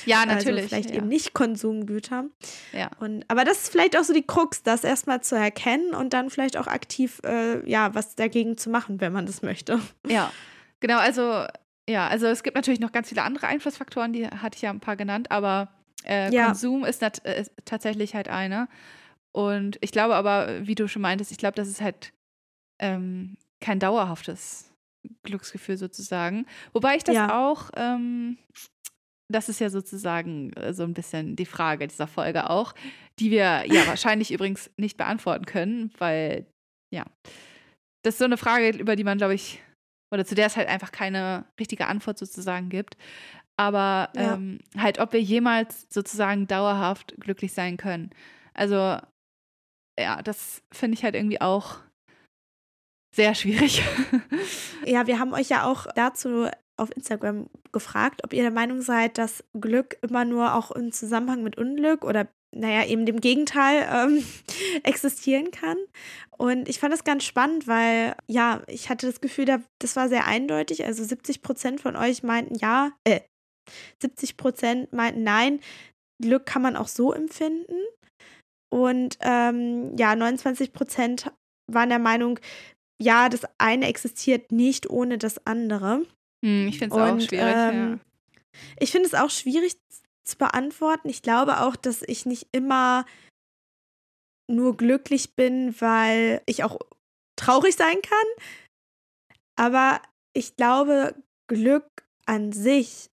ja, 0.05 0.27
natürlich. 0.27 0.64
Also 0.64 0.69
vielleicht 0.69 0.90
ja. 0.90 0.97
eben 0.97 1.09
nicht 1.09 1.35
Konsumgüter. 1.35 2.25
Ja. 2.73 2.90
Und, 2.99 3.25
aber 3.29 3.45
das 3.45 3.62
ist 3.62 3.73
vielleicht 3.73 3.97
auch 3.97 4.05
so 4.05 4.12
die 4.12 4.27
Krux, 4.27 4.62
das 4.62 4.85
erstmal 4.85 5.23
zu 5.23 5.37
erkennen 5.37 5.95
und 5.95 6.12
dann 6.12 6.31
vielleicht 6.31 6.57
auch 6.57 6.66
aktiv, 6.66 7.21
äh, 7.25 7.69
ja, 7.69 7.95
was 7.95 8.16
dagegen 8.16 8.59
zu 8.59 8.71
machen, 8.71 9.01
wenn 9.01 9.12
man 9.12 9.27
das 9.27 9.42
möchte. 9.42 9.81
Ja, 10.07 10.33
genau, 10.81 10.99
also 10.99 11.47
ja, 11.89 12.09
also 12.09 12.27
es 12.27 12.43
gibt 12.43 12.57
natürlich 12.57 12.81
noch 12.81 12.93
ganz 12.93 13.09
viele 13.09 13.23
andere 13.23 13.47
Einflussfaktoren, 13.47 14.12
die 14.12 14.27
hatte 14.27 14.57
ich 14.57 14.62
ja 14.62 14.71
ein 14.71 14.81
paar 14.81 14.97
genannt, 14.97 15.31
aber 15.31 15.69
äh, 16.05 16.33
Ja. 16.33 16.47
Konsum 16.47 16.85
ist, 16.85 17.03
äh, 17.03 17.41
ist 17.41 17.53
tatsächlich 17.65 18.15
halt 18.15 18.29
einer. 18.29 18.69
Und 19.33 19.79
ich 19.81 19.93
glaube 19.93 20.15
aber, 20.17 20.67
wie 20.67 20.75
du 20.75 20.89
schon 20.89 21.03
meintest, 21.03 21.31
ich 21.31 21.39
glaube, 21.39 21.55
das 21.55 21.69
ist 21.69 21.81
halt 21.81 22.12
ähm, 22.81 23.37
kein 23.61 23.79
dauerhaftes 23.79 24.73
Glücksgefühl 25.23 25.77
sozusagen. 25.77 26.47
Wobei 26.73 26.97
ich 26.97 27.05
das 27.05 27.15
Ja. 27.15 27.39
auch, 27.47 27.71
ähm, 27.77 28.39
das 29.33 29.49
ist 29.49 29.61
ja 29.61 29.71
sozusagen 29.71 30.53
äh, 30.55 30.73
so 30.73 30.83
ein 30.85 30.95
bisschen 30.95 31.37
die 31.37 31.47
Frage 31.47 31.87
dieser 31.87 32.07
Folge 32.07 32.51
auch, 32.51 32.75
die 33.19 33.31
wir 33.31 33.65
ja 33.67 33.87
wahrscheinlich 33.87 34.33
übrigens 34.33 34.71
nicht 34.77 34.97
beantworten 34.97 35.45
können, 35.47 35.93
weil 35.99 36.47
ja, 36.93 37.05
das 38.03 38.15
ist 38.15 38.19
so 38.19 38.25
eine 38.25 38.37
Frage, 38.37 38.71
über 38.71 38.97
die 38.97 39.05
man, 39.05 39.19
glaube 39.19 39.35
ich, 39.35 39.61
oder 40.12 40.25
zu 40.25 40.35
der 40.35 40.47
es 40.47 40.57
halt 40.57 40.69
einfach 40.69 40.92
keine 40.92 41.45
richtige 41.59 41.87
Antwort 41.87 42.19
sozusagen 42.19 42.69
gibt. 42.69 42.97
Aber 43.59 44.11
Ja. 44.14 44.35
ähm, 44.35 44.61
halt, 44.77 44.99
ob 44.99 45.12
wir 45.12 45.21
jemals 45.23 45.87
sozusagen 45.88 46.47
dauerhaft 46.47 47.14
glücklich 47.19 47.53
sein 47.53 47.77
können. 47.77 48.11
Also, 48.55 48.99
ja, 49.99 50.23
das 50.23 50.62
finde 50.73 50.97
ich 50.97 51.05
halt 51.05 51.14
irgendwie 51.14 51.40
auch 51.40 51.79
sehr 53.14 53.35
schwierig. 53.35 53.83
Ja, 54.85 55.07
wir 55.09 55.19
haben 55.19 55.33
euch 55.35 55.49
ja 55.49 55.64
auch 55.64 55.87
dazu 55.97 56.49
auf 56.77 56.95
Instagram 56.95 57.49
gefragt, 57.73 58.23
ob 58.23 58.33
ihr 58.33 58.42
der 58.42 58.53
Meinung 58.53 58.83
seid, 58.83 59.19
dass 59.19 59.42
Glück 59.59 59.97
immer 60.03 60.25
nur 60.25 60.55
auch 60.55 60.71
im 60.71 60.92
Zusammenhang 60.92 61.42
mit 61.42 61.57
Unglück 61.59 62.05
oder 62.05 62.29
naja, 62.55 62.85
eben 62.87 63.07
dem 63.07 63.21
Gegenteil 63.21 63.89
ähm, 63.93 64.25
existieren 64.83 65.51
kann. 65.51 65.77
Und 66.39 66.69
ich 66.69 66.79
fand 66.79 66.93
das 66.93 67.05
ganz 67.05 67.25
spannend, 67.25 67.67
weil 67.67 68.15
ja, 68.29 68.63
ich 68.67 68.89
hatte 68.89 69.07
das 69.07 69.21
Gefühl, 69.21 69.45
da- 69.47 69.63
das 69.81 69.97
war 69.97 70.09
sehr 70.09 70.27
eindeutig. 70.27 70.85
Also 70.85 71.05
70 71.05 71.43
Prozent 71.43 71.81
von 71.81 71.97
euch 71.97 72.23
meinten 72.23 72.55
ja, 72.57 72.93
äh, 73.05 73.21
70 74.03 74.37
Prozent 74.37 74.93
meinten 74.93 75.23
nein, 75.23 75.61
Glück 76.23 76.47
kann 76.47 76.63
man 76.63 76.77
auch 76.77 76.89
so 76.89 77.13
empfinden. 77.13 77.75
Und 78.73 79.17
ähm, 79.21 79.97
ja, 79.97 80.15
29 80.17 80.73
Prozent 80.73 81.31
waren 81.71 81.89
der 81.89 81.99
Meinung, 81.99 82.39
ja, 83.03 83.29
das 83.29 83.43
eine 83.59 83.87
existiert 83.89 84.53
nicht 84.53 84.89
ohne 84.89 85.19
das 85.19 85.45
andere. 85.47 86.03
Hm, 86.45 86.69
ich 86.69 86.79
finde 86.79 86.95
es 86.97 87.03
auch 87.03 87.21
schwierig. 87.29 87.55
ähm, 87.73 88.01
Ich 88.81 88.91
finde 88.93 89.07
es 89.09 89.15
auch 89.15 89.31
schwierig 89.31 89.75
zu 90.27 90.37
beantworten. 90.37 91.09
Ich 91.09 91.23
glaube 91.23 91.61
auch, 91.61 91.77
dass 91.77 92.03
ich 92.03 92.27
nicht 92.27 92.49
immer 92.53 93.05
nur 94.49 94.77
glücklich 94.77 95.35
bin, 95.35 95.75
weil 95.81 96.43
ich 96.47 96.65
auch 96.65 96.79
traurig 97.37 97.77
sein 97.77 98.01
kann. 98.03 98.45
Aber 99.57 100.01
ich 100.33 100.57
glaube, 100.57 101.15
Glück 101.49 102.05
an 102.27 102.53
sich, 102.53 103.11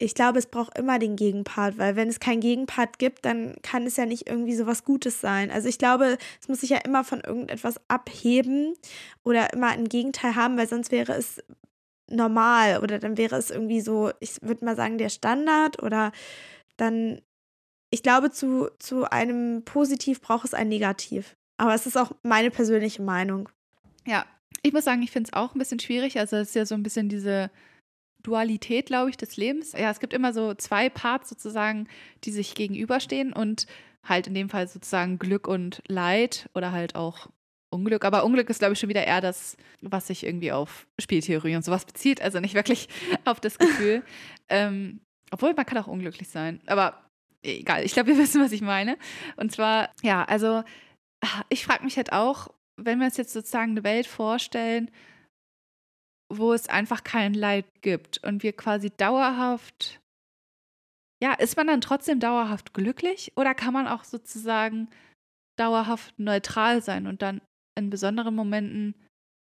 ich 0.00 0.14
glaube, 0.14 0.38
es 0.38 0.46
braucht 0.46 0.78
immer 0.78 0.98
den 0.98 1.16
Gegenpart, 1.16 1.78
weil 1.78 1.96
wenn 1.96 2.08
es 2.08 2.20
keinen 2.20 2.40
Gegenpart 2.40 2.98
gibt, 2.98 3.24
dann 3.24 3.56
kann 3.62 3.86
es 3.86 3.96
ja 3.96 4.06
nicht 4.06 4.28
irgendwie 4.28 4.54
so 4.54 4.66
was 4.66 4.84
Gutes 4.84 5.20
sein. 5.20 5.50
Also 5.50 5.68
ich 5.68 5.78
glaube, 5.78 6.18
es 6.40 6.48
muss 6.48 6.60
sich 6.60 6.70
ja 6.70 6.78
immer 6.78 7.02
von 7.02 7.20
irgendetwas 7.20 7.80
abheben 7.88 8.74
oder 9.24 9.52
immer 9.52 9.68
ein 9.68 9.88
Gegenteil 9.88 10.36
haben, 10.36 10.56
weil 10.56 10.68
sonst 10.68 10.92
wäre 10.92 11.14
es 11.14 11.42
normal 12.10 12.80
oder 12.82 12.98
dann 12.98 13.16
wäre 13.16 13.36
es 13.36 13.50
irgendwie 13.50 13.80
so, 13.80 14.10
ich 14.20 14.40
würde 14.42 14.64
mal 14.64 14.76
sagen, 14.76 14.98
der 14.98 15.08
Standard 15.08 15.82
oder 15.82 16.12
dann, 16.76 17.20
ich 17.90 18.02
glaube, 18.02 18.30
zu, 18.30 18.68
zu 18.78 19.10
einem 19.10 19.64
Positiv 19.64 20.20
braucht 20.20 20.46
es 20.46 20.54
ein 20.54 20.68
Negativ. 20.68 21.36
Aber 21.58 21.74
es 21.74 21.86
ist 21.86 21.96
auch 21.96 22.12
meine 22.22 22.50
persönliche 22.50 23.02
Meinung. 23.02 23.48
Ja, 24.06 24.24
ich 24.62 24.72
muss 24.72 24.84
sagen, 24.84 25.02
ich 25.02 25.10
finde 25.10 25.28
es 25.28 25.36
auch 25.36 25.54
ein 25.54 25.58
bisschen 25.58 25.80
schwierig. 25.80 26.18
Also 26.18 26.36
es 26.36 26.48
ist 26.48 26.54
ja 26.54 26.66
so 26.66 26.74
ein 26.74 26.82
bisschen 26.82 27.08
diese 27.08 27.50
Dualität, 28.22 28.86
glaube 28.86 29.10
ich, 29.10 29.16
des 29.16 29.36
Lebens. 29.36 29.72
Ja, 29.72 29.90
es 29.90 30.00
gibt 30.00 30.12
immer 30.12 30.32
so 30.32 30.54
zwei 30.54 30.88
Parts 30.88 31.28
sozusagen, 31.28 31.88
die 32.24 32.30
sich 32.30 32.54
gegenüberstehen 32.54 33.32
und 33.32 33.66
halt 34.04 34.26
in 34.26 34.34
dem 34.34 34.48
Fall 34.48 34.68
sozusagen 34.68 35.18
Glück 35.18 35.46
und 35.46 35.82
Leid 35.88 36.48
oder 36.54 36.72
halt 36.72 36.94
auch 36.94 37.28
Unglück. 37.70 38.04
Aber 38.04 38.24
Unglück 38.24 38.48
ist, 38.50 38.58
glaube 38.58 38.74
ich, 38.74 38.80
schon 38.80 38.88
wieder 38.88 39.06
eher 39.06 39.20
das, 39.20 39.56
was 39.80 40.06
sich 40.06 40.24
irgendwie 40.24 40.52
auf 40.52 40.86
Spieltheorie 41.00 41.56
und 41.56 41.64
sowas 41.64 41.84
bezieht. 41.84 42.20
Also 42.22 42.40
nicht 42.40 42.54
wirklich 42.54 42.88
auf 43.24 43.40
das 43.40 43.58
Gefühl. 43.58 44.02
ähm, 44.48 45.00
obwohl 45.30 45.54
man 45.54 45.66
kann 45.66 45.78
auch 45.78 45.86
unglücklich 45.86 46.28
sein. 46.28 46.60
Aber 46.66 47.04
egal, 47.42 47.84
ich 47.84 47.92
glaube, 47.92 48.08
wir 48.08 48.18
wissen, 48.18 48.42
was 48.42 48.52
ich 48.52 48.62
meine. 48.62 48.96
Und 49.36 49.52
zwar, 49.52 49.90
ja, 50.02 50.24
also 50.24 50.62
ich 51.48 51.64
frage 51.64 51.84
mich 51.84 51.96
halt 51.96 52.12
auch, 52.12 52.48
wenn 52.76 52.98
wir 52.98 53.06
uns 53.06 53.16
jetzt 53.16 53.32
sozusagen 53.32 53.72
eine 53.72 53.84
Welt 53.84 54.06
vorstellen, 54.06 54.90
wo 56.32 56.52
es 56.52 56.68
einfach 56.68 57.04
kein 57.04 57.34
Leid 57.34 57.66
gibt 57.80 58.22
und 58.24 58.42
wir 58.42 58.52
quasi 58.52 58.90
dauerhaft, 58.90 60.00
ja, 61.22 61.34
ist 61.34 61.56
man 61.56 61.66
dann 61.66 61.80
trotzdem 61.80 62.20
dauerhaft 62.20 62.74
glücklich 62.74 63.32
oder 63.36 63.54
kann 63.54 63.72
man 63.72 63.88
auch 63.88 64.04
sozusagen 64.04 64.88
dauerhaft 65.58 66.18
neutral 66.18 66.82
sein 66.82 67.06
und 67.06 67.22
dann 67.22 67.40
in 67.78 67.90
besonderen 67.90 68.34
Momenten 68.34 68.94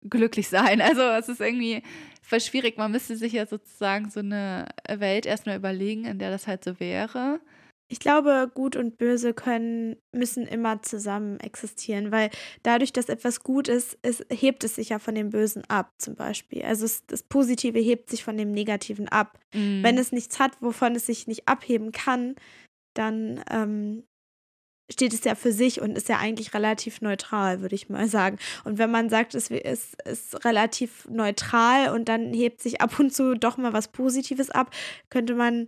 glücklich 0.07 0.47
sein? 0.47 0.81
Also 0.81 1.01
es 1.01 1.29
ist 1.29 1.41
irgendwie 1.41 1.83
voll 2.21 2.39
schwierig. 2.39 2.77
Man 2.77 2.91
müsste 2.91 3.15
sich 3.17 3.33
ja 3.33 3.45
sozusagen 3.45 4.09
so 4.09 4.19
eine 4.19 4.67
Welt 4.87 5.25
erstmal 5.25 5.57
überlegen, 5.57 6.05
in 6.05 6.19
der 6.19 6.31
das 6.31 6.47
halt 6.47 6.63
so 6.63 6.79
wäre 6.79 7.41
ich 7.91 7.99
glaube, 7.99 8.49
Gut 8.53 8.77
und 8.77 8.97
Böse 8.97 9.33
können, 9.33 9.97
müssen 10.13 10.47
immer 10.47 10.81
zusammen 10.81 11.41
existieren, 11.41 12.09
weil 12.09 12.29
dadurch, 12.63 12.93
dass 12.93 13.09
etwas 13.09 13.41
gut 13.41 13.67
ist, 13.67 13.97
es, 14.01 14.25
hebt 14.31 14.63
es 14.63 14.75
sich 14.75 14.89
ja 14.89 14.99
von 14.99 15.13
dem 15.13 15.29
Bösen 15.29 15.63
ab, 15.67 15.91
zum 15.97 16.15
Beispiel. 16.15 16.63
Also 16.63 16.85
es, 16.85 17.05
das 17.05 17.21
Positive 17.21 17.77
hebt 17.77 18.09
sich 18.09 18.23
von 18.23 18.37
dem 18.37 18.53
Negativen 18.53 19.09
ab. 19.09 19.37
Mm. 19.53 19.83
Wenn 19.83 19.97
es 19.97 20.13
nichts 20.13 20.39
hat, 20.39 20.53
wovon 20.61 20.95
es 20.95 21.05
sich 21.05 21.27
nicht 21.27 21.49
abheben 21.49 21.91
kann, 21.91 22.35
dann 22.93 23.43
ähm, 23.49 24.03
steht 24.91 25.13
es 25.13 25.23
ja 25.23 25.35
für 25.35 25.51
sich 25.51 25.81
und 25.81 25.97
ist 25.97 26.09
ja 26.09 26.17
eigentlich 26.17 26.53
relativ 26.53 27.01
neutral, 27.01 27.61
würde 27.61 27.75
ich 27.75 27.89
mal 27.89 28.07
sagen. 28.07 28.37
Und 28.63 28.77
wenn 28.77 28.91
man 28.91 29.09
sagt, 29.09 29.35
es 29.35 29.49
ist, 29.49 30.01
ist 30.03 30.45
relativ 30.45 31.07
neutral 31.09 31.93
und 31.93 32.09
dann 32.09 32.33
hebt 32.33 32.61
sich 32.61 32.81
ab 32.81 32.99
und 32.99 33.13
zu 33.13 33.35
doch 33.35 33.57
mal 33.57 33.73
was 33.73 33.89
Positives 33.89 34.49
ab, 34.49 34.71
könnte 35.09 35.35
man 35.35 35.67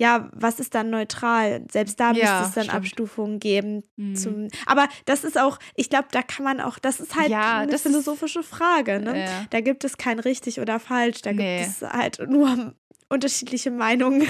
ja, 0.00 0.28
was 0.32 0.58
ist 0.58 0.74
dann 0.74 0.90
neutral? 0.90 1.64
Selbst 1.70 2.00
da 2.00 2.12
ja, 2.12 2.12
müsste 2.12 2.48
es 2.48 2.54
dann 2.54 2.64
stimmt. 2.64 2.74
Abstufungen 2.74 3.38
geben. 3.38 3.84
Mhm. 3.96 4.16
Zum, 4.16 4.48
aber 4.66 4.88
das 5.04 5.22
ist 5.22 5.38
auch, 5.38 5.58
ich 5.76 5.88
glaube, 5.88 6.08
da 6.10 6.22
kann 6.22 6.44
man 6.44 6.60
auch, 6.60 6.80
das 6.80 6.98
ist 6.98 7.14
halt 7.14 7.30
ja, 7.30 7.58
eine 7.58 7.78
philosophische 7.78 8.40
ist, 8.40 8.48
Frage. 8.48 8.98
Ne? 8.98 9.20
Ja. 9.20 9.46
Da 9.50 9.60
gibt 9.60 9.84
es 9.84 9.96
kein 9.96 10.18
richtig 10.18 10.60
oder 10.60 10.80
falsch, 10.80 11.22
da 11.22 11.32
nee. 11.32 11.58
gibt 11.58 11.70
es 11.70 11.82
halt 11.82 12.28
nur 12.28 12.74
unterschiedliche 13.08 13.70
Meinungen 13.70 14.26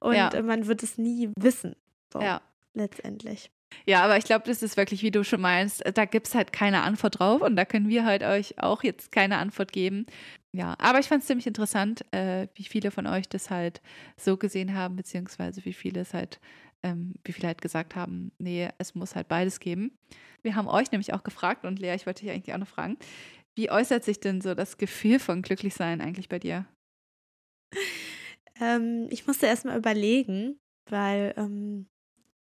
und 0.00 0.14
ja. 0.14 0.30
man 0.42 0.66
wird 0.66 0.82
es 0.82 0.96
nie 0.96 1.30
wissen. 1.38 1.76
So, 2.12 2.20
ja. 2.20 2.40
Letztendlich. 2.74 3.50
Ja, 3.86 4.04
aber 4.04 4.16
ich 4.16 4.24
glaube, 4.24 4.44
das 4.46 4.62
ist 4.62 4.76
wirklich, 4.76 5.02
wie 5.02 5.10
du 5.10 5.24
schon 5.24 5.40
meinst, 5.40 5.82
da 5.94 6.04
gibt 6.04 6.28
es 6.28 6.34
halt 6.34 6.52
keine 6.52 6.82
Antwort 6.82 7.18
drauf 7.18 7.42
und 7.42 7.56
da 7.56 7.64
können 7.64 7.88
wir 7.88 8.04
halt 8.04 8.22
euch 8.22 8.58
auch 8.58 8.82
jetzt 8.82 9.12
keine 9.12 9.38
Antwort 9.38 9.72
geben. 9.72 10.06
Ja, 10.52 10.76
aber 10.78 11.00
ich 11.00 11.06
fand 11.06 11.22
es 11.22 11.26
ziemlich 11.26 11.46
interessant, 11.46 12.04
äh, 12.12 12.46
wie 12.54 12.64
viele 12.64 12.90
von 12.90 13.06
euch 13.06 13.28
das 13.28 13.50
halt 13.50 13.82
so 14.16 14.36
gesehen 14.36 14.74
haben, 14.74 14.96
beziehungsweise 14.96 15.64
wie 15.64 15.72
viele 15.72 16.00
es 16.00 16.14
halt, 16.14 16.40
ähm, 16.84 17.14
wie 17.24 17.32
viele 17.32 17.48
halt 17.48 17.60
gesagt 17.60 17.96
haben, 17.96 18.30
nee, 18.38 18.68
es 18.78 18.94
muss 18.94 19.16
halt 19.16 19.26
beides 19.28 19.58
geben. 19.58 19.98
Wir 20.42 20.54
haben 20.54 20.68
euch 20.68 20.92
nämlich 20.92 21.12
auch 21.12 21.24
gefragt 21.24 21.64
und 21.64 21.80
Lea, 21.80 21.94
ich 21.94 22.06
wollte 22.06 22.24
dich 22.24 22.32
eigentlich 22.32 22.54
auch 22.54 22.58
noch 22.58 22.68
fragen, 22.68 22.96
wie 23.56 23.70
äußert 23.70 24.04
sich 24.04 24.20
denn 24.20 24.40
so 24.40 24.54
das 24.54 24.78
Gefühl 24.78 25.18
von 25.18 25.42
Glücklichsein 25.42 26.00
eigentlich 26.00 26.28
bei 26.28 26.38
dir? 26.38 26.66
Ähm, 28.60 29.08
ich 29.10 29.26
musste 29.26 29.46
erstmal 29.46 29.78
überlegen, 29.78 30.60
weil 30.88 31.34
ähm, 31.36 31.88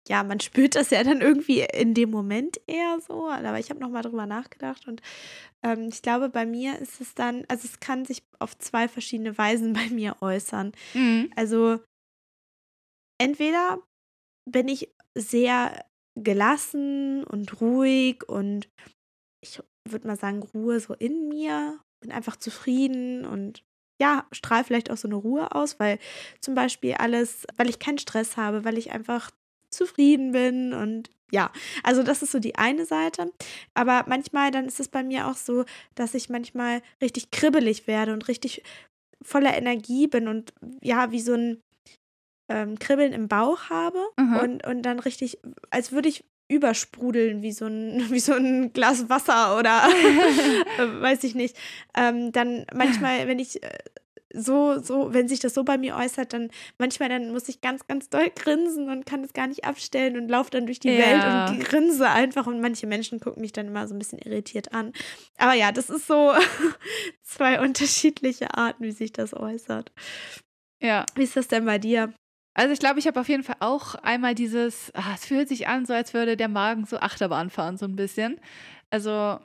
ja, 0.09 0.23
man 0.25 0.41
spürt 0.41 0.75
das 0.75 0.91
ja 0.91 1.05
dann 1.05 1.21
irgendwie 1.21 1.61
in 1.61 1.95
dem 1.95 2.11
Moment 2.11 2.61
eher 2.67 2.99
so. 3.01 3.29
Aber 3.29 3.59
ich 3.59 3.71
habe 3.71 3.81
nochmal 3.81 4.03
drüber 4.03 4.27
nachgedacht 4.27 4.89
und 4.89 5.03
ähm, 5.63 5.89
ich 5.89 6.03
glaube, 6.03 6.29
bei 6.29 6.47
mir 6.47 6.79
ist 6.79 7.01
es 7.01 7.15
dann, 7.15 7.45
also 7.49 7.67
es 7.67 7.81
kann 7.81 8.05
sich 8.05 8.23
auf 8.39 8.57
zwei 8.59 8.89
verschiedene 8.89 9.37
Weisen 9.37 9.73
bei 9.75 9.89
mir 9.91 10.17
äußern. 10.21 10.73
Mhm. 10.95 11.31
Also 11.37 11.81
entweder 13.21 13.83
bin 14.51 14.69
ich 14.69 14.93
sehr 15.17 15.85
gelassen 16.19 17.25
und 17.25 17.61
ruhig 17.61 18.29
und 18.29 18.69
ich 19.43 19.63
würde 19.89 20.07
mal 20.07 20.17
sagen, 20.17 20.43
Ruhe 20.43 20.81
so 20.81 20.95
in 20.95 21.29
mir, 21.29 21.81
bin 22.01 22.13
einfach 22.13 22.37
zufrieden 22.37 23.25
und 23.25 23.65
ja, 24.01 24.27
strahle 24.33 24.65
vielleicht 24.65 24.91
auch 24.91 24.97
so 24.97 25.09
eine 25.09 25.17
Ruhe 25.17 25.55
aus, 25.55 25.79
weil 25.79 25.99
zum 26.41 26.55
Beispiel 26.55 26.95
alles, 26.95 27.47
weil 27.57 27.69
ich 27.69 27.79
keinen 27.79 27.99
Stress 27.99 28.37
habe, 28.37 28.65
weil 28.65 28.79
ich 28.79 28.93
einfach 28.93 29.31
zufrieden 29.71 30.33
bin 30.33 30.73
und 30.73 31.11
ja, 31.33 31.53
also 31.85 32.03
das 32.03 32.23
ist 32.23 32.33
so 32.33 32.41
die 32.41 32.57
eine 32.57 32.87
Seite. 32.87 33.33
Aber 33.75 34.05
manchmal, 34.09 34.51
dann 34.51 34.67
ist 34.67 34.81
es 34.81 34.89
bei 34.89 35.05
mir 35.05 35.29
auch 35.29 35.37
so, 35.37 35.65
dass 35.95 36.15
ich 36.15 36.29
manchmal 36.29 36.83
richtig 37.01 37.31
kribbelig 37.31 37.87
werde 37.87 38.13
und 38.13 38.27
richtig 38.27 38.63
voller 39.23 39.57
Energie 39.57 40.07
bin 40.07 40.29
und 40.29 40.53
ja, 40.81 41.13
wie 41.13 41.21
so 41.21 41.35
ein 41.35 41.63
ähm, 42.49 42.79
Kribbeln 42.79 43.13
im 43.13 43.29
Bauch 43.29 43.71
habe 43.71 43.99
mhm. 44.19 44.37
und, 44.37 44.67
und 44.67 44.83
dann 44.83 44.99
richtig, 44.99 45.39
als 45.71 45.93
würde 45.93 46.09
ich 46.09 46.25
übersprudeln 46.49 47.43
wie 47.43 47.53
so 47.53 47.67
ein, 47.67 48.07
wie 48.11 48.21
so 48.21 48.35
ein 48.35 48.73
Glas 48.73 49.09
Wasser 49.09 49.57
oder 49.57 49.71
weiß 51.01 51.25
ich 51.25 51.35
nicht. 51.35 51.57
Ähm, 51.97 52.33
dann 52.33 52.67
manchmal, 52.75 53.29
wenn 53.29 53.39
ich 53.39 53.63
äh, 53.63 53.71
so, 54.33 54.79
so, 54.81 55.13
wenn 55.13 55.29
sich 55.29 55.41
das 55.41 55.55
so 55.55 55.65
bei 55.65 55.79
mir 55.79 55.97
äußert, 55.97 56.33
dann 56.33 56.51
manchmal 56.79 57.09
dann 57.09 57.33
muss 57.33 57.49
ich 57.49 57.61
ganz, 57.61 57.87
ganz 57.87 58.09
doll 58.09 58.31
grinsen 58.31 58.89
und 58.89 59.07
kann 59.07 59.25
es 59.25 59.33
gar 59.33 59.47
nicht 59.47 59.65
abstellen 59.65 60.17
und 60.17 60.29
laufe 60.29 60.51
dann 60.51 60.67
durch 60.67 60.81
die 60.81 60.91
ja. 60.91 60.99
Welt 60.99 61.51
und 61.51 61.65
grinse 61.65 62.09
einfach 62.09 62.47
und 62.47 62.61
manche 62.61 62.87
Menschen 62.87 63.21
gucken 63.21 63.41
mich 63.41 63.53
dann 63.53 63.67
immer 63.67 63.89
so 63.89 63.95
ein 63.95 63.99
bisschen 63.99 64.19
irritiert 64.19 64.73
an. 64.73 64.93
Aber 65.39 65.55
ja, 65.55 65.73
das 65.73 65.91
ist 65.91 66.07
so 66.07 66.33
zwei 67.23 67.61
unterschiedliche 67.61 68.55
Arten, 68.55 68.85
wie 68.85 68.93
sich 68.93 69.13
das 69.13 69.35
äußert. 69.35 69.93
Ja. 70.81 71.05
Wie 71.15 71.25
ist 71.25 71.37
das 71.37 71.49
denn 71.49 71.65
bei 71.65 71.79
dir? 71.79 72.13
Also 72.55 72.73
ich 72.73 72.81
glaube, 72.81 72.99
ich 72.99 73.07
habe 73.07 73.21
auf 73.21 73.29
jeden 73.29 73.45
Fall 73.45 73.57
auch 73.61 73.95
einmal 73.97 74.35
dieses, 74.35 74.91
ach, 74.95 75.15
es 75.15 75.25
fühlt 75.25 75.49
sich 75.49 75.69
an, 75.69 75.87
so 75.87 75.93
als 75.93 76.15
würde 76.15 76.37
der 76.37 76.49
Magen 76.49 76.85
so 76.85 76.99
Achterbahn 76.99 77.51
fahren, 77.51 77.77
so 77.77 77.87
ein 77.87 77.97
bisschen. 77.97 78.41
Also 78.91 79.39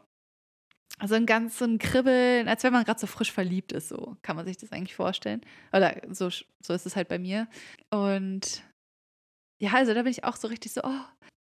so 1.03 1.15
ein 1.15 1.25
ganz 1.25 1.59
so 1.59 1.65
ein 1.65 1.77
Kribbeln, 1.77 2.47
als 2.47 2.63
wenn 2.63 2.73
man 2.73 2.83
gerade 2.85 2.99
so 2.99 3.07
frisch 3.07 3.31
verliebt 3.31 3.71
ist, 3.71 3.89
so 3.89 4.15
kann 4.21 4.35
man 4.35 4.45
sich 4.45 4.57
das 4.57 4.71
eigentlich 4.71 4.95
vorstellen. 4.95 5.41
Oder 5.73 6.01
so, 6.09 6.29
so 6.29 6.73
ist 6.73 6.85
es 6.85 6.95
halt 6.95 7.07
bei 7.07 7.19
mir. 7.19 7.47
Und 7.89 8.63
ja, 9.59 9.73
also 9.73 9.93
da 9.93 10.03
bin 10.03 10.11
ich 10.11 10.23
auch 10.23 10.35
so 10.35 10.47
richtig 10.47 10.73
so, 10.73 10.81
oh, 10.83 11.01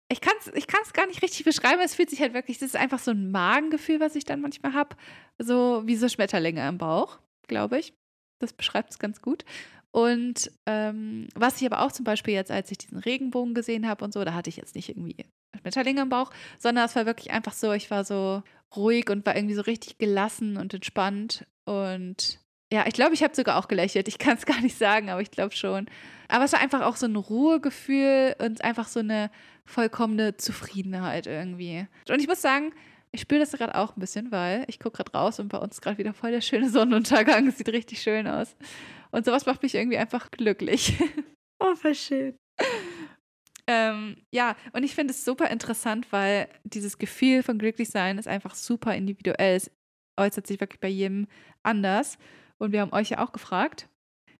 ich 0.10 0.22
kann 0.22 0.34
es 0.40 0.48
ich 0.54 0.68
kann's 0.68 0.94
gar 0.94 1.08
nicht 1.08 1.22
richtig 1.22 1.46
beschreiben. 1.46 1.82
Es 1.84 1.96
fühlt 1.96 2.10
sich 2.10 2.22
halt 2.22 2.34
wirklich, 2.34 2.58
das 2.60 2.70
ist 2.70 2.76
einfach 2.76 3.00
so 3.00 3.12
ein 3.12 3.32
Magengefühl, 3.32 4.00
was 4.00 4.16
ich 4.16 4.24
dann 4.24 4.42
manchmal 4.42 4.74
habe. 4.74 4.96
So 5.38 5.84
wie 5.86 5.96
so 5.96 6.08
Schmetterlinge 6.10 6.68
im 6.68 6.78
Bauch, 6.78 7.20
glaube 7.48 7.80
ich. 7.80 7.94
Das 8.40 8.54
beschreibt 8.54 8.92
es 8.92 9.00
ganz 9.00 9.22
gut. 9.22 9.46
Und 9.92 10.52
ähm, 10.66 11.30
was 11.36 11.62
ich 11.62 11.66
aber 11.66 11.82
auch 11.82 11.92
zum 11.92 12.04
Beispiel 12.04 12.34
jetzt, 12.34 12.52
als 12.52 12.70
ich 12.70 12.78
diesen 12.78 12.98
Regenbogen 12.98 13.54
gesehen 13.54 13.88
habe 13.88 14.04
und 14.04 14.14
so, 14.14 14.26
da 14.26 14.34
hatte 14.34 14.50
ich 14.50 14.58
jetzt 14.58 14.76
nicht 14.76 14.90
irgendwie 14.90 15.26
Schmetterlinge 15.58 16.02
im 16.02 16.10
Bauch, 16.10 16.32
sondern 16.60 16.86
es 16.86 16.96
war 16.98 17.06
wirklich 17.06 17.32
einfach 17.32 17.54
so, 17.54 17.72
ich 17.72 17.90
war 17.90 18.04
so 18.04 18.44
ruhig 18.76 19.10
und 19.10 19.26
war 19.26 19.36
irgendwie 19.36 19.56
so 19.56 19.62
richtig 19.62 19.98
gelassen 19.98 20.58
und 20.58 20.74
entspannt. 20.74 21.46
Und 21.66 22.40
ja, 22.72 22.86
ich 22.88 22.94
glaube, 22.94 23.14
ich 23.14 23.24
habe 23.24 23.36
sogar 23.36 23.58
auch 23.58 23.68
gelächelt. 23.68 24.08
Ich 24.08 24.18
kann 24.18 24.38
es 24.38 24.46
gar 24.46 24.62
nicht 24.62 24.78
sagen, 24.78 25.10
aber 25.10 25.22
ich 25.22 25.32
glaube 25.32 25.56
schon. 25.56 25.88
Aber 26.28 26.46
es 26.46 26.54
war 26.54 26.60
einfach 26.60 26.82
auch 26.82 26.96
so 26.96 27.06
ein 27.06 27.16
Ruhegefühl 27.16 28.36
und 28.40 28.64
einfach 28.64 28.88
so 28.88 29.00
eine 29.00 29.30
vollkommene 29.66 30.38
Zufriedenheit 30.38 31.28
irgendwie. 31.28 31.88
Und 32.10 32.20
ich 32.20 32.28
muss 32.28 32.42
sagen, 32.42 32.74
ich 33.12 33.22
spüre 33.22 33.40
das 33.40 33.52
gerade 33.52 33.76
auch 33.76 33.96
ein 33.96 34.00
bisschen, 34.00 34.32
weil 34.32 34.66
ich 34.68 34.80
gucke 34.80 34.98
gerade 34.98 35.18
raus 35.18 35.40
und 35.40 35.48
bei 35.50 35.58
uns 35.58 35.82
gerade 35.82 35.98
wieder 35.98 36.14
voll 36.14 36.32
der 36.32 36.42
schöne 36.42 36.70
Sonnenuntergang. 36.72 37.48
Es 37.48 37.58
sieht 37.58 37.70
richtig 37.70 38.02
schön 38.02 38.28
aus. 38.28 38.56
Und 39.12 39.26
sowas 39.26 39.46
macht 39.46 39.64
mich 39.64 39.76
irgendwie 39.76 39.98
einfach 39.98 40.32
glücklich. 40.32 40.98
Oh, 41.58 41.74
voll 41.74 41.96
schön. 41.96 42.38
Ähm, 43.68 44.18
ja, 44.32 44.56
und 44.74 44.84
ich 44.84 44.94
finde 44.94 45.12
es 45.12 45.26
super 45.26 45.50
interessant, 45.50 46.12
weil 46.12 46.48
dieses 46.64 46.98
Gefühl 46.98 47.42
von 47.42 47.58
Glücklichsein 47.58 48.18
ist 48.18 48.28
einfach 48.28 48.56
super 48.56 48.96
individuell. 48.96 49.56
Es 49.56 49.72
äußert 50.18 50.46
sich 50.48 50.60
wirklich 50.60 50.80
bei 50.80 50.88
jedem 50.88 51.28
anders. 51.64 52.18
Und 52.58 52.72
wir 52.72 52.82
haben 52.82 52.94
euch 52.94 53.10
ja 53.10 53.26
auch 53.26 53.32
gefragt. 53.32 53.90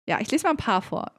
Ja, 0.08 0.20
ich 0.20 0.30
lese 0.30 0.44
mal 0.44 0.50
ein 0.50 0.56
paar 0.56 0.82
vor. 0.82 1.12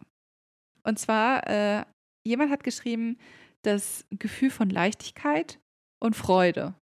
Und 0.83 0.97
zwar, 0.99 1.45
äh, 1.47 1.85
jemand 2.25 2.51
hat 2.51 2.63
geschrieben, 2.63 3.17
das 3.63 4.05
Gefühl 4.11 4.49
von 4.49 4.69
Leichtigkeit 4.69 5.59
und 5.99 6.15
Freude. 6.15 6.75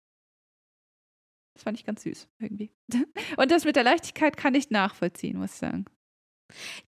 Das 1.54 1.62
fand 1.64 1.78
ich 1.78 1.84
ganz 1.84 2.02
süß 2.02 2.28
irgendwie. 2.38 2.72
Und 3.36 3.50
das 3.50 3.64
mit 3.64 3.76
der 3.76 3.84
Leichtigkeit 3.84 4.36
kann 4.36 4.54
ich 4.54 4.70
nachvollziehen, 4.70 5.38
muss 5.38 5.52
ich 5.52 5.58
sagen. 5.58 5.84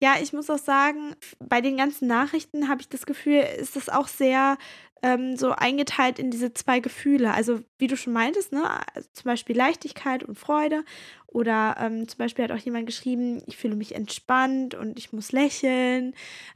Ja, 0.01 0.15
ich 0.21 0.33
muss 0.33 0.51
auch 0.51 0.59
sagen, 0.59 1.15
bei 1.39 1.61
den 1.61 1.77
ganzen 1.77 2.09
Nachrichten 2.09 2.69
habe 2.69 2.81
ich 2.81 2.89
das 2.89 3.07
Gefühl, 3.07 3.45
ist 3.59 3.77
das 3.77 3.89
auch 3.89 4.09
sehr 4.09 4.59
ähm, 5.05 5.37
so 5.37 5.51
eingeteilt 5.51 6.19
in 6.19 6.31
diese 6.31 6.55
zwei 6.55 6.81
Gefühle. 6.81 7.35
Also, 7.35 7.61
wie 7.79 7.89
du 7.89 7.97
schon 7.97 8.15
meintest, 8.15 8.53
ne, 8.53 8.63
also 8.95 9.07
zum 9.13 9.25
Beispiel 9.25 9.55
Leichtigkeit 9.55 10.25
und 10.25 10.39
Freude. 10.39 10.83
Oder 11.27 11.77
ähm, 11.79 12.09
zum 12.09 12.19
Beispiel 12.19 12.45
hat 12.45 12.53
auch 12.53 12.65
jemand 12.65 12.87
geschrieben, 12.87 13.43
ich 13.47 13.59
fühle 13.59 13.77
mich 13.77 13.95
entspannt 13.95 14.75
und 14.75 14.99
ich 14.99 15.13
muss 15.13 15.33
lächeln. 15.33 16.15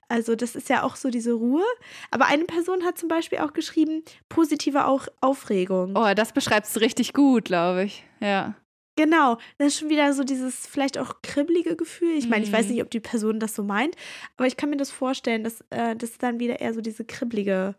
Also, 0.09 0.35
das 0.35 0.57
ist 0.57 0.71
ja 0.71 0.83
auch 0.83 0.97
so 0.97 1.11
diese 1.11 1.35
Ruhe. 1.35 1.65
Aber 2.11 2.27
eine 2.27 2.45
Person 2.45 2.85
hat 2.85 2.97
zum 2.97 3.09
Beispiel 3.09 3.41
auch 3.41 3.53
geschrieben, 3.53 4.03
positive 4.31 4.87
auch 4.87 5.09
Aufregung. 5.21 5.95
Oh, 5.95 6.15
das 6.15 6.33
beschreibt 6.33 6.67
es 6.67 6.81
richtig 6.81 7.13
gut, 7.13 7.45
glaube 7.45 7.85
ich. 7.85 8.05
Ja. 8.21 8.55
Genau, 8.99 9.39
das 9.59 9.69
ist 9.69 9.79
schon 9.79 9.91
wieder 9.91 10.13
so 10.13 10.25
dieses 10.25 10.67
vielleicht 10.67 10.99
auch 10.99 11.23
kribbelige 11.23 11.77
Gefühl. 11.77 12.17
Ich 12.17 12.29
meine, 12.29 12.45
ich 12.45 12.51
weiß 12.51 12.67
mhm. 12.67 12.73
nicht, 12.73 12.83
ob 12.83 12.91
die 12.91 12.99
Person 12.99 13.39
das 13.39 13.55
so 13.55 13.63
meint, 13.63 13.95
aber 14.37 14.49
ich 14.49 14.57
kann 14.57 14.71
mir 14.71 14.77
das 14.77 14.91
vorstellen, 14.91 15.45
dass 15.45 15.61
äh, 15.71 15.95
das 15.95 16.19
dann 16.19 16.41
wieder 16.41 16.61
eher 16.61 16.75
so 16.75 16.81
diese 16.81 17.05
kribbelige 17.05 17.77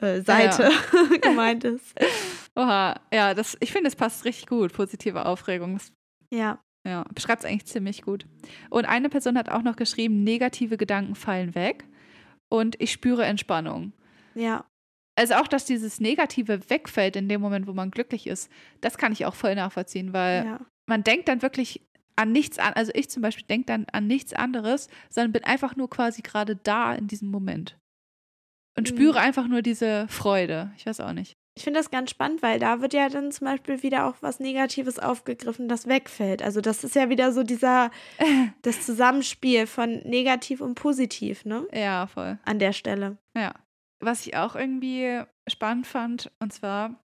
äh, 0.00 0.20
Seite 0.20 0.70
ja. 0.70 1.16
gemeint 1.20 1.64
ist. 1.64 1.92
Oha, 2.54 3.00
ja, 3.12 3.34
das, 3.34 3.56
ich 3.58 3.72
finde, 3.72 3.88
es 3.88 3.96
passt 3.96 4.24
richtig 4.24 4.46
gut. 4.46 4.72
Positive 4.72 5.26
Aufregung. 5.26 5.80
Ja. 6.32 6.62
Ja, 6.86 7.04
beschreibt 7.12 7.42
es 7.42 7.50
eigentlich 7.50 7.66
ziemlich 7.66 8.02
gut. 8.02 8.24
Und 8.70 8.84
eine 8.84 9.08
Person 9.08 9.36
hat 9.36 9.48
auch 9.48 9.62
noch 9.62 9.74
geschrieben, 9.74 10.22
negative 10.22 10.76
Gedanken 10.76 11.16
fallen 11.16 11.56
weg 11.56 11.84
und 12.48 12.80
ich 12.80 12.92
spüre 12.92 13.24
Entspannung. 13.24 13.92
Ja 14.36 14.67
also 15.18 15.34
auch, 15.34 15.48
dass 15.48 15.64
dieses 15.64 16.00
Negative 16.00 16.70
wegfällt 16.70 17.16
in 17.16 17.28
dem 17.28 17.40
Moment, 17.40 17.66
wo 17.66 17.72
man 17.72 17.90
glücklich 17.90 18.28
ist, 18.28 18.50
das 18.80 18.98
kann 18.98 19.12
ich 19.12 19.26
auch 19.26 19.34
voll 19.34 19.56
nachvollziehen, 19.56 20.12
weil 20.12 20.44
ja. 20.44 20.60
man 20.86 21.02
denkt 21.02 21.28
dann 21.28 21.42
wirklich 21.42 21.84
an 22.14 22.30
nichts 22.30 22.58
an, 22.58 22.72
also 22.74 22.92
ich 22.94 23.10
zum 23.10 23.22
Beispiel 23.22 23.44
denke 23.46 23.66
dann 23.66 23.86
an 23.92 24.06
nichts 24.06 24.32
anderes, 24.32 24.88
sondern 25.10 25.32
bin 25.32 25.44
einfach 25.44 25.74
nur 25.74 25.90
quasi 25.90 26.22
gerade 26.22 26.54
da 26.54 26.94
in 26.94 27.08
diesem 27.08 27.30
Moment. 27.30 27.76
Und 28.76 28.90
mhm. 28.90 28.96
spüre 28.96 29.18
einfach 29.18 29.48
nur 29.48 29.60
diese 29.60 30.06
Freude. 30.08 30.70
Ich 30.76 30.86
weiß 30.86 31.00
auch 31.00 31.12
nicht. 31.12 31.32
Ich 31.56 31.64
finde 31.64 31.80
das 31.80 31.90
ganz 31.90 32.10
spannend, 32.10 32.40
weil 32.40 32.60
da 32.60 32.80
wird 32.80 32.94
ja 32.94 33.08
dann 33.08 33.32
zum 33.32 33.48
Beispiel 33.48 33.82
wieder 33.82 34.06
auch 34.06 34.14
was 34.20 34.38
Negatives 34.38 35.00
aufgegriffen, 35.00 35.68
das 35.68 35.88
wegfällt. 35.88 36.42
Also 36.42 36.60
das 36.60 36.84
ist 36.84 36.94
ja 36.94 37.08
wieder 37.08 37.32
so 37.32 37.42
dieser, 37.42 37.90
das 38.62 38.86
Zusammenspiel 38.86 39.66
von 39.66 40.00
negativ 40.04 40.60
und 40.60 40.76
positiv, 40.76 41.44
ne? 41.44 41.66
Ja, 41.72 42.06
voll. 42.06 42.38
An 42.44 42.60
der 42.60 42.72
Stelle. 42.72 43.18
Ja 43.36 43.52
was 44.00 44.26
ich 44.26 44.36
auch 44.36 44.54
irgendwie 44.54 45.22
spannend 45.48 45.86
fand, 45.86 46.30
und 46.40 46.52
zwar, 46.52 47.02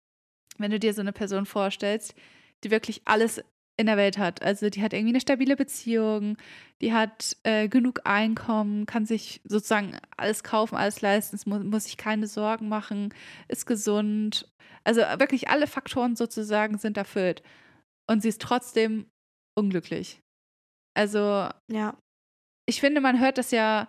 wenn 0.58 0.72
du 0.72 0.80
dir 0.80 0.94
so 0.94 1.02
eine 1.02 1.14
Person 1.14 1.46
vorstellst, 1.46 2.16
die 2.64 2.72
wirklich 2.72 3.02
alles 3.06 3.44
in 3.78 3.88
der 3.88 3.98
Welt 3.98 4.18
hat. 4.18 4.42
Also 4.44 4.70
die 4.70 4.82
hat 4.84 4.94
irgendwie 4.94 5.14
eine 5.14 5.22
stabile 5.22 5.56
Beziehung, 5.56 6.38
die 6.82 6.94
hat 6.94 7.36
äh, 7.44 7.68
genug 7.68 8.02
Einkommen, 8.06 8.86
kann 8.86 9.06
sich 9.06 9.42
sozusagen 9.46 9.98
alles 10.16 10.44
kaufen, 10.44 10.76
alles 10.76 11.02
leisten, 11.02 11.36
es 11.36 11.46
muss, 11.46 11.64
muss 11.64 11.86
sich 11.86 11.98
keine 11.98 12.28
Sorgen 12.28 12.70
machen, 12.70 13.14
ist 13.48 13.66
gesund. 13.66 14.48
Also 14.84 15.02
wirklich 15.02 15.50
alle 15.50 15.66
Faktoren 15.66 16.16
sozusagen 16.16 16.78
sind 16.78 16.98
erfüllt. 16.98 17.42
Und 18.08 18.22
sie 18.22 18.30
ist 18.30 18.42
trotzdem 18.42 19.08
unglücklich. 19.56 20.20
Also, 20.94 21.50
ja. 21.72 21.98
Ich 22.66 22.80
finde, 22.80 23.02
man 23.02 23.20
hört 23.20 23.38
das 23.38 23.52
ja 23.52 23.88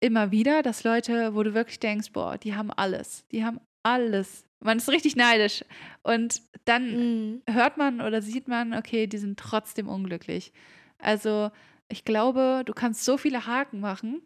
immer 0.00 0.30
wieder, 0.30 0.62
dass 0.62 0.84
Leute, 0.84 1.34
wo 1.34 1.42
du 1.42 1.54
wirklich 1.54 1.78
denkst, 1.78 2.12
boah, 2.12 2.38
die 2.38 2.54
haben 2.54 2.70
alles, 2.70 3.26
die 3.28 3.44
haben 3.44 3.60
alles. 3.82 4.44
Man 4.62 4.78
ist 4.78 4.88
richtig 4.88 5.16
neidisch. 5.16 5.64
Und 6.02 6.42
dann 6.64 6.90
mhm. 6.90 7.42
hört 7.48 7.76
man 7.76 8.00
oder 8.00 8.22
sieht 8.22 8.48
man, 8.48 8.74
okay, 8.74 9.06
die 9.06 9.18
sind 9.18 9.38
trotzdem 9.38 9.88
unglücklich. 9.88 10.52
Also 10.98 11.50
ich 11.88 12.04
glaube, 12.04 12.62
du 12.64 12.72
kannst 12.72 13.04
so 13.04 13.16
viele 13.16 13.46
Haken 13.46 13.80
machen, 13.80 14.22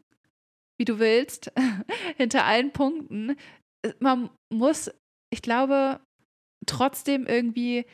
wie 0.79 0.85
du 0.85 0.99
willst, 0.99 1.53
hinter 2.16 2.45
allen 2.45 2.72
Punkten. 2.72 3.37
Man 3.99 4.31
muss, 4.53 4.91
ich 5.31 5.43
glaube, 5.43 6.01
trotzdem 6.66 7.27
irgendwie 7.27 7.87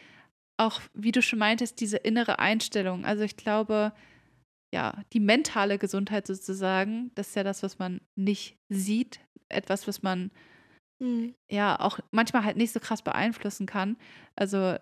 auch, 0.56 0.80
wie 0.92 1.12
du 1.12 1.22
schon 1.22 1.38
meintest, 1.38 1.80
diese 1.80 1.96
innere 1.96 2.38
Einstellung. 2.38 3.04
Also 3.04 3.24
ich 3.24 3.36
glaube, 3.36 3.92
ja, 4.72 5.02
die 5.12 5.20
mentale 5.20 5.78
Gesundheit 5.78 6.26
sozusagen, 6.26 7.10
das 7.14 7.28
ist 7.28 7.36
ja 7.36 7.44
das, 7.44 7.62
was 7.62 7.78
man 7.78 8.00
nicht 8.14 8.58
sieht, 8.68 9.20
etwas, 9.48 9.88
was 9.88 10.02
man 10.02 10.30
mhm. 11.00 11.34
ja 11.50 11.78
auch 11.80 11.98
manchmal 12.10 12.44
halt 12.44 12.56
nicht 12.56 12.72
so 12.72 12.80
krass 12.80 13.02
beeinflussen 13.02 13.66
kann. 13.66 13.96
Also, 14.36 14.76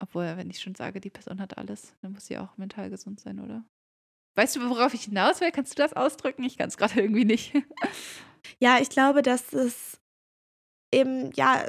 obwohl, 0.00 0.36
wenn 0.36 0.50
ich 0.50 0.60
schon 0.60 0.74
sage, 0.74 1.00
die 1.00 1.10
Person 1.10 1.40
hat 1.40 1.56
alles, 1.56 1.94
dann 2.02 2.12
muss 2.12 2.26
sie 2.26 2.38
auch 2.38 2.56
mental 2.56 2.90
gesund 2.90 3.20
sein, 3.20 3.38
oder? 3.38 3.64
Weißt 4.34 4.56
du, 4.56 4.68
worauf 4.68 4.94
ich 4.94 5.04
hinaus 5.04 5.40
will? 5.40 5.52
Kannst 5.52 5.78
du 5.78 5.82
das 5.82 5.92
ausdrücken? 5.92 6.42
Ich 6.42 6.58
kann 6.58 6.68
es 6.68 6.76
gerade 6.76 6.94
irgendwie 7.00 7.24
nicht. 7.24 7.52
Ja, 8.58 8.78
ich 8.80 8.88
glaube, 8.88 9.22
dass 9.22 9.52
es 9.52 10.00
eben, 10.92 11.30
ja, 11.32 11.64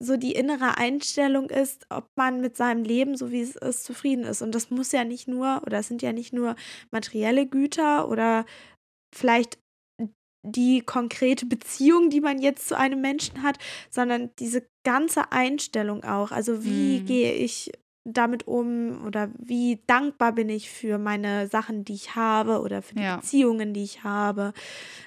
so 0.00 0.16
die 0.16 0.32
innere 0.32 0.78
Einstellung 0.78 1.50
ist, 1.50 1.86
ob 1.90 2.08
man 2.16 2.40
mit 2.40 2.56
seinem 2.56 2.84
Leben, 2.84 3.16
so 3.16 3.32
wie 3.32 3.40
es 3.40 3.56
ist, 3.56 3.84
zufrieden 3.84 4.24
ist. 4.24 4.42
Und 4.42 4.54
das 4.54 4.70
muss 4.70 4.92
ja 4.92 5.04
nicht 5.04 5.26
nur, 5.26 5.62
oder 5.66 5.78
es 5.78 5.88
sind 5.88 6.02
ja 6.02 6.12
nicht 6.12 6.32
nur 6.32 6.54
materielle 6.90 7.46
Güter 7.46 8.08
oder 8.08 8.46
vielleicht 9.14 9.58
die 10.46 10.80
konkrete 10.82 11.46
Beziehung, 11.46 12.10
die 12.10 12.20
man 12.20 12.38
jetzt 12.40 12.68
zu 12.68 12.78
einem 12.78 13.00
Menschen 13.00 13.42
hat, 13.42 13.58
sondern 13.90 14.30
diese 14.38 14.66
ganze 14.84 15.32
Einstellung 15.32 16.04
auch. 16.04 16.30
Also 16.30 16.64
wie 16.64 17.00
mhm. 17.00 17.06
gehe 17.06 17.32
ich 17.32 17.72
damit 18.04 18.46
um 18.46 19.04
oder 19.04 19.30
wie 19.38 19.82
dankbar 19.86 20.32
bin 20.32 20.48
ich 20.48 20.70
für 20.70 20.98
meine 20.98 21.48
Sachen, 21.48 21.84
die 21.84 21.94
ich 21.94 22.14
habe 22.14 22.60
oder 22.60 22.82
für 22.82 22.94
die 22.94 23.02
ja. 23.02 23.16
Beziehungen, 23.16 23.74
die 23.74 23.82
ich 23.82 24.02
habe, 24.04 24.52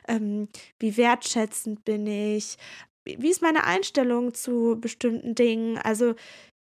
ähm, 0.08 0.50
wie 0.80 0.98
wertschätzend 0.98 1.84
bin 1.84 2.06
ich, 2.06 2.58
wie 3.06 3.30
ist 3.30 3.42
meine 3.42 3.64
Einstellung 3.64 4.34
zu 4.34 4.78
bestimmten 4.80 5.36
Dingen? 5.36 5.78
Also 5.78 6.16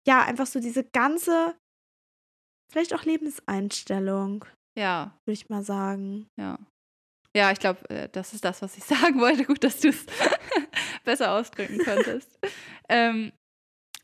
ja, 0.07 0.25
einfach 0.25 0.47
so 0.47 0.61
diese 0.61 0.85
ganze, 0.85 1.55
vielleicht 2.73 2.95
auch 2.95 3.05
Lebenseinstellung. 3.05 4.45
Ja. 4.79 5.19
Würde 5.25 5.35
ich 5.35 5.49
mal 5.49 5.63
sagen. 5.63 6.27
Ja. 6.39 6.59
Ja, 7.37 7.53
ich 7.53 7.61
glaube, 7.61 7.89
äh, 7.91 8.09
das 8.11 8.33
ist 8.33 8.45
das, 8.45 8.63
was 8.63 8.77
ich 8.77 8.85
sagen 8.99 9.21
wollte. 9.21 9.45
Gut, 9.45 9.63
dass 9.63 9.81
du 9.81 9.89
es 9.89 10.07
besser 11.05 11.33
ausdrücken 11.33 11.79
konntest. 11.79 12.39
ähm, 12.89 13.33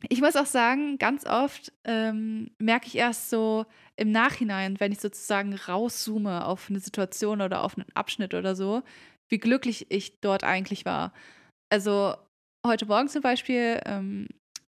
ich 0.08 0.20
muss 0.20 0.36
auch 0.36 0.46
sagen, 0.46 0.98
ganz 0.98 1.24
oft 1.26 1.72
ähm, 1.84 2.50
merke 2.58 2.86
ich 2.86 2.96
erst 2.96 3.30
so 3.30 3.64
im 3.96 4.12
Nachhinein, 4.12 4.78
wenn 4.78 4.92
ich 4.92 5.00
sozusagen 5.00 5.54
rauszoome 5.54 6.44
auf 6.44 6.68
eine 6.68 6.80
Situation 6.80 7.40
oder 7.40 7.62
auf 7.62 7.76
einen 7.76 7.86
Abschnitt 7.94 8.34
oder 8.34 8.54
so, 8.54 8.82
wie 9.28 9.38
glücklich 9.38 9.86
ich 9.90 10.20
dort 10.20 10.44
eigentlich 10.44 10.84
war. 10.84 11.12
Also 11.72 12.14
heute 12.66 12.86
Morgen 12.86 13.08
zum 13.08 13.22
Beispiel 13.22 13.80
ähm, 13.84 14.28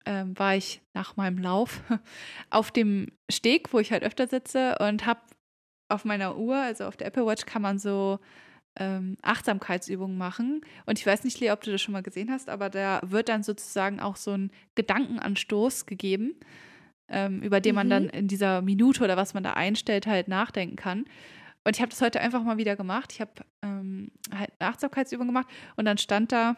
ähm, 0.06 0.38
war 0.38 0.56
ich 0.56 0.82
nach 0.92 1.16
meinem 1.16 1.38
Lauf 1.38 1.82
auf 2.50 2.70
dem 2.70 3.08
Steg, 3.30 3.72
wo 3.72 3.78
ich 3.78 3.92
halt 3.92 4.02
öfter 4.02 4.26
sitze 4.26 4.76
und 4.78 5.06
habe 5.06 5.20
auf 5.88 6.04
meiner 6.04 6.36
Uhr, 6.36 6.56
also 6.56 6.84
auf 6.84 6.96
der 6.96 7.08
Apple 7.08 7.26
Watch, 7.26 7.46
kann 7.46 7.62
man 7.62 7.78
so 7.78 8.18
ähm, 8.76 9.16
Achtsamkeitsübungen 9.22 10.18
machen. 10.18 10.62
Und 10.86 10.98
ich 10.98 11.06
weiß 11.06 11.24
nicht, 11.24 11.40
Lea, 11.40 11.52
ob 11.52 11.62
du 11.62 11.70
das 11.70 11.80
schon 11.80 11.92
mal 11.92 12.02
gesehen 12.02 12.30
hast, 12.30 12.48
aber 12.48 12.70
da 12.70 13.00
wird 13.04 13.28
dann 13.28 13.42
sozusagen 13.42 14.00
auch 14.00 14.16
so 14.16 14.32
ein 14.32 14.50
Gedankenanstoß 14.74 15.86
gegeben, 15.86 16.34
ähm, 17.08 17.42
über 17.42 17.60
den 17.60 17.72
mhm. 17.72 17.76
man 17.76 17.90
dann 17.90 18.08
in 18.08 18.28
dieser 18.28 18.62
Minute 18.62 19.04
oder 19.04 19.16
was 19.16 19.34
man 19.34 19.42
da 19.42 19.52
einstellt, 19.52 20.06
halt 20.06 20.28
nachdenken 20.28 20.76
kann. 20.76 21.04
Und 21.64 21.76
ich 21.76 21.80
habe 21.80 21.90
das 21.90 22.00
heute 22.02 22.20
einfach 22.20 22.42
mal 22.42 22.58
wieder 22.58 22.76
gemacht. 22.76 23.12
Ich 23.12 23.20
habe 23.20 23.32
ähm, 23.62 24.10
halt 24.34 24.52
eine 24.58 24.70
Achtsamkeitsübung 24.70 25.26
gemacht 25.26 25.48
und 25.76 25.86
dann 25.86 25.98
stand 25.98 26.32
da, 26.32 26.56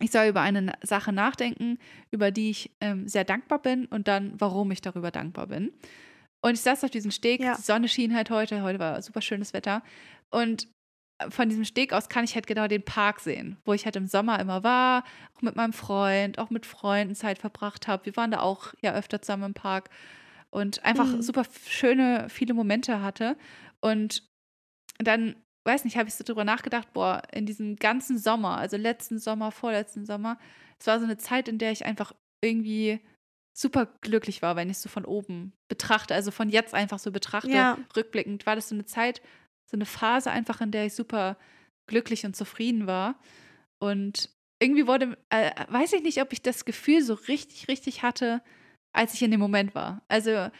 ich 0.00 0.10
soll 0.10 0.26
über 0.26 0.40
eine 0.40 0.72
Sache 0.82 1.12
nachdenken, 1.12 1.78
über 2.10 2.30
die 2.30 2.50
ich 2.50 2.70
ähm, 2.80 3.06
sehr 3.06 3.24
dankbar 3.24 3.60
bin 3.60 3.86
und 3.86 4.08
dann, 4.08 4.32
warum 4.38 4.70
ich 4.70 4.80
darüber 4.80 5.10
dankbar 5.10 5.46
bin. 5.46 5.72
Und 6.42 6.54
ich 6.54 6.60
saß 6.62 6.84
auf 6.84 6.90
diesem 6.90 7.10
Steg, 7.10 7.40
ja. 7.40 7.54
die 7.54 7.62
Sonne 7.62 7.88
schien 7.88 8.14
halt 8.14 8.30
heute, 8.30 8.62
heute 8.62 8.78
war 8.78 9.02
super 9.02 9.20
schönes 9.20 9.52
Wetter. 9.52 9.82
Und 10.30 10.68
von 11.28 11.50
diesem 11.50 11.64
Steg 11.64 11.92
aus 11.92 12.08
kann 12.08 12.24
ich 12.24 12.34
halt 12.34 12.46
genau 12.46 12.66
den 12.66 12.82
Park 12.82 13.20
sehen, 13.20 13.58
wo 13.66 13.74
ich 13.74 13.84
halt 13.84 13.96
im 13.96 14.06
Sommer 14.06 14.40
immer 14.40 14.64
war, 14.64 15.04
auch 15.36 15.42
mit 15.42 15.54
meinem 15.54 15.74
Freund, 15.74 16.38
auch 16.38 16.48
mit 16.48 16.64
Freunden 16.64 17.14
Zeit 17.14 17.38
verbracht 17.38 17.88
habe. 17.88 18.06
Wir 18.06 18.16
waren 18.16 18.30
da 18.30 18.40
auch 18.40 18.72
ja 18.80 18.94
öfter 18.94 19.20
zusammen 19.20 19.44
im 19.44 19.54
Park 19.54 19.90
und 20.48 20.82
einfach 20.84 21.06
mhm. 21.06 21.20
super 21.20 21.44
schöne, 21.68 22.28
viele 22.30 22.54
Momente 22.54 23.02
hatte. 23.02 23.36
Und 23.80 24.22
dann 24.98 25.36
weiß 25.64 25.84
nicht, 25.84 25.96
habe 25.96 26.08
ich 26.08 26.14
so 26.14 26.24
drüber 26.24 26.44
nachgedacht, 26.44 26.92
boah, 26.92 27.22
in 27.32 27.46
diesem 27.46 27.76
ganzen 27.76 28.18
Sommer, 28.18 28.58
also 28.58 28.76
letzten 28.76 29.18
Sommer, 29.18 29.50
vorletzten 29.52 30.06
Sommer, 30.06 30.38
es 30.78 30.86
war 30.86 30.98
so 30.98 31.04
eine 31.04 31.18
Zeit, 31.18 31.48
in 31.48 31.58
der 31.58 31.72
ich 31.72 31.84
einfach 31.84 32.12
irgendwie 32.42 33.00
super 33.52 33.86
glücklich 34.00 34.42
war, 34.42 34.56
wenn 34.56 34.70
ich 34.70 34.76
es 34.76 34.82
so 34.82 34.88
von 34.88 35.04
oben 35.04 35.52
betrachte, 35.68 36.14
also 36.14 36.30
von 36.30 36.48
jetzt 36.48 36.72
einfach 36.72 36.98
so 36.98 37.12
betrachte, 37.12 37.50
ja. 37.50 37.78
rückblickend, 37.94 38.46
war 38.46 38.56
das 38.56 38.68
so 38.68 38.74
eine 38.74 38.86
Zeit, 38.86 39.20
so 39.70 39.76
eine 39.76 39.86
Phase 39.86 40.30
einfach, 40.30 40.60
in 40.60 40.70
der 40.70 40.86
ich 40.86 40.94
super 40.94 41.36
glücklich 41.86 42.24
und 42.24 42.34
zufrieden 42.34 42.86
war. 42.86 43.20
Und 43.78 44.30
irgendwie 44.60 44.86
wurde, 44.86 45.18
äh, 45.30 45.50
weiß 45.68 45.92
ich 45.92 46.02
nicht, 46.02 46.22
ob 46.22 46.32
ich 46.32 46.42
das 46.42 46.64
Gefühl 46.64 47.02
so 47.02 47.14
richtig, 47.14 47.68
richtig 47.68 48.02
hatte, 48.02 48.42
als 48.92 49.14
ich 49.14 49.22
in 49.22 49.30
dem 49.30 49.40
Moment 49.40 49.74
war. 49.74 50.02
Also 50.08 50.50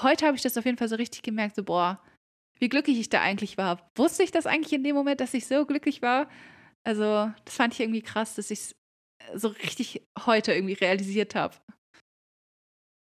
heute 0.00 0.26
habe 0.26 0.36
ich 0.36 0.42
das 0.42 0.56
auf 0.56 0.64
jeden 0.64 0.78
Fall 0.78 0.88
so 0.88 0.96
richtig 0.96 1.22
gemerkt, 1.22 1.56
so 1.56 1.64
boah, 1.64 2.02
wie 2.58 2.68
glücklich 2.68 2.98
ich 2.98 3.08
da 3.08 3.20
eigentlich 3.20 3.58
war. 3.58 3.90
Wusste 3.96 4.22
ich 4.22 4.30
das 4.30 4.46
eigentlich 4.46 4.72
in 4.72 4.84
dem 4.84 4.94
Moment, 4.94 5.20
dass 5.20 5.34
ich 5.34 5.46
so 5.46 5.64
glücklich 5.66 6.02
war? 6.02 6.28
Also 6.84 7.30
das 7.44 7.54
fand 7.54 7.74
ich 7.74 7.80
irgendwie 7.80 8.02
krass, 8.02 8.34
dass 8.34 8.50
ich 8.50 8.60
es 8.60 8.76
so 9.34 9.48
richtig 9.48 10.06
heute 10.24 10.52
irgendwie 10.52 10.74
realisiert 10.74 11.34
habe. 11.34 11.54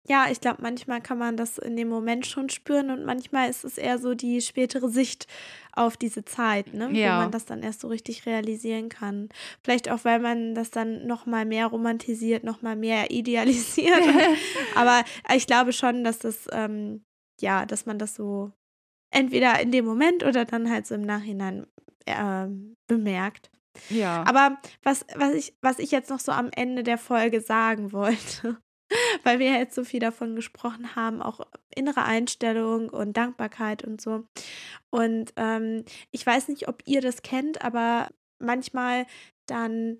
Ja, 0.10 0.28
ich 0.32 0.39
glaube, 0.39 0.62
manchmal 0.62 1.01
kann 1.01 1.18
man 1.18 1.36
das 1.36 1.58
in 1.58 1.76
dem 1.76 1.89
Moment 1.89 2.26
schon 2.26 2.49
spüren 2.49 2.91
und 2.91 3.03
manchmal 3.03 3.49
ist 3.49 3.66
es 3.66 3.78
eher 3.78 3.99
so 3.99 4.14
die 4.14 4.39
spätere 4.39 4.88
Sicht 4.88 5.28
auf 5.74 5.97
diese 5.97 6.24
Zeit, 6.24 6.74
ne? 6.74 6.89
Ja. 6.93 7.18
wo 7.18 7.24
man 7.24 7.32
das 7.32 7.45
dann 7.45 7.62
erst 7.62 7.82
so 7.82 7.89
richtig 7.89 8.26
realisieren 8.26 8.88
kann. 8.88 9.28
Vielleicht 9.64 9.91
auch, 9.91 10.05
weil 10.05 10.20
man 10.20 10.55
das 10.55 10.72
dann 10.72 11.05
noch 11.08 11.26
mal 11.26 11.45
mehr 11.45 11.68
romantisiert, 11.68 12.45
noch 12.45 12.62
mal 12.62 12.78
mehr 12.78 13.12
idealisiert. 13.12 14.01
aber 14.76 15.03
ich 15.36 15.45
glaube 15.45 15.74
schon, 15.74 16.05
dass 16.05 16.20
das, 16.20 16.47
ähm, 16.53 17.03
ja, 17.41 17.66
dass 17.66 17.86
man 17.86 17.99
das 17.99 18.16
so 18.16 18.53
entweder 19.12 19.60
in 19.60 19.72
dem 19.72 19.86
Moment 19.86 20.24
oder 20.24 20.45
dann 20.45 20.70
halt 20.70 20.88
so 20.88 20.95
im 20.95 21.01
Nachhinein 21.01 21.68
äh, 22.05 22.47
bemerkt. 22.88 23.49
Ja. 23.89 24.24
Aber 24.28 24.58
was, 24.84 25.05
was, 25.16 25.34
ich, 25.34 25.53
was 25.62 25.80
ich 25.80 25.91
jetzt 25.91 26.10
noch 26.10 26.20
so 26.20 26.32
am 26.32 26.49
Ende 26.55 26.84
der 26.84 26.97
Folge 26.97 27.41
sagen 27.41 27.91
wollte, 27.91 28.58
weil 29.24 29.39
wir 29.39 29.51
jetzt 29.51 29.76
so 29.76 29.84
viel 29.84 29.99
davon 29.99 30.36
gesprochen 30.36 30.95
haben, 30.95 31.22
auch 31.22 31.41
innere 31.76 32.03
Einstellung 32.03 32.89
und 32.89 33.18
Dankbarkeit 33.18 33.84
und 33.84 34.01
so. 34.01 34.26
Und 34.89 35.34
ähm, 35.36 35.84
ich 36.12 36.26
weiß 36.26 36.47
nicht, 36.47 36.68
ob 36.68 36.82
ihr 36.86 37.01
das 37.01 37.22
kennt, 37.22 37.62
aber 37.62 38.10
manchmal 38.39 39.05
dann 39.45 39.99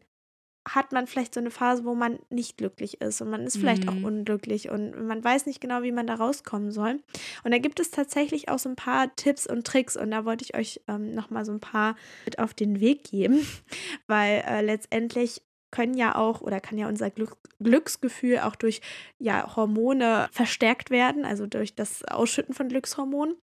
hat 0.68 0.92
man 0.92 1.08
vielleicht 1.08 1.34
so 1.34 1.40
eine 1.40 1.52
Phase, 1.52 1.86
wo 1.86 1.96
man 1.96 2.20
nicht 2.30 2.58
glücklich 2.58 3.02
ist 3.02 3.22
und 3.22 3.30
man 3.30 3.42
ist 3.42 3.58
vielleicht 3.58 3.86
mhm. 3.86 3.90
auch 3.90 4.08
unglücklich 4.08 4.70
und 4.70 5.08
man 5.08 5.24
weiß 5.24 5.46
nicht 5.46 5.62
genau, 5.62 5.82
wie 5.84 5.92
man 5.92 6.08
da 6.08 6.16
rauskommen 6.16 6.72
soll. 6.72 7.00
Und 7.44 7.52
da 7.52 7.58
gibt 7.58 7.80
es 7.80 7.92
tatsächlich 7.92 8.50
auch 8.50 8.60
so 8.60 8.70
ein 8.70 8.76
paar 8.76 9.16
Tipps 9.16 9.48
und 9.48 9.66
Tricks 9.66 9.96
und 9.96 10.12
da 10.12 10.26
wollte 10.26 10.44
ich 10.44 10.56
euch 10.56 10.82
ähm, 10.88 11.14
nochmal 11.14 11.46
so 11.46 11.52
ein 11.52 11.60
paar 11.60 11.96
mit 12.26 12.40
auf 12.40 12.54
den 12.54 12.80
Weg 12.80 13.04
geben, 13.04 13.46
weil 14.08 14.44
äh, 14.48 14.62
letztendlich 14.62 15.42
können 15.72 15.96
ja 15.96 16.16
auch 16.16 16.42
oder 16.42 16.62
kann 16.62 16.78
ja 16.78 16.88
unser 16.88 17.10
Glück, 17.10 17.38
Glücksgefühl 17.60 18.40
auch 18.40 18.56
durch 18.56 18.82
ja, 19.20 19.56
Hormone 19.56 20.30
verstärkt 20.32 20.92
werden, 20.92 21.26
also 21.26 21.46
durch 21.46 21.76
das 21.76 22.06
Ausschütten 22.06 22.54
von 22.54 22.70
Glückshormonen. 22.70 23.36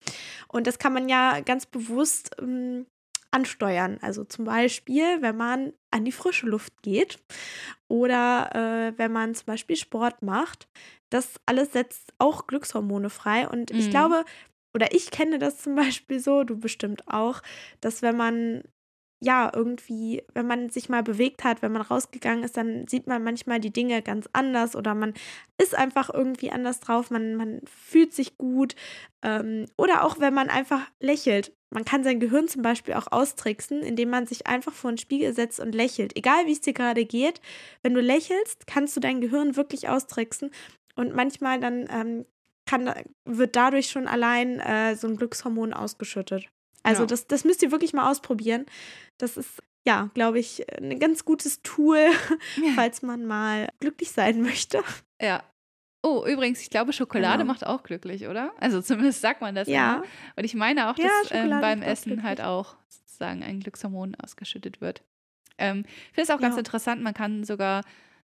Und 0.49 0.66
das 0.66 0.79
kann 0.79 0.95
man 0.95 1.09
ja 1.09 1.41
ganz 1.41 1.66
bewusst 1.66 2.31
ähm, 2.41 2.87
ansteuern. 3.35 3.99
Also 4.01 4.24
zum 4.24 4.45
Beispiel, 4.45 5.20
wenn 5.20 5.37
man 5.37 5.72
an 5.91 6.05
die 6.05 6.12
frische 6.12 6.47
Luft 6.47 6.82
geht 6.82 7.18
oder 7.89 8.51
äh, 8.55 8.99
wenn 8.99 9.12
man 9.12 9.35
zum 9.35 9.47
Beispiel 9.47 9.76
Sport 9.76 10.22
macht. 10.22 10.68
Das 11.11 11.41
alles 11.47 11.72
setzt 11.72 12.12
auch 12.18 12.47
Glückshormone 12.47 13.11
frei. 13.11 13.49
Und 13.49 13.72
mhm. 13.72 13.78
ich 13.78 13.91
glaube, 13.91 14.24
oder 14.74 14.95
ich 14.95 15.11
kenne 15.11 15.39
das 15.39 15.59
zum 15.59 15.74
Beispiel 15.74 16.20
so, 16.20 16.45
du 16.45 16.59
bestimmt 16.59 17.09
auch, 17.09 17.43
dass 17.80 18.03
wenn 18.03 18.16
man 18.16 18.62
ja, 19.24 19.51
irgendwie, 19.55 20.22
wenn 20.35 20.47
man 20.47 20.68
sich 20.68 20.91
mal 20.91 21.03
bewegt 21.03 21.45
hat, 21.45 21.62
wenn 21.62 21.72
man 21.72 21.82
rausgegangen 21.82 22.45
ist, 22.45 22.59
dann 22.59 22.87
sieht 22.87 23.07
man 23.07 23.24
manchmal 23.24 23.59
die 23.59 23.72
Dinge 23.72 24.03
ganz 24.03 24.28
anders 24.35 24.76
oder 24.76 24.95
man 24.95 25.14
ist 25.61 25.74
einfach 25.74 26.12
irgendwie 26.12 26.51
anders 26.51 26.80
drauf, 26.80 27.11
man, 27.11 27.35
man 27.35 27.61
fühlt 27.64 28.12
sich 28.12 28.37
gut. 28.37 28.74
Ähm, 29.22 29.66
oder 29.78 30.05
auch 30.05 30.20
wenn 30.20 30.35
man 30.35 30.51
einfach 30.51 30.91
lächelt. 31.01 31.57
Man 31.75 31.85
kann 31.85 32.05
sein 32.05 32.20
Gehirn 32.20 32.47
zum 32.47 32.62
Beispiel 32.62 32.95
auch 32.95 33.11
austricksen, 33.11 33.83
indem 33.83 34.09
man 34.09 34.29
sich 34.29 34.47
einfach 34.47 34.72
vor 34.72 34.89
einen 34.89 34.99
Spiegel 34.99 35.35
setzt 35.35 35.59
und 35.59 35.75
lächelt. 35.75 36.16
Egal 36.16 36.47
wie 36.47 36.53
es 36.53 36.61
dir 36.61 36.72
gerade 36.72 37.05
geht, 37.05 37.41
wenn 37.83 37.95
du 37.95 38.01
lächelst, 38.01 38.68
kannst 38.68 38.97
du 38.97 39.01
dein 39.01 39.20
Gehirn 39.20 39.57
wirklich 39.57 39.89
austricksen. 39.89 40.53
Und 40.95 41.16
manchmal 41.16 41.59
dann 41.59 41.89
ähm, 41.91 42.27
kann, 42.64 42.95
wird 43.25 43.57
dadurch 43.57 43.89
schon 43.89 44.07
allein 44.07 44.61
äh, 44.61 44.95
so 44.95 45.09
ein 45.09 45.16
Glückshormon 45.16 45.72
ausgeschüttet. 45.72 46.49
Also 46.85 47.03
ja. 47.03 47.07
das, 47.07 47.27
das 47.27 47.45
müsst 47.45 47.61
ihr 47.64 47.72
wirklich 47.72 47.93
mal 47.93 48.09
ausprobieren. 48.09 48.66
Das 49.18 49.37
ist, 49.37 49.61
ja, 49.85 50.11
glaube 50.14 50.39
ich, 50.39 50.64
ein 50.79 51.01
ganz 51.01 51.25
gutes 51.25 51.61
Tool, 51.62 51.99
ja. 52.64 52.72
falls 52.77 53.03
man 53.03 53.27
mal 53.27 53.68
glücklich 53.81 54.12
sein 54.12 54.43
möchte. 54.43 54.81
Ja. 55.20 55.43
Oh, 56.07 56.23
übrigens, 56.27 56.61
ich 56.61 56.69
glaube, 56.69 56.93
Schokolade 56.93 57.39
genau. 57.39 57.53
macht 57.53 57.65
auch 57.65 57.83
glücklich, 57.83 58.29
oder? 58.29 58.53
Also 58.61 58.83
zumindest 58.83 59.23
sagt 59.23 59.41
man 59.41 59.55
das 59.55 59.69
ja. 59.69 59.95
Immer. 59.95 60.05
Und 60.37 60.45
ich 60.45 60.55
meine 60.55 60.91
auch, 60.91 60.97
dass 60.97 61.31
ähm, 61.31 61.49
beim 61.49 61.81
Essen 61.81 62.23
halt 62.23 62.43
auch 62.43 62.77
sozusagen 62.91 63.43
ein 63.43 63.61
Glückshormon 63.61 64.15
ausgeschüttet 64.17 64.83
wird. 64.83 65.03
Ähm, 65.57 65.85
ich 65.87 66.15
finde 66.15 66.23
es 66.23 66.31
auch 66.31 66.41
ganz 66.41 66.59
interessant, 66.59 67.03
man 67.03 67.15
kann 67.15 67.45
sogar 67.45 67.81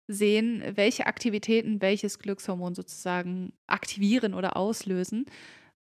sehen, 0.08 0.62
welche 0.76 1.06
Aktivitäten 1.06 1.82
welches 1.82 2.20
Glückshormon 2.20 2.76
sozusagen 2.76 3.54
aktivieren 3.66 4.34
oder 4.34 4.58
auslösen. 4.58 5.26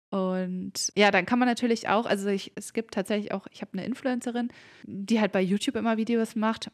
Und 0.09 0.93
ja, 0.97 1.11
dann 1.11 1.26
kann 1.26 1.38
man 1.38 1.49
natürlich 1.49 1.88
auch, 1.88 2.07
also 2.07 2.28
ich, 2.28 2.53
es 2.55 2.72
gibt 2.72 2.95
tatsächlich 2.95 3.32
auch, 3.32 3.47
ich 3.51 3.61
habe 3.61 3.74
eine 3.74 3.84
Influencerin, 3.84 4.49
die 4.84 5.20
halt 5.20 5.32
bei 5.32 5.43
YouTube 5.43 5.76
immer 5.76 5.99
Videos 5.99 6.36
macht 6.36 6.70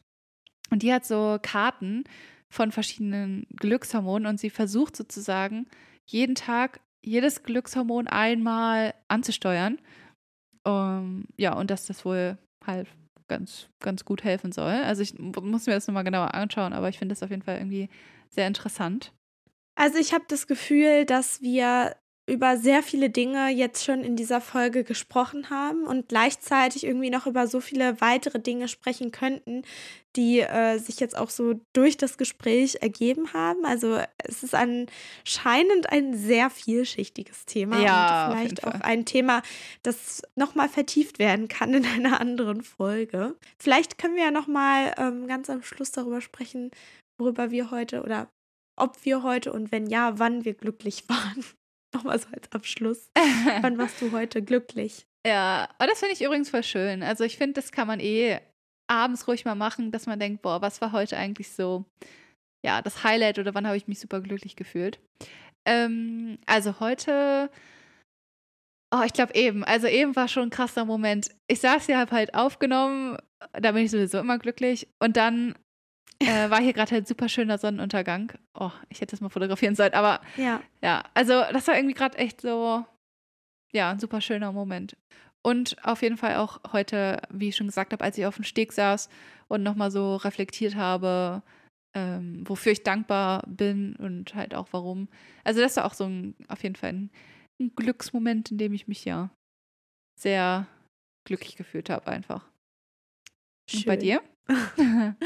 und 0.71 0.85
die 0.85 0.93
hat 0.93 1.05
so 1.05 1.39
Karten 1.43 2.05
von 2.51 2.73
verschiedenen 2.73 3.47
Glückshormonen 3.57 4.27
und 4.27 4.41
sie 4.41 4.51
versucht 4.51 4.97
sozusagen 4.97 5.67
jeden 6.07 6.35
Tag 6.35 6.81
jedes 7.05 7.43
Glückshormon 7.43 8.07
einmal 8.07 8.95
anzusteuern. 9.09 9.79
Um, 10.65 11.27
ja, 11.37 11.55
und 11.55 11.71
dass 11.71 11.87
das 11.87 12.05
wohl 12.05 12.37
halt 12.67 12.89
ganz, 13.29 13.69
ganz 13.81 14.05
gut 14.05 14.25
helfen 14.25 14.53
soll. 14.53 14.73
Also 14.73 15.03
ich 15.03 15.19
muss 15.19 15.67
mir 15.67 15.75
das 15.75 15.87
nochmal 15.87 16.05
genauer 16.05 16.35
anschauen, 16.35 16.73
aber 16.73 16.89
ich 16.89 16.99
finde 16.99 17.15
das 17.15 17.23
auf 17.23 17.31
jeden 17.31 17.43
Fall 17.43 17.59
irgendwie 17.59 17.89
sehr 18.31 18.47
interessant. 18.47 19.13
Also 19.79 19.99
ich 19.99 20.13
habe 20.13 20.25
das 20.29 20.47
Gefühl, 20.47 21.05
dass 21.05 21.41
wir 21.41 21.95
über 22.29 22.59
sehr 22.59 22.83
viele 22.83 23.09
Dinge 23.09 23.49
jetzt 23.49 23.85
schon 23.85 24.03
in 24.03 24.15
dieser 24.15 24.41
Folge 24.43 24.85
gesprochen 24.85 25.49
haben 25.49 25.85
und 25.85 26.09
gleichzeitig 26.09 26.85
irgendwie 26.85 27.11
noch 27.11 27.27
über 27.27 27.47
so 27.47 27.61
viele 27.61 28.01
weitere 28.03 28.39
Dinge 28.39 28.69
sprechen 28.69 29.13
könnten, 29.13 29.63
die 30.19 30.41
äh, 30.41 30.79
sich 30.79 30.99
jetzt 30.99 31.17
auch 31.17 31.31
so 31.31 31.61
durch 31.73 31.97
das 31.97 32.19
Gespräch 32.19 32.83
ergeben 32.83 33.33
haben. 33.33 33.65
Also 33.65 34.01
es 34.19 34.43
ist 34.43 34.55
anscheinend 34.55 35.91
ein 35.91 36.15
sehr 36.17 36.51
vielschichtiges 36.51 37.47
Thema 37.47 37.81
ja, 37.81 38.27
und 38.27 38.37
vielleicht 38.37 38.65
auch 38.65 38.81
ein 38.81 39.05
Thema, 39.05 39.43
das 39.85 40.23
nochmal 40.35 40.69
vertieft 40.69 41.21
werden 41.21 41.47
kann 41.47 41.73
in 41.73 41.87
einer 41.87 42.21
anderen 42.21 42.63
Folge. 42.63 43.37
Vielleicht 43.61 43.97
können 43.97 44.17
wir 44.17 44.25
ja 44.25 44.31
nochmal 44.33 44.93
ähm, 44.99 45.29
ganz 45.29 45.49
am 45.49 45.63
Schluss 45.63 45.93
darüber 45.93 46.21
sprechen, 46.21 46.73
worüber 47.17 47.53
wir 47.53 47.71
heute 47.71 48.03
oder 48.03 48.29
ob 48.77 49.05
wir 49.05 49.23
heute 49.23 49.53
und 49.53 49.71
wenn 49.71 49.87
ja, 49.87 50.19
wann 50.19 50.45
wir 50.45 50.55
glücklich 50.55 51.05
waren. 51.09 51.45
Nochmal 51.95 52.19
so 52.19 52.27
als 52.33 52.53
Abschluss. 52.53 53.11
Wann 53.63 53.79
warst 53.79 54.03
du 54.03 54.13
heute 54.13 54.43
glücklich? 54.43 55.07
Ja, 55.27 55.71
aber 55.79 55.89
das 55.89 56.01
finde 56.01 56.13
ich 56.13 56.23
übrigens 56.23 56.51
voll 56.51 56.63
schön. 56.63 57.03
Also 57.03 57.25
ich 57.25 57.39
finde, 57.39 57.55
das 57.55 57.73
kann 57.73 57.89
man 57.89 57.99
eh 57.99 58.41
abends 58.89 59.29
ruhig 59.29 59.45
mal 59.45 59.55
machen, 59.55 59.93
dass 59.93 60.07
man 60.07 60.19
denkt, 60.19 60.43
boah, 60.43 60.61
was 60.61 60.81
war 60.81 60.93
heute 60.93 61.17
eigentlich 61.17 61.53
so, 61.53 61.85
ja, 62.65 62.83
das 62.83 63.05
Highlight 63.05 63.39
oder 63.39 63.55
wann 63.55 63.67
habe 63.67 63.77
ich 63.77 63.89
mich 63.89 64.01
super 64.01 64.21
glücklich 64.21 64.57
gefühlt. 64.57 64.99
Ähm, 65.67 66.39
also 66.47 66.81
heute, 66.81 67.51
oh, 68.95 69.03
ich 69.05 69.13
glaube 69.13 69.35
eben, 69.35 69.65
also 69.65 69.87
eben 69.87 70.17
war 70.17 70.29
schon 70.29 70.45
ein 70.45 70.51
krasser 70.51 70.85
Moment. 70.85 71.31
Ich 71.47 71.61
saß 71.61 71.87
hier, 71.87 71.99
habe 71.99 72.13
halt 72.13 72.35
aufgenommen, 72.35 73.19
da 73.53 73.73
bin 73.73 73.85
ich 73.85 73.91
sowieso 73.91 74.19
immer 74.19 74.39
glücklich 74.39 74.89
und 74.99 75.17
dann 75.17 75.55
äh, 76.21 76.27
war 76.51 76.61
hier 76.61 76.73
gerade 76.73 76.93
halt 76.93 77.07
super 77.07 77.29
schöner 77.29 77.59
Sonnenuntergang. 77.59 78.33
Oh, 78.59 78.73
ich 78.89 79.01
hätte 79.01 79.13
das 79.13 79.21
mal 79.21 79.29
fotografieren 79.29 79.75
sollen, 79.75 79.95
aber 79.95 80.21
ja, 80.37 80.63
ja 80.83 81.05
also 81.15 81.43
das 81.53 81.69
war 81.69 81.77
irgendwie 81.77 81.95
gerade 81.95 82.19
echt 82.19 82.41
so, 82.41 82.85
ja, 83.73 83.91
ein 83.91 84.01
super 84.01 84.21
schöner 84.21 84.53
Moment. 84.53 84.97
Und 85.49 85.83
auf 85.83 86.03
jeden 86.03 86.19
Fall 86.19 86.37
auch 86.37 86.61
heute, 86.75 87.23
wie 87.31 87.49
ich 87.49 87.57
schon 87.57 87.69
gesagt 87.69 87.95
habe, 87.95 88.05
als 88.05 88.19
ich 88.19 88.27
auf 88.27 88.35
dem 88.35 88.45
Steg 88.45 88.71
saß 88.71 89.09
und 89.49 89.63
nochmal 89.63 89.91
so 89.91 90.17
reflektiert 90.17 90.75
habe, 90.75 91.43
ähm, 91.95 92.47
wofür 92.47 92.73
ich 92.73 92.83
dankbar 92.83 93.45
bin 93.47 93.97
und 93.97 94.35
halt 94.35 94.55
auch 94.55 94.69
warum. 94.73 95.09
Also 95.45 95.63
das 95.63 95.79
war 95.79 95.87
auch 95.87 95.95
so 95.95 96.05
ein, 96.05 96.35
auf 96.49 96.63
jeden 96.63 96.77
Fall 96.77 96.91
ein, 96.91 97.11
ein 97.63 97.73
Glücksmoment, 97.75 98.51
in 98.51 98.59
dem 98.59 98.75
ich 98.75 98.89
mich 98.89 99.07
ja 99.07 99.31
sehr 100.21 100.67
glücklich 101.27 101.57
gefühlt 101.57 101.89
habe 101.89 102.09
einfach. 102.09 102.45
Schön. 103.71 103.81
Und 103.81 103.87
bei 103.87 103.97
dir? 103.97 104.23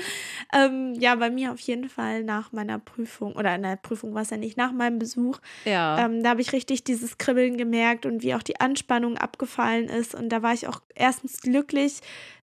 Ähm, 0.52 0.94
ja, 0.94 1.14
bei 1.14 1.30
mir 1.30 1.52
auf 1.52 1.60
jeden 1.60 1.88
Fall 1.88 2.22
nach 2.24 2.52
meiner 2.52 2.78
Prüfung, 2.78 3.34
oder 3.34 3.54
in 3.54 3.62
der 3.62 3.76
Prüfung 3.76 4.14
war 4.14 4.22
es 4.22 4.30
ja 4.30 4.36
nicht, 4.36 4.56
nach 4.56 4.72
meinem 4.72 4.98
Besuch. 4.98 5.38
Ja. 5.64 6.04
Ähm, 6.04 6.22
da 6.22 6.30
habe 6.30 6.42
ich 6.42 6.52
richtig 6.52 6.84
dieses 6.84 7.18
Kribbeln 7.18 7.56
gemerkt 7.56 8.04
und 8.04 8.22
wie 8.22 8.34
auch 8.34 8.42
die 8.42 8.60
Anspannung 8.60 9.16
abgefallen 9.16 9.88
ist. 9.88 10.14
Und 10.14 10.28
da 10.28 10.42
war 10.42 10.52
ich 10.52 10.68
auch 10.68 10.80
erstens 10.94 11.40
glücklich, 11.40 12.00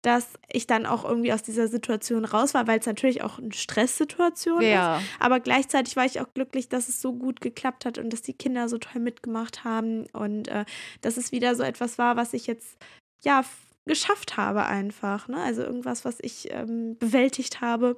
dass 0.03 0.27
ich 0.51 0.67
dann 0.67 0.85
auch 0.85 1.05
irgendwie 1.05 1.31
aus 1.31 1.43
dieser 1.43 1.69
Situation 1.69 2.25
raus 2.25 2.53
war, 2.53 2.67
weil 2.67 2.79
es 2.79 2.85
natürlich 2.85 3.23
auch 3.23 3.39
eine 3.39 3.53
Stresssituation 3.53 4.61
ja. 4.61 4.97
ist. 4.97 5.05
Aber 5.19 5.39
gleichzeitig 5.39 5.95
war 5.95 6.05
ich 6.05 6.19
auch 6.19 6.33
glücklich, 6.33 6.67
dass 6.67 6.89
es 6.89 7.01
so 7.01 7.13
gut 7.13 7.39
geklappt 7.39 7.85
hat 7.85 7.97
und 7.97 8.11
dass 8.11 8.21
die 8.21 8.33
Kinder 8.33 8.67
so 8.67 8.77
toll 8.77 9.01
mitgemacht 9.01 9.63
haben 9.63 10.05
und 10.11 10.49
äh, 10.49 10.65
dass 10.99 11.15
es 11.15 11.31
wieder 11.31 11.55
so 11.55 11.63
etwas 11.63 11.97
war, 11.97 12.17
was 12.17 12.33
ich 12.33 12.47
jetzt 12.47 12.77
ja 13.23 13.45
geschafft 13.85 14.37
habe 14.37 14.65
einfach. 14.65 15.27
Ne? 15.27 15.37
Also 15.37 15.63
irgendwas, 15.63 16.05
was 16.05 16.17
ich 16.21 16.51
ähm, 16.51 16.97
bewältigt 16.97 17.61
habe. 17.61 17.97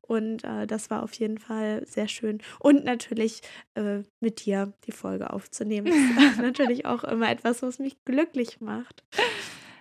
Und 0.00 0.44
äh, 0.44 0.66
das 0.66 0.90
war 0.90 1.02
auf 1.02 1.12
jeden 1.14 1.38
Fall 1.38 1.86
sehr 1.86 2.08
schön. 2.08 2.40
Und 2.60 2.84
natürlich 2.84 3.40
äh, 3.74 4.02
mit 4.20 4.44
dir 4.44 4.72
die 4.86 4.92
Folge 4.92 5.32
aufzunehmen. 5.32 5.86
ist 5.86 6.38
natürlich 6.38 6.86
auch 6.86 7.04
immer 7.04 7.30
etwas, 7.30 7.62
was 7.62 7.78
mich 7.78 8.04
glücklich 8.04 8.60
macht. 8.60 9.04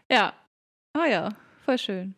Ja. 0.09 0.33
Oh 0.97 1.05
ja, 1.05 1.35
voll 1.65 1.77
schön. 1.77 2.15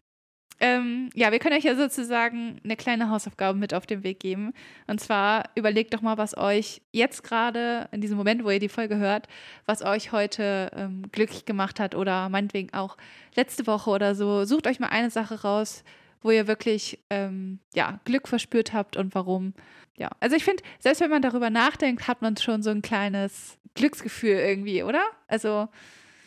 Ähm, 0.59 1.09
ja, 1.13 1.31
wir 1.31 1.39
können 1.39 1.57
euch 1.57 1.65
ja 1.65 1.75
sozusagen 1.75 2.59
eine 2.63 2.77
kleine 2.77 3.09
Hausaufgabe 3.09 3.57
mit 3.57 3.73
auf 3.73 3.85
den 3.85 4.03
Weg 4.03 4.19
geben. 4.19 4.53
Und 4.87 5.01
zwar 5.01 5.49
überlegt 5.55 5.93
doch 5.93 6.01
mal, 6.01 6.17
was 6.17 6.37
euch 6.37 6.81
jetzt 6.91 7.23
gerade 7.23 7.89
in 7.91 8.01
diesem 8.01 8.17
Moment, 8.17 8.43
wo 8.43 8.49
ihr 8.49 8.59
die 8.59 8.69
Folge 8.69 8.97
hört, 8.97 9.27
was 9.65 9.81
euch 9.81 10.11
heute 10.11 10.71
ähm, 10.75 11.03
glücklich 11.11 11.45
gemacht 11.45 11.79
hat 11.79 11.93
oder 11.93 12.29
meinetwegen 12.29 12.73
auch 12.73 12.95
letzte 13.35 13.67
Woche 13.67 13.89
oder 13.89 14.15
so. 14.15 14.45
Sucht 14.45 14.67
euch 14.67 14.79
mal 14.79 14.87
eine 14.87 15.09
Sache 15.09 15.41
raus, 15.41 15.83
wo 16.21 16.31
ihr 16.31 16.47
wirklich 16.47 16.99
ähm, 17.09 17.59
ja, 17.73 17.99
Glück 18.05 18.27
verspürt 18.27 18.71
habt 18.71 18.95
und 18.95 19.13
warum. 19.13 19.53
Ja, 19.97 20.09
also 20.19 20.35
ich 20.35 20.45
finde, 20.45 20.63
selbst 20.79 21.01
wenn 21.01 21.09
man 21.09 21.21
darüber 21.21 21.49
nachdenkt, 21.49 22.07
hat 22.07 22.21
man 22.21 22.37
schon 22.37 22.63
so 22.63 22.69
ein 22.69 22.81
kleines 22.81 23.57
Glücksgefühl 23.75 24.37
irgendwie, 24.37 24.83
oder? 24.83 25.03
Also 25.27 25.67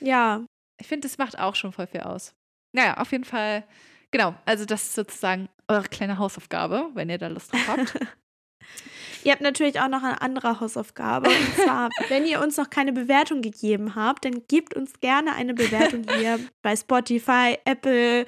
ja, 0.00 0.44
ich 0.78 0.86
finde, 0.86 1.08
das 1.08 1.18
macht 1.18 1.38
auch 1.38 1.54
schon 1.54 1.72
voll 1.72 1.86
viel 1.86 2.00
aus. 2.00 2.34
Naja, 2.72 2.98
auf 2.98 3.10
jeden 3.12 3.24
Fall 3.24 3.64
Genau, 4.10 4.34
also 4.46 4.64
das 4.64 4.84
ist 4.84 4.94
sozusagen 4.94 5.48
eure 5.68 5.88
kleine 5.88 6.18
Hausaufgabe, 6.18 6.90
wenn 6.94 7.10
ihr 7.10 7.18
da 7.18 7.28
Lust 7.28 7.52
drauf 7.52 7.68
habt. 7.68 7.94
ihr 9.24 9.32
habt 9.32 9.42
natürlich 9.42 9.80
auch 9.80 9.88
noch 9.88 10.02
eine 10.02 10.22
andere 10.22 10.60
Hausaufgabe. 10.60 11.28
Und 11.28 11.54
zwar, 11.62 11.90
wenn 12.08 12.24
ihr 12.24 12.40
uns 12.40 12.56
noch 12.56 12.70
keine 12.70 12.92
Bewertung 12.92 13.42
gegeben 13.42 13.94
habt, 13.94 14.24
dann 14.24 14.46
gebt 14.48 14.74
uns 14.74 15.00
gerne 15.00 15.34
eine 15.34 15.52
Bewertung 15.52 16.04
hier 16.16 16.38
bei 16.62 16.74
Spotify, 16.74 17.58
Apple 17.66 18.24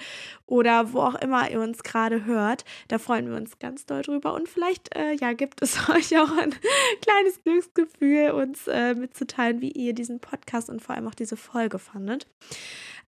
oder 0.47 0.93
wo 0.93 1.01
auch 1.01 1.15
immer 1.15 1.51
ihr 1.51 1.61
uns 1.61 1.83
gerade 1.83 2.27
hört. 2.27 2.65
Da 2.89 2.99
freuen 2.99 3.31
wir 3.31 3.37
uns 3.37 3.59
ganz 3.59 3.87
doll 3.87 4.03
drüber. 4.03 4.35
Und 4.35 4.49
vielleicht 4.49 4.95
äh, 4.95 5.15
ja, 5.15 5.33
gibt 5.33 5.63
es 5.63 5.89
euch 5.89 6.19
auch 6.19 6.37
ein 6.37 6.55
kleines 7.01 7.43
Glücksgefühl, 7.43 8.33
uns 8.33 8.67
äh, 8.67 8.95
mitzuteilen, 8.95 9.61
wie 9.63 9.71
ihr 9.71 9.95
diesen 9.95 10.21
Podcast 10.21 10.69
und 10.69 10.83
vor 10.83 10.95
allem 10.95 11.09
auch 11.09 11.15
diese 11.15 11.39
Folge 11.39 11.79
fandet. 11.79 12.27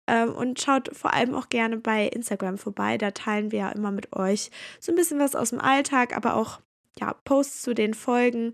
Ähm, 0.09 0.33
und 0.35 0.61
schaut 0.61 0.95
vor 0.97 1.13
allem 1.15 1.35
auch 1.35 1.49
gerne 1.49 1.77
bei 1.77 2.07
Instagram 2.07 2.59
vorbei. 2.59 2.99
Da 2.99 3.13
teilen 3.13 3.53
wir 3.53 3.59
ja 3.61 3.71
immer 3.71 3.91
mit 3.93 4.15
euch 4.15 4.51
so 4.81 4.93
ein 4.93 4.97
bisschen 4.97 5.19
was 5.19 5.35
aus 5.37 5.51
dem 5.51 5.61
Alltag, 5.61 6.17
aber 6.17 6.35
auch 6.35 6.61
ja, 6.99 7.15
Posts 7.25 7.63
zu 7.63 7.75
den 7.75 7.95
Folgen. 7.95 8.53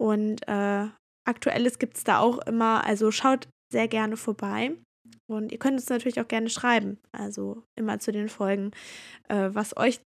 Und 0.00 0.46
äh, 0.48 0.88
Aktuelles 1.26 1.78
gibt 1.78 1.96
es 1.96 2.04
da 2.04 2.20
auch 2.20 2.38
immer. 2.46 2.84
Also 2.84 3.10
schaut 3.10 3.48
sehr 3.72 3.88
gerne 3.88 4.16
vorbei. 4.16 4.72
Und 5.26 5.52
ihr 5.52 5.58
könnt 5.58 5.74
uns 5.74 5.88
natürlich 5.88 6.20
auch 6.20 6.28
gerne 6.28 6.48
schreiben. 6.48 6.98
Also 7.12 7.62
immer 7.76 7.98
zu 7.98 8.12
den 8.12 8.28
Folgen, 8.28 8.70
äh, 9.28 9.50
was 9.52 9.76
euch 9.76 10.00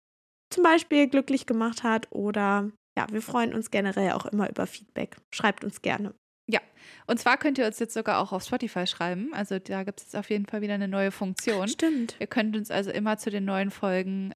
zum 0.51 0.63
Beispiel 0.63 1.07
glücklich 1.07 1.45
gemacht 1.45 1.83
hat. 1.83 2.07
Oder 2.11 2.71
ja, 2.97 3.07
wir 3.11 3.21
freuen 3.21 3.53
uns 3.53 3.71
generell 3.71 4.11
auch 4.13 4.25
immer 4.25 4.49
über 4.49 4.65
Feedback. 4.67 5.17
Schreibt 5.33 5.63
uns 5.63 5.81
gerne. 5.81 6.13
Ja, 6.51 6.59
und 7.07 7.19
zwar 7.19 7.37
könnt 7.37 7.57
ihr 7.57 7.65
uns 7.65 7.79
jetzt 7.79 7.93
sogar 7.93 8.19
auch 8.19 8.31
auf 8.31 8.43
Spotify 8.43 8.85
schreiben. 8.85 9.33
Also 9.33 9.59
da 9.59 9.83
gibt 9.83 9.99
es 9.99 10.07
jetzt 10.07 10.15
auf 10.15 10.29
jeden 10.29 10.45
Fall 10.45 10.61
wieder 10.61 10.73
eine 10.73 10.87
neue 10.87 11.11
Funktion. 11.11 11.67
Stimmt. 11.67 12.15
Ihr 12.19 12.27
könnt 12.27 12.55
uns 12.55 12.71
also 12.71 12.91
immer 12.91 13.17
zu 13.17 13.29
den 13.29 13.45
neuen 13.45 13.71
Folgen 13.71 14.33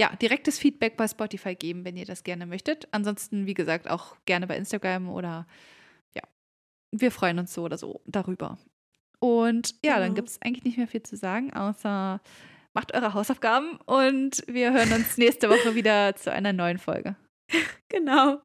ja, 0.00 0.14
direktes 0.16 0.58
Feedback 0.58 0.96
bei 0.96 1.08
Spotify 1.08 1.54
geben, 1.54 1.84
wenn 1.84 1.96
ihr 1.96 2.04
das 2.04 2.22
gerne 2.22 2.46
möchtet. 2.46 2.86
Ansonsten, 2.90 3.46
wie 3.46 3.54
gesagt, 3.54 3.88
auch 3.88 4.16
gerne 4.26 4.46
bei 4.46 4.56
Instagram 4.56 5.08
oder 5.08 5.46
ja, 6.14 6.22
wir 6.94 7.10
freuen 7.10 7.38
uns 7.38 7.54
so 7.54 7.62
oder 7.62 7.78
so 7.78 8.02
darüber. 8.04 8.58
Und 9.18 9.74
ja, 9.84 9.94
genau. 9.94 10.06
dann 10.06 10.14
gibt 10.14 10.28
es 10.28 10.42
eigentlich 10.42 10.64
nicht 10.64 10.76
mehr 10.76 10.88
viel 10.88 11.02
zu 11.02 11.16
sagen, 11.16 11.52
außer 11.54 12.20
macht 12.74 12.94
eure 12.94 13.14
Hausaufgaben 13.14 13.78
und 13.86 14.44
wir 14.46 14.74
hören 14.74 14.92
uns 14.92 15.16
nächste 15.16 15.48
Woche 15.48 15.74
wieder 15.74 16.14
zu 16.16 16.30
einer 16.30 16.52
neuen 16.52 16.78
Folge. 16.78 17.16
Genau. 17.88 18.42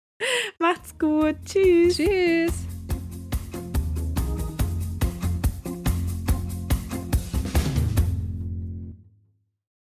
Macht's 0.59 0.97
gut. 0.99 1.36
Tschüss. 1.45 1.97
Tschüss. 1.97 2.80